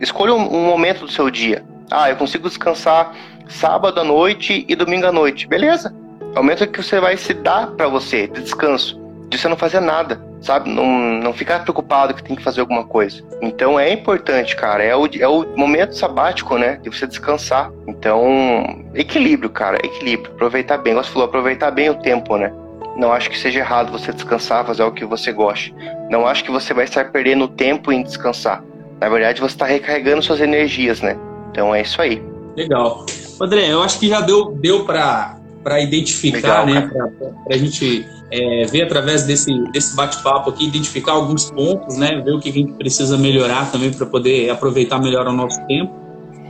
escolha 0.00 0.34
um, 0.34 0.52
um 0.52 0.66
momento 0.66 1.06
do 1.06 1.12
seu 1.12 1.30
dia. 1.30 1.64
Ah, 1.92 2.10
eu 2.10 2.16
consigo 2.16 2.48
descansar 2.48 3.14
sábado 3.48 4.00
à 4.00 4.04
noite 4.04 4.64
e 4.68 4.74
domingo 4.74 5.06
à 5.06 5.12
noite. 5.12 5.46
Beleza. 5.46 5.94
É 6.34 6.40
o 6.40 6.42
momento 6.42 6.66
que 6.66 6.82
você 6.82 6.98
vai 6.98 7.16
se 7.16 7.32
dar 7.32 7.68
para 7.68 7.86
você, 7.86 8.26
de 8.26 8.42
descanso. 8.42 9.00
De 9.28 9.36
você 9.36 9.48
não 9.48 9.56
fazer 9.56 9.80
nada, 9.80 10.20
sabe? 10.40 10.70
Não, 10.70 10.86
não 10.86 11.32
ficar 11.32 11.62
preocupado 11.62 12.14
que 12.14 12.22
tem 12.22 12.34
que 12.34 12.42
fazer 12.42 12.60
alguma 12.60 12.84
coisa. 12.84 13.22
Então 13.42 13.78
é 13.78 13.92
importante, 13.92 14.56
cara. 14.56 14.82
É 14.82 14.96
o, 14.96 15.06
é 15.06 15.28
o 15.28 15.46
momento 15.56 15.96
sabático, 15.96 16.56
né? 16.56 16.78
De 16.82 16.88
você 16.88 17.06
descansar. 17.06 17.70
Então, 17.86 18.84
equilíbrio, 18.94 19.50
cara. 19.50 19.78
Equilíbrio. 19.84 20.32
Aproveitar 20.32 20.78
bem. 20.78 20.94
Você 20.94 21.10
falou, 21.10 21.28
aproveitar 21.28 21.70
bem 21.70 21.90
o 21.90 21.94
tempo, 21.94 22.36
né? 22.36 22.52
Não 22.96 23.12
acho 23.12 23.30
que 23.30 23.38
seja 23.38 23.60
errado 23.60 23.92
você 23.92 24.12
descansar, 24.12 24.64
fazer 24.64 24.82
o 24.82 24.90
que 24.90 25.04
você 25.04 25.30
goste. 25.30 25.74
Não 26.10 26.26
acho 26.26 26.42
que 26.42 26.50
você 26.50 26.74
vai 26.74 26.84
estar 26.84 27.12
perdendo 27.12 27.46
tempo 27.46 27.92
em 27.92 28.02
descansar. 28.02 28.64
Na 29.00 29.08
verdade, 29.08 29.40
você 29.40 29.54
está 29.54 29.66
recarregando 29.66 30.22
suas 30.22 30.40
energias, 30.40 31.00
né? 31.00 31.16
Então 31.50 31.74
é 31.74 31.82
isso 31.82 32.02
aí. 32.02 32.20
Legal. 32.56 33.06
André, 33.40 33.72
eu 33.72 33.82
acho 33.82 34.00
que 34.00 34.08
já 34.08 34.20
deu, 34.20 34.52
deu 34.52 34.84
para 34.84 35.38
identificar, 35.80 36.64
Legal, 36.64 36.66
né? 36.66 36.90
Para 37.44 37.54
a 37.54 37.58
gente 37.58 38.04
é, 38.30 38.66
ver 38.66 38.82
através 38.82 39.24
desse, 39.24 39.52
desse 39.70 39.96
bate-papo 39.96 40.50
aqui, 40.50 40.66
identificar 40.66 41.12
alguns 41.12 41.50
pontos, 41.50 41.96
né? 41.96 42.20
Ver 42.24 42.32
o 42.32 42.40
que 42.40 42.50
a 42.50 42.52
gente 42.52 42.72
precisa 42.74 43.16
melhorar 43.16 43.70
também 43.70 43.92
para 43.92 44.06
poder 44.06 44.50
aproveitar 44.50 44.98
melhor 44.98 45.26
o 45.26 45.32
nosso 45.32 45.60
tempo. 45.66 45.92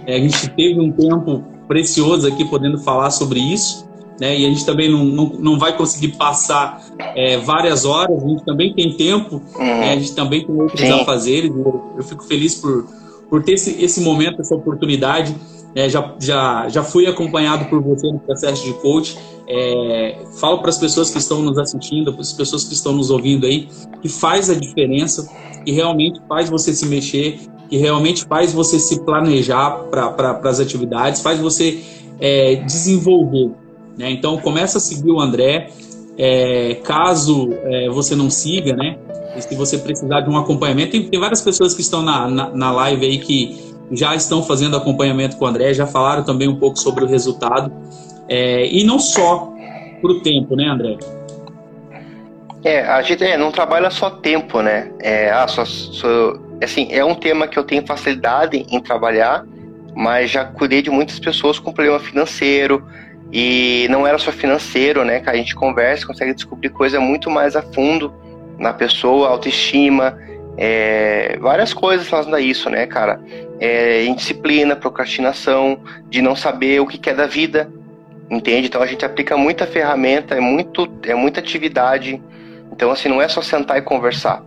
É, 0.07 0.17
a 0.17 0.21
gente 0.21 0.49
teve 0.51 0.81
um 0.81 0.91
tempo 0.91 1.45
precioso 1.67 2.27
aqui 2.27 2.45
podendo 2.45 2.79
falar 2.79 3.11
sobre 3.11 3.41
isso 3.41 3.89
né? 4.21 4.37
E 4.37 4.45
a 4.45 4.49
gente 4.49 4.67
também 4.67 4.91
não, 4.91 5.05
não, 5.05 5.27
não 5.39 5.59
vai 5.59 5.77
conseguir 5.77 6.17
passar 6.17 6.85
é, 7.15 7.39
várias 7.39 7.85
horas, 7.85 8.23
a 8.23 8.29
gente 8.29 8.45
também 8.45 8.75
tem 8.75 8.93
tempo, 8.97 9.43
uhum. 9.55 9.65
né? 9.65 9.93
a 9.93 9.97
gente 9.97 10.15
também 10.15 10.45
tem 10.45 10.55
outros 10.55 10.81
Sim. 10.81 11.01
afazeres. 11.01 11.51
Eu, 11.51 11.93
eu 11.97 12.03
fico 12.03 12.25
feliz 12.25 12.57
por, 12.57 12.87
por 13.31 13.43
ter 13.43 13.53
esse, 13.53 13.83
esse 13.83 14.01
momento, 14.01 14.41
essa 14.41 14.55
oportunidade. 14.55 15.35
É, 15.75 15.89
já, 15.89 16.15
já, 16.19 16.69
já 16.69 16.83
fui 16.83 17.07
acompanhado 17.07 17.67
por 17.67 17.81
você 17.81 18.11
no 18.11 18.19
processo 18.19 18.65
de 18.65 18.73
coach. 18.75 19.17
É, 19.51 20.27
falo 20.39 20.59
para 20.59 20.69
as 20.69 20.77
pessoas 20.77 21.11
que 21.11 21.17
estão 21.17 21.41
nos 21.41 21.57
assistindo, 21.57 22.13
para 22.13 22.21
as 22.21 22.33
pessoas 22.33 22.65
que 22.65 22.75
estão 22.75 22.93
nos 22.93 23.11
ouvindo 23.11 23.47
aí, 23.47 23.67
que 24.03 24.09
faz 24.09 24.51
a 24.51 24.55
diferença, 24.55 25.27
que 25.65 25.73
realmente 25.73 26.21
faz 26.29 26.51
você 26.51 26.75
se 26.75 26.85
mexer, 26.85 27.41
que 27.69 27.79
realmente 27.79 28.25
faz 28.27 28.53
você 28.53 28.79
se 28.79 29.01
planejar 29.05 29.71
para 29.91 30.11
pra, 30.11 30.51
as 30.51 30.61
atividades, 30.61 31.23
faz 31.23 31.41
você 31.41 31.83
é, 32.21 32.57
desenvolver. 32.57 33.51
Né? 33.97 34.11
Então 34.11 34.37
começa 34.39 34.79
a 34.79 34.81
seguir 34.81 35.11
o 35.11 35.21
André. 35.21 35.71
É, 36.21 36.75
caso 36.83 37.53
é, 37.63 37.89
você 37.91 38.17
não 38.17 38.29
siga, 38.29 38.75
né? 38.75 38.99
E 39.37 39.41
se 39.41 39.55
você 39.55 39.79
precisar 39.79 40.23
de 40.23 40.29
um 40.29 40.37
acompanhamento, 40.37 40.91
tem, 40.91 41.09
tem 41.09 41.21
várias 41.21 41.41
pessoas 41.41 41.75
que 41.75 41.81
estão 41.81 42.03
na, 42.03 42.29
na, 42.29 42.51
na, 42.51 42.73
live 42.73 43.07
aí 43.07 43.19
que 43.19 43.57
já 43.93 44.17
estão 44.17 44.43
fazendo 44.43 44.77
acompanhamento 44.77 45.37
com 45.37 45.45
o 45.45 45.49
André, 45.49 45.73
já 45.73 45.87
falaram 45.87 46.25
também 46.25 46.49
um 46.49 46.57
pouco 46.57 46.77
sobre 46.77 47.05
o 47.05 47.07
resultado. 47.07 47.73
É, 48.29 48.67
e 48.67 48.85
não 48.85 48.99
só 48.99 49.53
para 50.01 50.11
o 50.11 50.21
tempo, 50.21 50.55
né, 50.55 50.67
André? 50.67 50.97
É, 52.65 52.83
a 52.83 53.01
gente 53.03 53.25
é, 53.25 53.37
não 53.37 53.51
trabalha 53.51 53.91
só 53.91 54.11
tempo, 54.11 54.61
né? 54.61 54.91
É, 55.01 55.31
ah, 55.31 55.47
só, 55.47 55.65
só, 55.65 56.35
assim, 56.63 56.89
é 56.91 57.05
um 57.05 57.15
tema 57.15 57.47
que 57.47 57.59
eu 57.59 57.65
tenho 57.65 57.87
facilidade 57.87 58.67
em 58.69 58.81
trabalhar, 58.81 59.45
mas 59.95 60.31
já 60.31 60.45
cuidei 60.45 60.83
de 60.83 60.91
muitas 60.91 61.19
pessoas 61.19 61.59
com 61.59 61.73
problema 61.73 61.99
financeiro, 62.01 62.85
e 63.33 63.87
não 63.91 64.07
era 64.07 64.19
só 64.19 64.33
financeiro, 64.33 65.05
né? 65.05 65.21
Que 65.21 65.31
a 65.31 65.35
gente 65.35 65.55
conversa, 65.55 66.07
consegue 66.07 66.35
descobrir 66.35 66.71
coisa 66.71 66.99
muito 66.99 67.31
mais 67.31 67.55
a 67.55 67.63
fundo 67.63 68.13
na 68.59 68.73
pessoa, 68.73 69.29
autoestima, 69.29 70.19
é, 70.57 71.39
várias 71.41 71.73
coisas 71.73 72.09
relacionadas 72.09 72.45
a 72.45 72.47
isso, 72.47 72.69
né, 72.71 72.87
cara? 72.87 73.21
É, 73.61 74.05
indisciplina, 74.05 74.75
procrastinação, 74.75 75.81
de 76.09 76.21
não 76.23 76.35
saber 76.35 76.81
o 76.81 76.87
que 76.87 77.09
é 77.09 77.15
da 77.15 77.27
vida, 77.27 77.71
entende? 78.31 78.69
Então 78.69 78.83
a 78.83 78.87
gente 78.87 79.05
aplica 79.05 79.37
muita 79.37 79.67
ferramenta, 79.67 80.35
é, 80.35 80.41
muito, 80.41 80.89
é 81.05 81.15
muita 81.15 81.41
atividade. 81.41 82.21
Então, 82.73 82.91
assim, 82.91 83.09
não 83.09 83.21
é 83.21 83.29
só 83.29 83.43
sentar 83.43 83.79
e 83.79 83.83
conversar, 83.83 84.43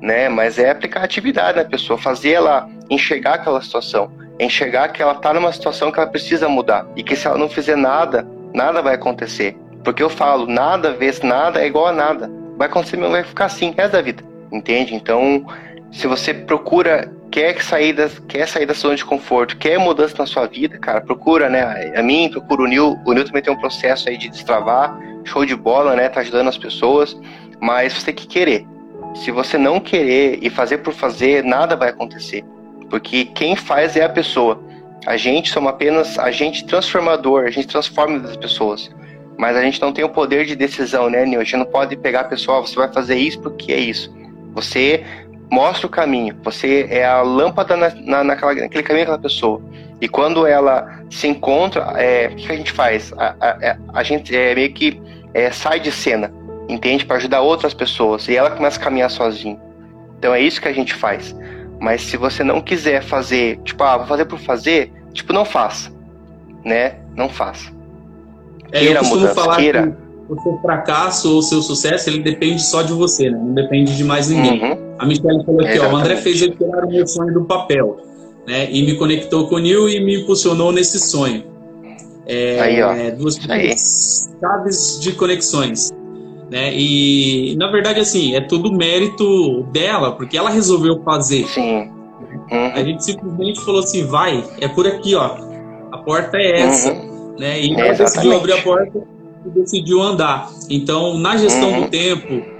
né? 0.00 0.28
Mas 0.28 0.58
é 0.58 0.70
aplicar 0.70 1.04
atividade 1.04 1.58
na 1.58 1.64
pessoa, 1.64 1.98
fazer 1.98 2.32
ela 2.32 2.68
enxergar 2.88 3.34
aquela 3.34 3.60
situação 3.60 4.10
enxergar 4.38 4.88
que 4.88 5.02
ela 5.02 5.12
está 5.12 5.32
numa 5.32 5.52
situação 5.52 5.92
que 5.92 5.98
ela 5.98 6.08
precisa 6.08 6.48
mudar 6.48 6.86
e 6.96 7.02
que 7.02 7.14
se 7.14 7.26
ela 7.26 7.38
não 7.38 7.48
fizer 7.48 7.76
nada, 7.76 8.26
nada 8.52 8.82
vai 8.82 8.94
acontecer. 8.94 9.56
Porque 9.82 10.02
eu 10.02 10.10
falo, 10.10 10.46
nada 10.46 10.92
vezes 10.92 11.20
nada 11.22 11.60
é 11.62 11.66
igual 11.66 11.88
a 11.88 11.92
nada. 11.92 12.30
Vai 12.56 12.68
acontecer, 12.68 12.96
vai 12.96 13.22
ficar 13.22 13.46
assim, 13.46 13.74
é 13.76 13.88
da 13.88 14.00
vida, 14.00 14.22
entende? 14.50 14.94
Então, 14.94 15.46
se 15.92 16.06
você 16.06 16.32
procura 16.32 17.12
quer 17.34 17.60
sair, 17.60 17.92
da, 17.92 18.08
quer 18.28 18.46
sair 18.46 18.64
da 18.64 18.74
zona 18.74 18.94
de 18.94 19.04
conforto, 19.04 19.56
quer 19.56 19.76
mudança 19.76 20.14
na 20.16 20.24
sua 20.24 20.46
vida, 20.46 20.78
cara, 20.78 21.00
procura, 21.00 21.48
né? 21.48 21.92
A 21.96 22.00
mim, 22.00 22.30
procura 22.30 22.62
o 22.62 22.66
Nil. 22.68 22.96
O 23.04 23.12
Nil 23.12 23.24
também 23.24 23.42
tem 23.42 23.52
um 23.52 23.58
processo 23.58 24.08
aí 24.08 24.16
de 24.16 24.28
destravar, 24.28 24.96
show 25.24 25.44
de 25.44 25.56
bola, 25.56 25.96
né? 25.96 26.08
Tá 26.08 26.20
ajudando 26.20 26.46
as 26.46 26.56
pessoas, 26.56 27.20
mas 27.60 27.92
você 27.92 28.06
tem 28.06 28.14
que 28.14 28.28
querer. 28.28 28.64
Se 29.16 29.32
você 29.32 29.58
não 29.58 29.80
querer 29.80 30.38
e 30.42 30.48
fazer 30.48 30.78
por 30.78 30.94
fazer, 30.94 31.42
nada 31.42 31.74
vai 31.74 31.88
acontecer. 31.88 32.44
Porque 32.88 33.24
quem 33.24 33.56
faz 33.56 33.96
é 33.96 34.04
a 34.04 34.08
pessoa. 34.08 34.62
A 35.04 35.16
gente 35.16 35.50
somos 35.50 35.70
apenas 35.70 36.16
agente 36.20 36.64
transformador, 36.64 37.46
a 37.46 37.50
gente 37.50 37.66
transforma 37.66 38.16
as 38.28 38.36
pessoas. 38.36 38.88
Mas 39.36 39.56
a 39.56 39.62
gente 39.62 39.82
não 39.82 39.92
tem 39.92 40.04
o 40.04 40.08
poder 40.08 40.44
de 40.46 40.54
decisão, 40.54 41.10
né, 41.10 41.26
Nil? 41.26 41.40
A 41.40 41.44
gente 41.44 41.56
não 41.56 41.66
pode 41.66 41.96
pegar 41.96 42.20
a 42.20 42.24
pessoa, 42.24 42.60
você 42.60 42.76
vai 42.76 42.92
fazer 42.92 43.16
isso 43.16 43.40
porque 43.40 43.72
é 43.72 43.78
isso. 43.80 44.14
Você 44.54 45.04
mostra 45.50 45.86
o 45.86 45.90
caminho, 45.90 46.36
você 46.42 46.86
é 46.90 47.04
a 47.04 47.22
lâmpada 47.22 47.76
na, 47.76 47.90
na, 47.94 48.24
naquela, 48.24 48.54
naquele 48.54 48.82
caminho 48.82 49.06
daquela 49.06 49.22
pessoa. 49.22 49.60
E 50.00 50.08
quando 50.08 50.46
ela 50.46 51.02
se 51.10 51.26
encontra, 51.28 51.82
é, 51.96 52.28
o 52.28 52.36
que 52.36 52.50
a 52.50 52.56
gente 52.56 52.72
faz? 52.72 53.12
A, 53.16 53.34
a, 53.40 53.48
é, 53.60 53.78
a 53.92 54.02
gente 54.02 54.34
é, 54.34 54.54
meio 54.54 54.72
que 54.72 55.00
é, 55.32 55.50
sai 55.50 55.80
de 55.80 55.90
cena, 55.92 56.32
entende? 56.68 57.04
Para 57.04 57.16
ajudar 57.16 57.40
outras 57.40 57.72
pessoas. 57.72 58.28
E 58.28 58.36
ela 58.36 58.50
começa 58.50 58.78
a 58.78 58.82
caminhar 58.82 59.10
sozinha. 59.10 59.58
Então 60.18 60.34
é 60.34 60.40
isso 60.40 60.60
que 60.60 60.68
a 60.68 60.72
gente 60.72 60.94
faz. 60.94 61.34
Mas 61.80 62.02
se 62.02 62.16
você 62.16 62.42
não 62.42 62.60
quiser 62.60 63.02
fazer, 63.02 63.58
tipo, 63.64 63.82
ah, 63.84 63.98
vou 63.98 64.06
fazer 64.06 64.24
por 64.24 64.38
fazer, 64.38 64.92
tipo, 65.12 65.32
não 65.32 65.44
faça. 65.44 65.92
Né? 66.64 66.96
Não 67.14 67.28
faça. 67.28 67.70
É, 68.72 68.80
queira 68.80 69.00
eu 69.00 69.04
mudança, 69.04 69.34
falar 69.34 69.56
queira. 69.56 69.82
Que 69.86 70.03
o 70.28 70.40
seu 70.40 70.58
fracasso 70.60 71.32
ou 71.32 71.38
o 71.38 71.42
seu 71.42 71.60
sucesso, 71.62 72.08
ele 72.08 72.20
depende 72.20 72.62
só 72.62 72.82
de 72.82 72.92
você, 72.92 73.30
né? 73.30 73.38
Não 73.38 73.54
depende 73.54 73.96
de 73.96 74.04
mais 74.04 74.28
ninguém. 74.28 74.62
Uhum. 74.62 74.94
A 74.98 75.06
Michelle 75.06 75.44
falou 75.44 75.60
aqui, 75.60 75.78
ó, 75.78 75.92
o 75.92 75.96
André 75.96 76.16
fez 76.16 76.40
eu 76.42 76.50
tirar 76.56 76.84
o 76.84 76.88
meu 76.88 77.06
sonho 77.06 77.34
do 77.34 77.44
papel, 77.44 77.98
né? 78.46 78.70
E 78.70 78.84
me 78.84 78.96
conectou 78.96 79.48
com 79.48 79.56
o 79.56 79.58
Nil 79.58 79.88
e 79.88 80.00
me 80.00 80.22
impulsionou 80.22 80.72
nesse 80.72 80.98
sonho. 80.98 81.44
É, 82.26 82.60
aí, 82.60 82.82
ó. 82.82 82.94
Duas 83.16 83.36
chaves 83.36 84.98
de 85.00 85.12
conexões. 85.12 85.90
Né? 86.50 86.72
E, 86.74 87.56
na 87.56 87.70
verdade, 87.70 88.00
assim, 88.00 88.34
é 88.34 88.40
tudo 88.40 88.72
mérito 88.72 89.62
dela, 89.72 90.12
porque 90.12 90.36
ela 90.36 90.50
resolveu 90.50 91.02
fazer. 91.02 91.46
Sim. 91.48 91.90
Uhum. 92.50 92.72
A 92.74 92.82
gente 92.82 93.04
simplesmente 93.04 93.60
falou 93.60 93.80
assim, 93.80 94.04
vai, 94.06 94.44
é 94.60 94.68
por 94.68 94.86
aqui, 94.86 95.14
ó. 95.14 95.36
A 95.90 95.98
porta 95.98 96.36
é 96.36 96.60
essa. 96.60 96.92
Uhum. 96.92 97.34
Né? 97.38 97.60
E 97.60 97.74
ela 97.74 97.92
decidiu 97.94 98.36
abrir 98.36 98.52
a 98.52 98.62
porta 98.62 99.13
e 99.44 99.50
decidiu 99.50 100.02
andar. 100.02 100.50
Então, 100.68 101.18
na 101.18 101.36
gestão 101.36 101.72
uhum. 101.72 101.82
do 101.82 101.88
tempo, 101.88 102.54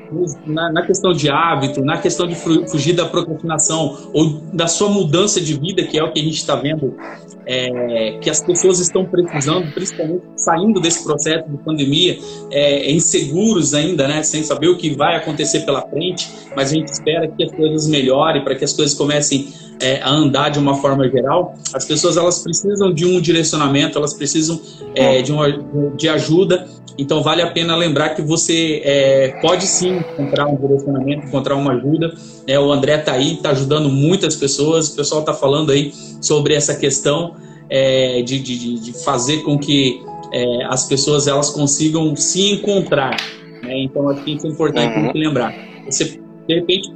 na, 0.47 0.73
na, 0.73 0.87
questão 0.87 1.13
de 1.13 1.31
hábito, 1.31 1.83
na 1.83 1.99
questão 1.99 2.27
de 2.27 2.35
fugir 2.35 2.93
da 2.95 3.07
procrastinação 3.07 4.11
ou 4.13 4.41
da 4.53 4.67
sua 4.67 4.89
mudança 4.89 5.41
de 5.41 5.55
vida, 5.55 5.83
que 5.85 5.99
é 5.99 6.05
o 6.05 6.13
que 6.13 6.21
a 6.21 6.23
gente 6.23 6.37
está 6.37 6.55
vendo, 6.57 6.95
é, 7.47 8.19
que 8.21 8.31
as 8.31 8.41
pessoas 8.41 8.79
estão 8.81 9.05
precisando, 9.05 9.73
principalmente 9.73 10.23
saindo 10.37 10.81
desse 10.81 11.03
processo 11.05 11.49
de 11.49 11.57
pandemia, 11.59 12.19
é, 12.51 12.91
inseguros 12.91 13.75
ainda, 13.75 14.07
né, 14.07 14.23
sem 14.23 14.43
saber 14.43 14.69
o 14.69 14.77
que 14.77 14.95
vai 14.95 15.17
acontecer 15.17 15.61
pela 15.61 15.83
frente, 15.83 16.29
mas 16.57 16.71
a 16.71 16.75
gente 16.75 16.89
espera 16.89 17.29
que 17.29 17.43
as 17.43 17.53
coisas 17.53 17.89
melhorem, 17.89 18.43
para 18.45 18.55
que 18.55 18.65
as 18.65 18.73
coisas 18.73 18.97
comecem 18.97 19.49
é, 19.81 20.01
a 20.03 20.11
andar 20.11 20.51
de 20.51 20.59
uma 20.59 20.77
forma 20.77 21.09
geral. 21.09 21.57
As 21.73 21.85
pessoas 21.85 22.17
elas 22.17 22.41
precisam 22.41 22.93
de 22.93 23.05
um 23.05 23.21
direcionamento, 23.21 23.99
elas 23.99 24.15
precisam 24.15 24.61
é, 24.95 25.23
de, 25.23 25.33
uma, 25.33 25.51
de 25.97 26.09
ajuda 26.09 26.67
então 26.97 27.23
vale 27.23 27.43
a 27.43 27.51
pena 27.51 27.75
lembrar 27.77 28.11
que 28.11 28.23
você 28.23 28.81
é, 28.85 29.39
pode 29.41 29.67
sim 29.67 29.99
encontrar 29.99 30.47
um 30.47 30.57
direcionamento, 30.57 31.27
encontrar 31.27 31.57
uma 31.57 31.73
ajuda. 31.73 32.15
É, 32.47 32.59
o 32.59 32.73
André 32.73 32.97
está 32.97 33.13
aí, 33.13 33.35
está 33.35 33.51
ajudando 33.51 33.89
muitas 33.89 34.37
pessoas. 34.37 34.89
O 34.91 34.97
pessoal 34.97 35.21
está 35.21 35.35
falando 35.35 35.73
aí 35.73 35.93
sobre 36.21 36.55
essa 36.55 36.75
questão 36.77 37.35
é, 37.69 38.23
de, 38.23 38.39
de, 38.39 38.79
de, 38.79 39.05
fazer 39.05 39.39
com 39.39 39.59
que 39.59 40.01
é, 40.33 40.65
as 40.67 40.87
pessoas 40.87 41.27
elas 41.27 41.51
consigam 41.51 42.15
se 42.15 42.53
encontrar. 42.53 43.17
Né? 43.63 43.83
Então 43.83 44.09
acho 44.09 44.23
que 44.23 44.33
isso 44.33 44.47
é 44.47 44.51
importante 44.51 44.97
uhum. 44.97 45.13
lembrar. 45.15 45.53
Você 45.87 46.21
de 46.47 46.55
repente 46.55 46.93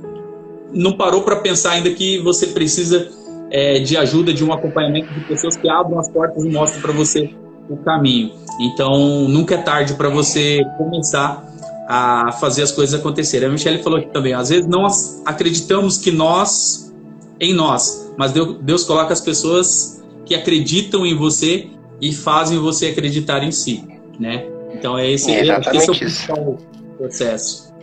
não 0.73 0.93
parou 0.93 1.23
para 1.23 1.37
pensar 1.37 1.73
ainda 1.73 1.91
que 1.91 2.19
você 2.19 2.49
precisa 2.49 3.09
é, 3.51 3.79
de 3.81 3.97
ajuda, 3.97 4.33
de 4.33 4.45
um 4.45 4.53
acompanhamento 4.53 5.13
de 5.13 5.21
pessoas 5.21 5.57
que 5.57 5.69
abram 5.69 5.99
as 5.99 6.09
portas 6.09 6.45
e 6.45 6.51
mostrem 6.51 6.83
para 6.83 6.93
você 6.93 7.31
o 7.69 7.77
caminho. 7.79 8.33
Então, 8.61 9.29
nunca 9.29 9.55
é 9.55 9.59
tarde 9.59 9.95
para 9.95 10.09
você 10.09 10.65
começar 10.77 11.47
a 11.89 12.33
fazer 12.33 12.63
as 12.63 12.73
coisas 12.73 12.99
acontecerem. 12.99 13.49
A 13.49 13.51
Michelle 13.51 13.83
falou 13.83 13.99
aqui 13.99 14.11
também, 14.13 14.35
às 14.35 14.51
vezes 14.51 14.67
nós 14.67 15.23
acreditamos 15.25 15.97
que 15.97 16.11
nós, 16.11 16.95
em 17.41 17.55
nós, 17.55 18.13
mas 18.17 18.33
Deus, 18.33 18.59
Deus 18.61 18.85
coloca 18.85 19.13
as 19.13 19.21
pessoas 19.21 20.05
que 20.27 20.35
acreditam 20.35 21.07
em 21.07 21.15
você 21.15 21.69
e 22.01 22.13
fazem 22.13 22.59
você 22.59 22.89
acreditar 22.89 23.43
em 23.43 23.51
si, 23.51 23.85
né? 24.21 24.45
Então 24.75 24.99
é 24.99 25.11
esse, 25.11 25.31
é 25.31 25.41
exatamente 25.41 25.77
esse 25.79 25.89
é 25.89 25.93
o 25.93 25.99
principal 25.99 26.59
processo. 26.99 27.75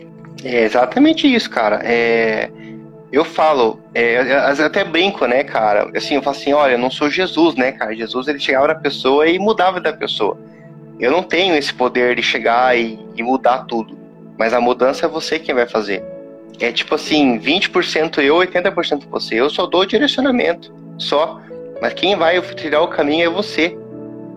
É 0.44 0.64
exatamente 0.64 1.26
isso, 1.26 1.50
cara. 1.50 1.80
É, 1.82 2.50
eu 3.12 3.24
falo, 3.24 3.80
é, 3.94 4.20
eu 4.58 4.66
até 4.66 4.82
brinco, 4.84 5.26
né, 5.26 5.44
cara? 5.44 5.90
Assim, 5.96 6.16
eu 6.16 6.22
falo 6.22 6.36
assim, 6.36 6.52
olha, 6.52 6.72
eu 6.72 6.78
não 6.78 6.90
sou 6.90 7.08
Jesus, 7.08 7.54
né, 7.54 7.72
cara? 7.72 7.94
Jesus 7.94 8.26
ele 8.26 8.40
chegava 8.40 8.68
na 8.68 8.74
pessoa 8.74 9.28
e 9.28 9.38
mudava 9.38 9.80
da 9.80 9.92
pessoa. 9.92 10.36
Eu 10.98 11.10
não 11.10 11.22
tenho 11.22 11.54
esse 11.54 11.72
poder 11.72 12.16
de 12.16 12.22
chegar 12.22 12.76
e, 12.76 12.98
e 13.14 13.22
mudar 13.22 13.64
tudo. 13.64 13.96
Mas 14.38 14.52
a 14.52 14.60
mudança 14.60 15.06
é 15.06 15.08
você 15.08 15.38
quem 15.38 15.54
vai 15.54 15.66
fazer. 15.66 16.02
É 16.58 16.72
tipo 16.72 16.94
assim, 16.94 17.38
20% 17.38 18.18
eu, 18.22 18.36
80% 18.36 19.04
você. 19.08 19.34
Eu 19.36 19.50
só 19.50 19.66
dou 19.66 19.82
o 19.82 19.86
direcionamento, 19.86 20.72
só. 20.98 21.40
Mas 21.80 21.92
quem 21.94 22.16
vai 22.16 22.40
trilhar 22.40 22.82
o 22.82 22.88
caminho 22.88 23.26
é 23.26 23.30
você. 23.30 23.76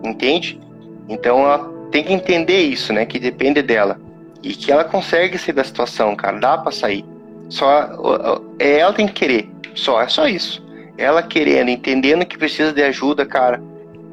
Entende? 0.04 0.60
Então 1.08 1.40
ela 1.40 1.70
tem 1.90 2.04
que 2.04 2.12
entender 2.12 2.60
isso, 2.60 2.92
né? 2.92 3.04
Que 3.04 3.18
depende 3.18 3.62
dela. 3.62 3.98
E 4.42 4.54
que 4.54 4.70
ela 4.70 4.84
consegue 4.84 5.38
sair 5.38 5.54
da 5.54 5.64
situação, 5.64 6.14
cara. 6.14 6.38
Dá 6.38 6.58
pra 6.58 6.70
sair. 6.70 7.04
Só 7.50 8.32
é 8.58 8.78
ela 8.78 8.92
tem 8.92 9.06
que 9.06 9.12
querer. 9.12 9.50
Só, 9.74 10.00
é 10.00 10.08
só 10.08 10.26
isso. 10.26 10.64
Ela 10.96 11.22
querendo, 11.22 11.68
entendendo 11.68 12.24
que 12.24 12.38
precisa 12.38 12.72
de 12.72 12.82
ajuda, 12.82 13.26
cara, 13.26 13.60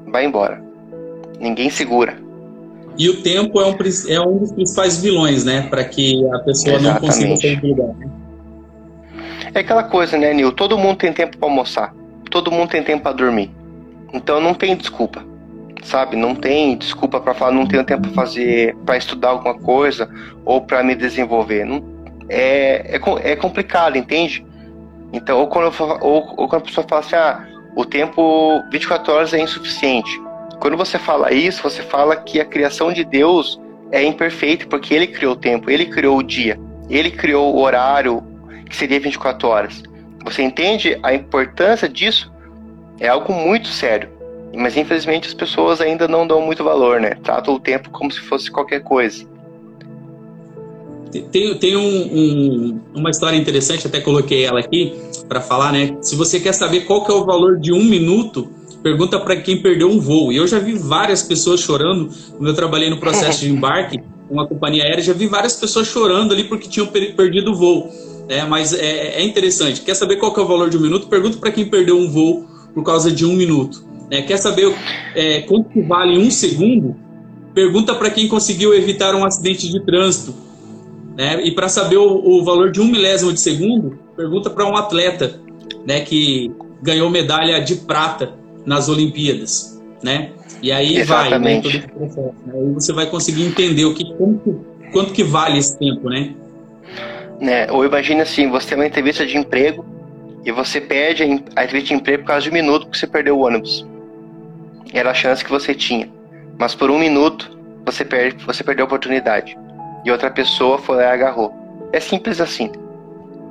vai 0.08 0.26
embora. 0.26 0.62
Ninguém 1.40 1.70
segura. 1.70 2.18
E 2.98 3.10
o 3.10 3.22
tempo 3.22 3.62
é 3.62 3.66
um, 3.68 3.76
é 4.08 4.20
um 4.20 4.38
dos 4.40 4.52
principais 4.52 5.00
vilões, 5.02 5.46
né? 5.46 5.68
Para 5.70 5.84
que 5.84 6.26
a 6.34 6.40
pessoa 6.40 6.76
Exatamente. 6.76 7.02
não 7.02 7.08
consiga 7.08 7.36
sair 7.38 7.62
do 7.62 7.68
lugar. 7.68 7.94
Né? 7.96 8.10
É 9.54 9.60
aquela 9.60 9.84
coisa, 9.84 10.18
né, 10.18 10.34
Nil? 10.34 10.52
Todo 10.52 10.78
mundo 10.78 10.98
tem 10.98 11.14
tempo 11.14 11.38
para 11.38 11.48
almoçar. 11.48 11.94
Todo 12.32 12.52
mundo 12.52 12.70
tem 12.70 12.84
tempo 12.84 13.04
para 13.04 13.12
dormir. 13.12 13.52
Então 14.12 14.42
não 14.42 14.54
tem 14.54 14.76
desculpa. 14.76 15.24
Sabe? 15.84 16.16
Não 16.16 16.34
tem 16.34 16.76
desculpa 16.76 17.20
para 17.20 17.36
falar, 17.36 17.52
não 17.52 17.68
tenho 17.68 17.84
tempo 17.84 18.02
para 18.02 18.12
fazer, 18.12 18.76
para 18.86 18.98
estudar 18.98 19.30
alguma 19.30 19.54
coisa 19.54 20.10
ou 20.44 20.62
para 20.62 20.84
me 20.84 20.96
desenvolver. 20.96 21.66
Não, 21.66 21.84
é, 22.30 22.98
é, 22.98 23.32
é 23.32 23.36
complicado, 23.36 23.98
entende? 23.98 24.46
Então, 25.14 25.40
ou 25.40 25.48
quando, 25.48 25.74
eu, 25.74 25.98
ou, 26.02 26.34
ou 26.38 26.48
quando 26.48 26.62
a 26.62 26.66
pessoa 26.66 26.86
fala 26.88 27.02
assim, 27.02 27.16
ah, 27.16 27.48
o 27.76 27.86
tempo 27.86 28.62
24 28.72 29.14
horas 29.14 29.34
é 29.34 29.40
insuficiente. 29.40 30.10
Quando 30.60 30.76
você 30.76 30.98
fala 30.98 31.32
isso, 31.32 31.62
você 31.62 31.82
fala 31.82 32.16
que 32.16 32.40
a 32.42 32.46
criação 32.46 32.92
de 32.92 33.04
Deus 33.04 33.60
é 33.92 34.04
imperfeita, 34.04 34.66
porque 34.68 34.94
ele 34.94 35.08
criou 35.08 35.34
o 35.34 35.36
tempo, 35.36 35.70
ele 35.70 35.86
criou 35.86 36.18
o 36.18 36.24
dia, 36.24 36.60
ele 36.90 37.12
criou 37.12 37.56
o 37.56 37.62
horário 37.62 38.24
que 38.68 38.76
seria 38.76 39.00
24 39.00 39.48
horas. 39.48 39.84
Você 40.26 40.42
entende 40.42 41.00
a 41.04 41.14
importância 41.14 41.88
disso? 41.88 42.34
É 43.00 43.08
algo 43.08 43.32
muito 43.32 43.68
sério. 43.70 44.10
Mas 44.54 44.76
infelizmente 44.76 45.28
as 45.28 45.34
pessoas 45.34 45.80
ainda 45.80 46.08
não 46.08 46.26
dão 46.26 46.42
muito 46.42 46.64
valor, 46.64 47.00
né? 47.00 47.12
Tratam 47.24 47.54
o 47.54 47.60
tempo 47.60 47.92
como 47.92 48.12
se 48.12 48.20
fosse 48.20 48.50
qualquer 48.50 48.82
coisa. 48.82 49.26
Tem, 51.10 51.56
tem 51.56 51.76
um, 51.76 51.82
um, 51.82 52.80
uma 52.96 53.10
história 53.10 53.38
interessante, 53.38 53.88
até 53.88 54.00
coloquei 54.00 54.44
ela 54.44 54.60
aqui 54.60 54.94
para 55.28 55.42
falar, 55.42 55.72
né? 55.72 55.98
Se 56.02 56.16
você 56.16 56.40
quer 56.40 56.54
saber 56.54 56.82
qual 56.82 57.04
que 57.06 57.12
é 57.12 57.16
o 57.16 57.26
valor 57.26 57.60
de 57.60 57.72
um 57.72 57.84
minuto, 57.84 58.50
pergunta 58.82 59.20
para 59.20 59.36
quem 59.38 59.62
perdeu 59.62 59.90
um 59.90 60.00
voo. 60.00 60.32
E 60.32 60.38
eu 60.38 60.48
já 60.48 60.60
vi 60.60 60.74
várias 60.74 61.24
pessoas 61.24 61.60
chorando 61.60 62.10
quando 62.38 62.48
eu 62.48 62.54
trabalhei 62.54 62.90
no 62.90 62.98
processo 62.98 63.42
de 63.42 63.50
embarque, 63.52 64.00
uma 64.30 64.48
companhia 64.48 64.84
aérea, 64.84 65.04
já 65.04 65.14
vi 65.14 65.28
várias 65.28 65.56
pessoas 65.56 65.88
chorando 65.88 66.34
ali 66.34 66.44
porque 66.44 66.68
tinham 66.68 66.88
perdido 66.88 67.52
o 67.52 67.56
voo. 67.56 67.92
É, 68.30 68.44
mas 68.46 68.74
é, 68.74 69.20
é 69.20 69.24
interessante. 69.24 69.82
Quer 69.82 69.96
saber 69.96 70.18
qual 70.18 70.34
que 70.34 70.40
é 70.40 70.44
o 70.44 70.48
valor 70.48 70.70
de 70.70 70.78
um 70.78 70.82
minuto? 70.82 71.08
Pergunta 71.08 71.38
para 71.38 71.52
quem 71.52 71.66
perdeu 71.66 71.98
um 71.98 72.10
voo 72.10 72.46
por 72.74 72.84
causa 72.84 73.10
de 73.12 73.26
um 73.26 73.34
minuto. 73.34 73.86
É, 74.12 74.22
quer 74.22 74.38
saber 74.38 74.74
é, 75.16 75.42
quanto 75.42 75.82
vale 75.84 76.18
um 76.18 76.30
segundo? 76.30 76.96
Pergunta 77.54 77.96
para 77.96 78.10
quem 78.10 78.28
conseguiu 78.28 78.74
evitar 78.74 79.16
um 79.16 79.26
acidente 79.26 79.70
de 79.70 79.84
trânsito. 79.86 80.34
Né? 81.18 81.42
E 81.44 81.52
para 81.52 81.68
saber 81.68 81.98
o, 81.98 82.22
o, 82.24 82.44
valor 82.44 82.72
de 82.72 82.80
um 82.80 82.86
milésimo 82.86 83.34
de 83.34 83.40
segundo, 83.40 83.98
pergunta 84.16 84.52
para 84.52 84.70
um 84.70 84.78
atleta 84.78 85.42
né, 85.84 86.02
que 86.02 86.52
ganhou 86.80 87.10
medalha 87.10 87.60
de 87.60 87.78
prata 87.78 88.34
nas 88.64 88.88
Olimpíadas, 88.88 89.82
né? 90.04 90.30
E 90.62 90.72
aí 90.72 90.96
Exatamente. 90.96 91.68
vai, 91.70 91.80
né, 91.80 91.88
todo 91.88 91.98
processo. 91.98 92.36
Né? 92.46 92.54
Aí 92.54 92.74
você 92.74 92.94
vai 92.94 93.08
conseguir 93.08 93.46
entender 93.46 93.86
o 93.86 93.96
que, 93.96 94.06
quanto, 94.14 94.66
quanto 94.92 95.12
que 95.12 95.24
vale 95.24 95.58
esse 95.58 95.80
tempo, 95.80 96.08
né? 96.08 96.36
né? 97.40 97.72
Ou 97.72 97.84
imagine 97.84 98.22
assim, 98.22 98.48
você 98.48 98.70
tem 98.70 98.78
uma 98.78 98.86
entrevista 98.86 99.26
de 99.26 99.38
emprego 99.38 99.84
e 100.46 100.52
você 100.52 100.80
perde 100.80 101.24
a 101.24 101.64
entrevista 101.64 101.88
de 101.88 101.94
emprego 101.96 102.24
por 102.24 102.28
causa 102.28 102.44
de 102.44 102.52
um 102.52 102.54
minuto 102.54 102.88
que 102.88 102.98
você 102.98 103.08
perdeu 103.08 103.40
o 103.40 103.46
ônibus. 103.46 103.84
Era 104.94 105.10
a 105.10 105.14
chance 105.16 105.44
que 105.44 105.50
você 105.50 105.74
tinha. 105.74 106.08
Mas 106.60 106.76
por 106.76 106.92
um 106.92 107.00
minuto 107.00 107.58
você, 107.84 108.06
perde, 108.06 108.44
você 108.46 108.64
perdeu 108.64 108.86
a 108.86 108.88
oportunidade. 108.88 109.58
E 110.08 110.12
outra 110.12 110.32
pessoa 110.32 110.78
foi 110.78 110.96
lá 110.96 111.04
e 111.04 111.06
agarrou. 111.08 111.54
É 111.92 112.00
simples 112.00 112.40
assim. 112.40 112.72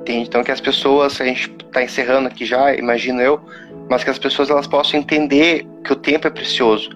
Entende? 0.01 0.27
Então 0.27 0.43
que 0.43 0.51
as 0.51 0.59
pessoas, 0.59 1.21
a 1.21 1.23
gente 1.23 1.51
está 1.51 1.83
encerrando 1.83 2.27
aqui 2.27 2.45
já, 2.45 2.73
imagino 2.73 3.21
eu, 3.21 3.39
mas 3.87 4.03
que 4.03 4.09
as 4.09 4.17
pessoas 4.17 4.49
elas 4.49 4.65
possam 4.65 4.99
entender 4.99 5.67
que 5.83 5.93
o 5.93 5.95
tempo 5.95 6.25
é 6.25 6.31
precioso. 6.31 6.89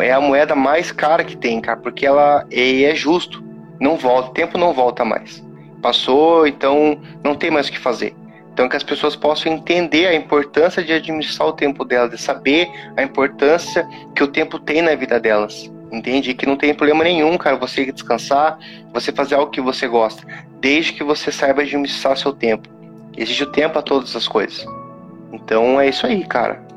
É 0.00 0.12
a 0.12 0.20
moeda 0.20 0.54
mais 0.54 0.92
cara 0.92 1.24
que 1.24 1.36
tem, 1.36 1.60
cara, 1.60 1.78
porque 1.78 2.06
ela 2.06 2.46
é, 2.52 2.94
justo. 2.94 3.42
Não 3.80 3.96
volta, 3.96 4.30
o 4.30 4.34
tempo 4.34 4.56
não 4.56 4.72
volta 4.72 5.04
mais. 5.04 5.44
Passou, 5.82 6.46
então 6.46 6.96
não 7.24 7.34
tem 7.34 7.50
mais 7.50 7.66
o 7.66 7.72
que 7.72 7.78
fazer. 7.80 8.14
Então, 8.52 8.68
que 8.68 8.76
as 8.76 8.84
pessoas 8.84 9.16
possam 9.16 9.52
entender 9.52 10.06
a 10.06 10.14
importância 10.14 10.82
de 10.82 10.92
administrar 10.92 11.48
o 11.48 11.52
tempo 11.52 11.84
delas, 11.84 12.10
de 12.10 12.18
saber 12.18 12.68
a 12.96 13.02
importância 13.02 13.84
que 14.14 14.22
o 14.22 14.28
tempo 14.28 14.60
tem 14.60 14.80
na 14.80 14.94
vida 14.94 15.18
delas. 15.18 15.68
Entende? 15.90 16.34
Que 16.34 16.46
não 16.46 16.56
tem 16.56 16.74
problema 16.74 17.04
nenhum, 17.04 17.36
cara, 17.38 17.56
você 17.56 17.90
descansar, 17.90 18.58
você 18.92 19.10
fazer 19.10 19.36
algo 19.36 19.50
que 19.50 19.60
você 19.60 19.88
gosta, 19.88 20.22
desde 20.60 20.92
que 20.92 21.02
você 21.02 21.32
saiba 21.32 21.62
administrar 21.62 22.16
seu 22.16 22.32
tempo. 22.32 22.68
Existe 23.16 23.42
o 23.42 23.46
tempo 23.46 23.78
a 23.78 23.82
todas 23.82 24.14
as 24.14 24.28
coisas. 24.28 24.66
Então 25.32 25.80
é 25.80 25.88
isso 25.88 26.06
aí, 26.06 26.24
cara. 26.24 26.68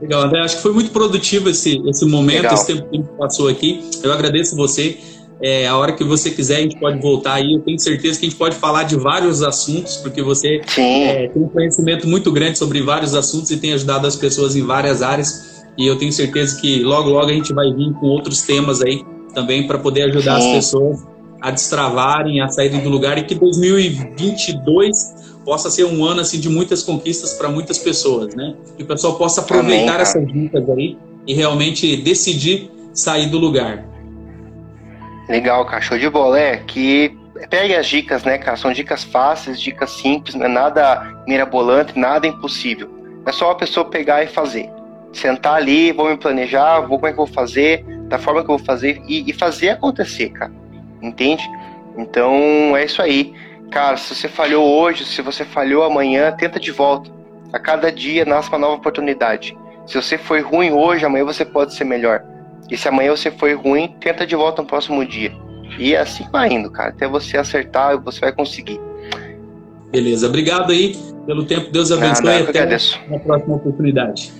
Legal, 0.00 0.22
André. 0.22 0.40
Acho 0.40 0.56
que 0.56 0.62
foi 0.62 0.72
muito 0.72 0.90
produtivo 0.90 1.48
esse, 1.48 1.82
esse 1.88 2.04
momento, 2.04 2.42
Legal. 2.42 2.54
esse 2.54 2.66
tempo 2.66 2.88
que 2.90 3.02
passou 3.16 3.48
aqui. 3.48 3.88
Eu 4.02 4.12
agradeço 4.12 4.54
você. 4.56 4.98
É, 5.40 5.66
a 5.66 5.76
hora 5.76 5.92
que 5.92 6.02
você 6.02 6.30
quiser, 6.30 6.56
a 6.56 6.60
gente 6.60 6.78
pode 6.78 6.98
voltar 7.00 7.34
aí. 7.34 7.52
Eu 7.54 7.60
tenho 7.60 7.78
certeza 7.78 8.18
que 8.18 8.26
a 8.26 8.28
gente 8.28 8.38
pode 8.38 8.56
falar 8.56 8.84
de 8.84 8.96
vários 8.96 9.42
assuntos, 9.42 9.96
porque 9.96 10.22
você 10.22 10.62
é, 10.78 11.28
tem 11.28 11.42
um 11.42 11.48
conhecimento 11.48 12.08
muito 12.08 12.32
grande 12.32 12.58
sobre 12.58 12.80
vários 12.80 13.14
assuntos 13.14 13.50
e 13.50 13.58
tem 13.58 13.74
ajudado 13.74 14.06
as 14.06 14.16
pessoas 14.16 14.56
em 14.56 14.62
várias 14.62 15.02
áreas. 15.02 15.45
E 15.76 15.86
eu 15.86 15.96
tenho 15.96 16.12
certeza 16.12 16.60
que 16.60 16.82
logo, 16.82 17.10
logo 17.10 17.26
a 17.26 17.32
gente 17.32 17.52
vai 17.52 17.72
vir 17.72 17.92
com 17.94 18.06
outros 18.06 18.42
temas 18.42 18.82
aí 18.82 19.04
também 19.34 19.66
para 19.66 19.78
poder 19.78 20.04
ajudar 20.04 20.40
Sim. 20.40 20.48
as 20.48 20.56
pessoas 20.56 21.06
a 21.40 21.50
destravarem, 21.50 22.40
a 22.40 22.48
saírem 22.48 22.80
do 22.80 22.88
lugar 22.88 23.18
e 23.18 23.24
que 23.24 23.34
2022 23.34 25.14
possa 25.44 25.70
ser 25.70 25.84
um 25.84 26.04
ano 26.04 26.22
assim 26.22 26.40
de 26.40 26.48
muitas 26.48 26.82
conquistas 26.82 27.34
para 27.34 27.48
muitas 27.48 27.78
pessoas, 27.78 28.34
né? 28.34 28.54
Que 28.76 28.82
o 28.82 28.86
pessoal 28.86 29.16
possa 29.16 29.42
aproveitar 29.42 29.92
Amém, 29.92 30.02
essas 30.02 30.26
dicas 30.26 30.68
aí 30.70 30.96
e 31.26 31.34
realmente 31.34 31.96
decidir 31.98 32.70
sair 32.92 33.26
do 33.26 33.38
lugar. 33.38 33.84
Legal, 35.28 35.64
cara, 35.66 35.80
show 35.80 35.98
de 35.98 36.08
bola. 36.08 36.38
É 36.38 36.56
que 36.56 37.16
pegue 37.50 37.74
as 37.74 37.86
dicas, 37.86 38.24
né, 38.24 38.38
cara? 38.38 38.56
São 38.56 38.72
dicas 38.72 39.04
fáceis, 39.04 39.60
dicas 39.60 39.90
simples, 39.90 40.34
não 40.34 40.46
é 40.46 40.48
nada 40.48 41.22
mirabolante, 41.26 41.98
nada 41.98 42.26
impossível. 42.26 42.88
É 43.26 43.32
só 43.32 43.50
a 43.50 43.54
pessoa 43.54 43.86
pegar 43.86 44.22
e 44.22 44.26
fazer. 44.26 44.70
Sentar 45.12 45.54
ali, 45.54 45.92
vou 45.92 46.08
me 46.08 46.16
planejar, 46.16 46.80
vou 46.80 46.98
como 46.98 47.06
é 47.06 47.12
que 47.12 47.18
eu 47.18 47.26
vou 47.26 47.34
fazer, 47.34 47.84
da 48.08 48.18
forma 48.18 48.44
que 48.44 48.50
eu 48.50 48.58
vou 48.58 48.66
fazer 48.66 49.02
e, 49.06 49.28
e 49.28 49.32
fazer 49.32 49.70
acontecer, 49.70 50.30
cara. 50.30 50.52
Entende? 51.02 51.42
Então 51.96 52.76
é 52.76 52.84
isso 52.84 53.00
aí. 53.00 53.32
Cara, 53.70 53.96
se 53.96 54.14
você 54.14 54.28
falhou 54.28 54.64
hoje, 54.64 55.04
se 55.04 55.22
você 55.22 55.44
falhou 55.44 55.82
amanhã, 55.82 56.30
tenta 56.32 56.60
de 56.60 56.70
volta. 56.70 57.10
A 57.52 57.58
cada 57.58 57.90
dia 57.90 58.24
nasce 58.24 58.48
uma 58.48 58.58
nova 58.58 58.74
oportunidade. 58.74 59.56
Se 59.86 60.00
você 60.00 60.18
foi 60.18 60.40
ruim 60.40 60.72
hoje, 60.72 61.04
amanhã 61.04 61.24
você 61.24 61.44
pode 61.44 61.74
ser 61.74 61.84
melhor. 61.84 62.22
E 62.70 62.76
se 62.76 62.88
amanhã 62.88 63.10
você 63.10 63.30
foi 63.30 63.54
ruim, 63.54 63.94
tenta 64.00 64.26
de 64.26 64.34
volta 64.34 64.62
no 64.62 64.68
próximo 64.68 65.04
dia. 65.04 65.32
E 65.78 65.94
assim 65.94 66.24
vai 66.30 66.52
indo, 66.52 66.70
cara. 66.70 66.90
Até 66.90 67.06
você 67.06 67.36
acertar, 67.36 68.00
você 68.00 68.20
vai 68.20 68.32
conseguir. 68.32 68.80
Beleza. 69.90 70.26
Obrigado 70.26 70.72
aí 70.72 70.96
pelo 71.26 71.44
tempo. 71.44 71.70
Deus 71.70 71.92
abençoe. 71.92 72.24
Nada, 72.24 72.40
eu 72.40 72.48
agradeço. 72.48 72.98
Na 73.08 73.18
próxima 73.18 73.56
oportunidade. 73.56 74.32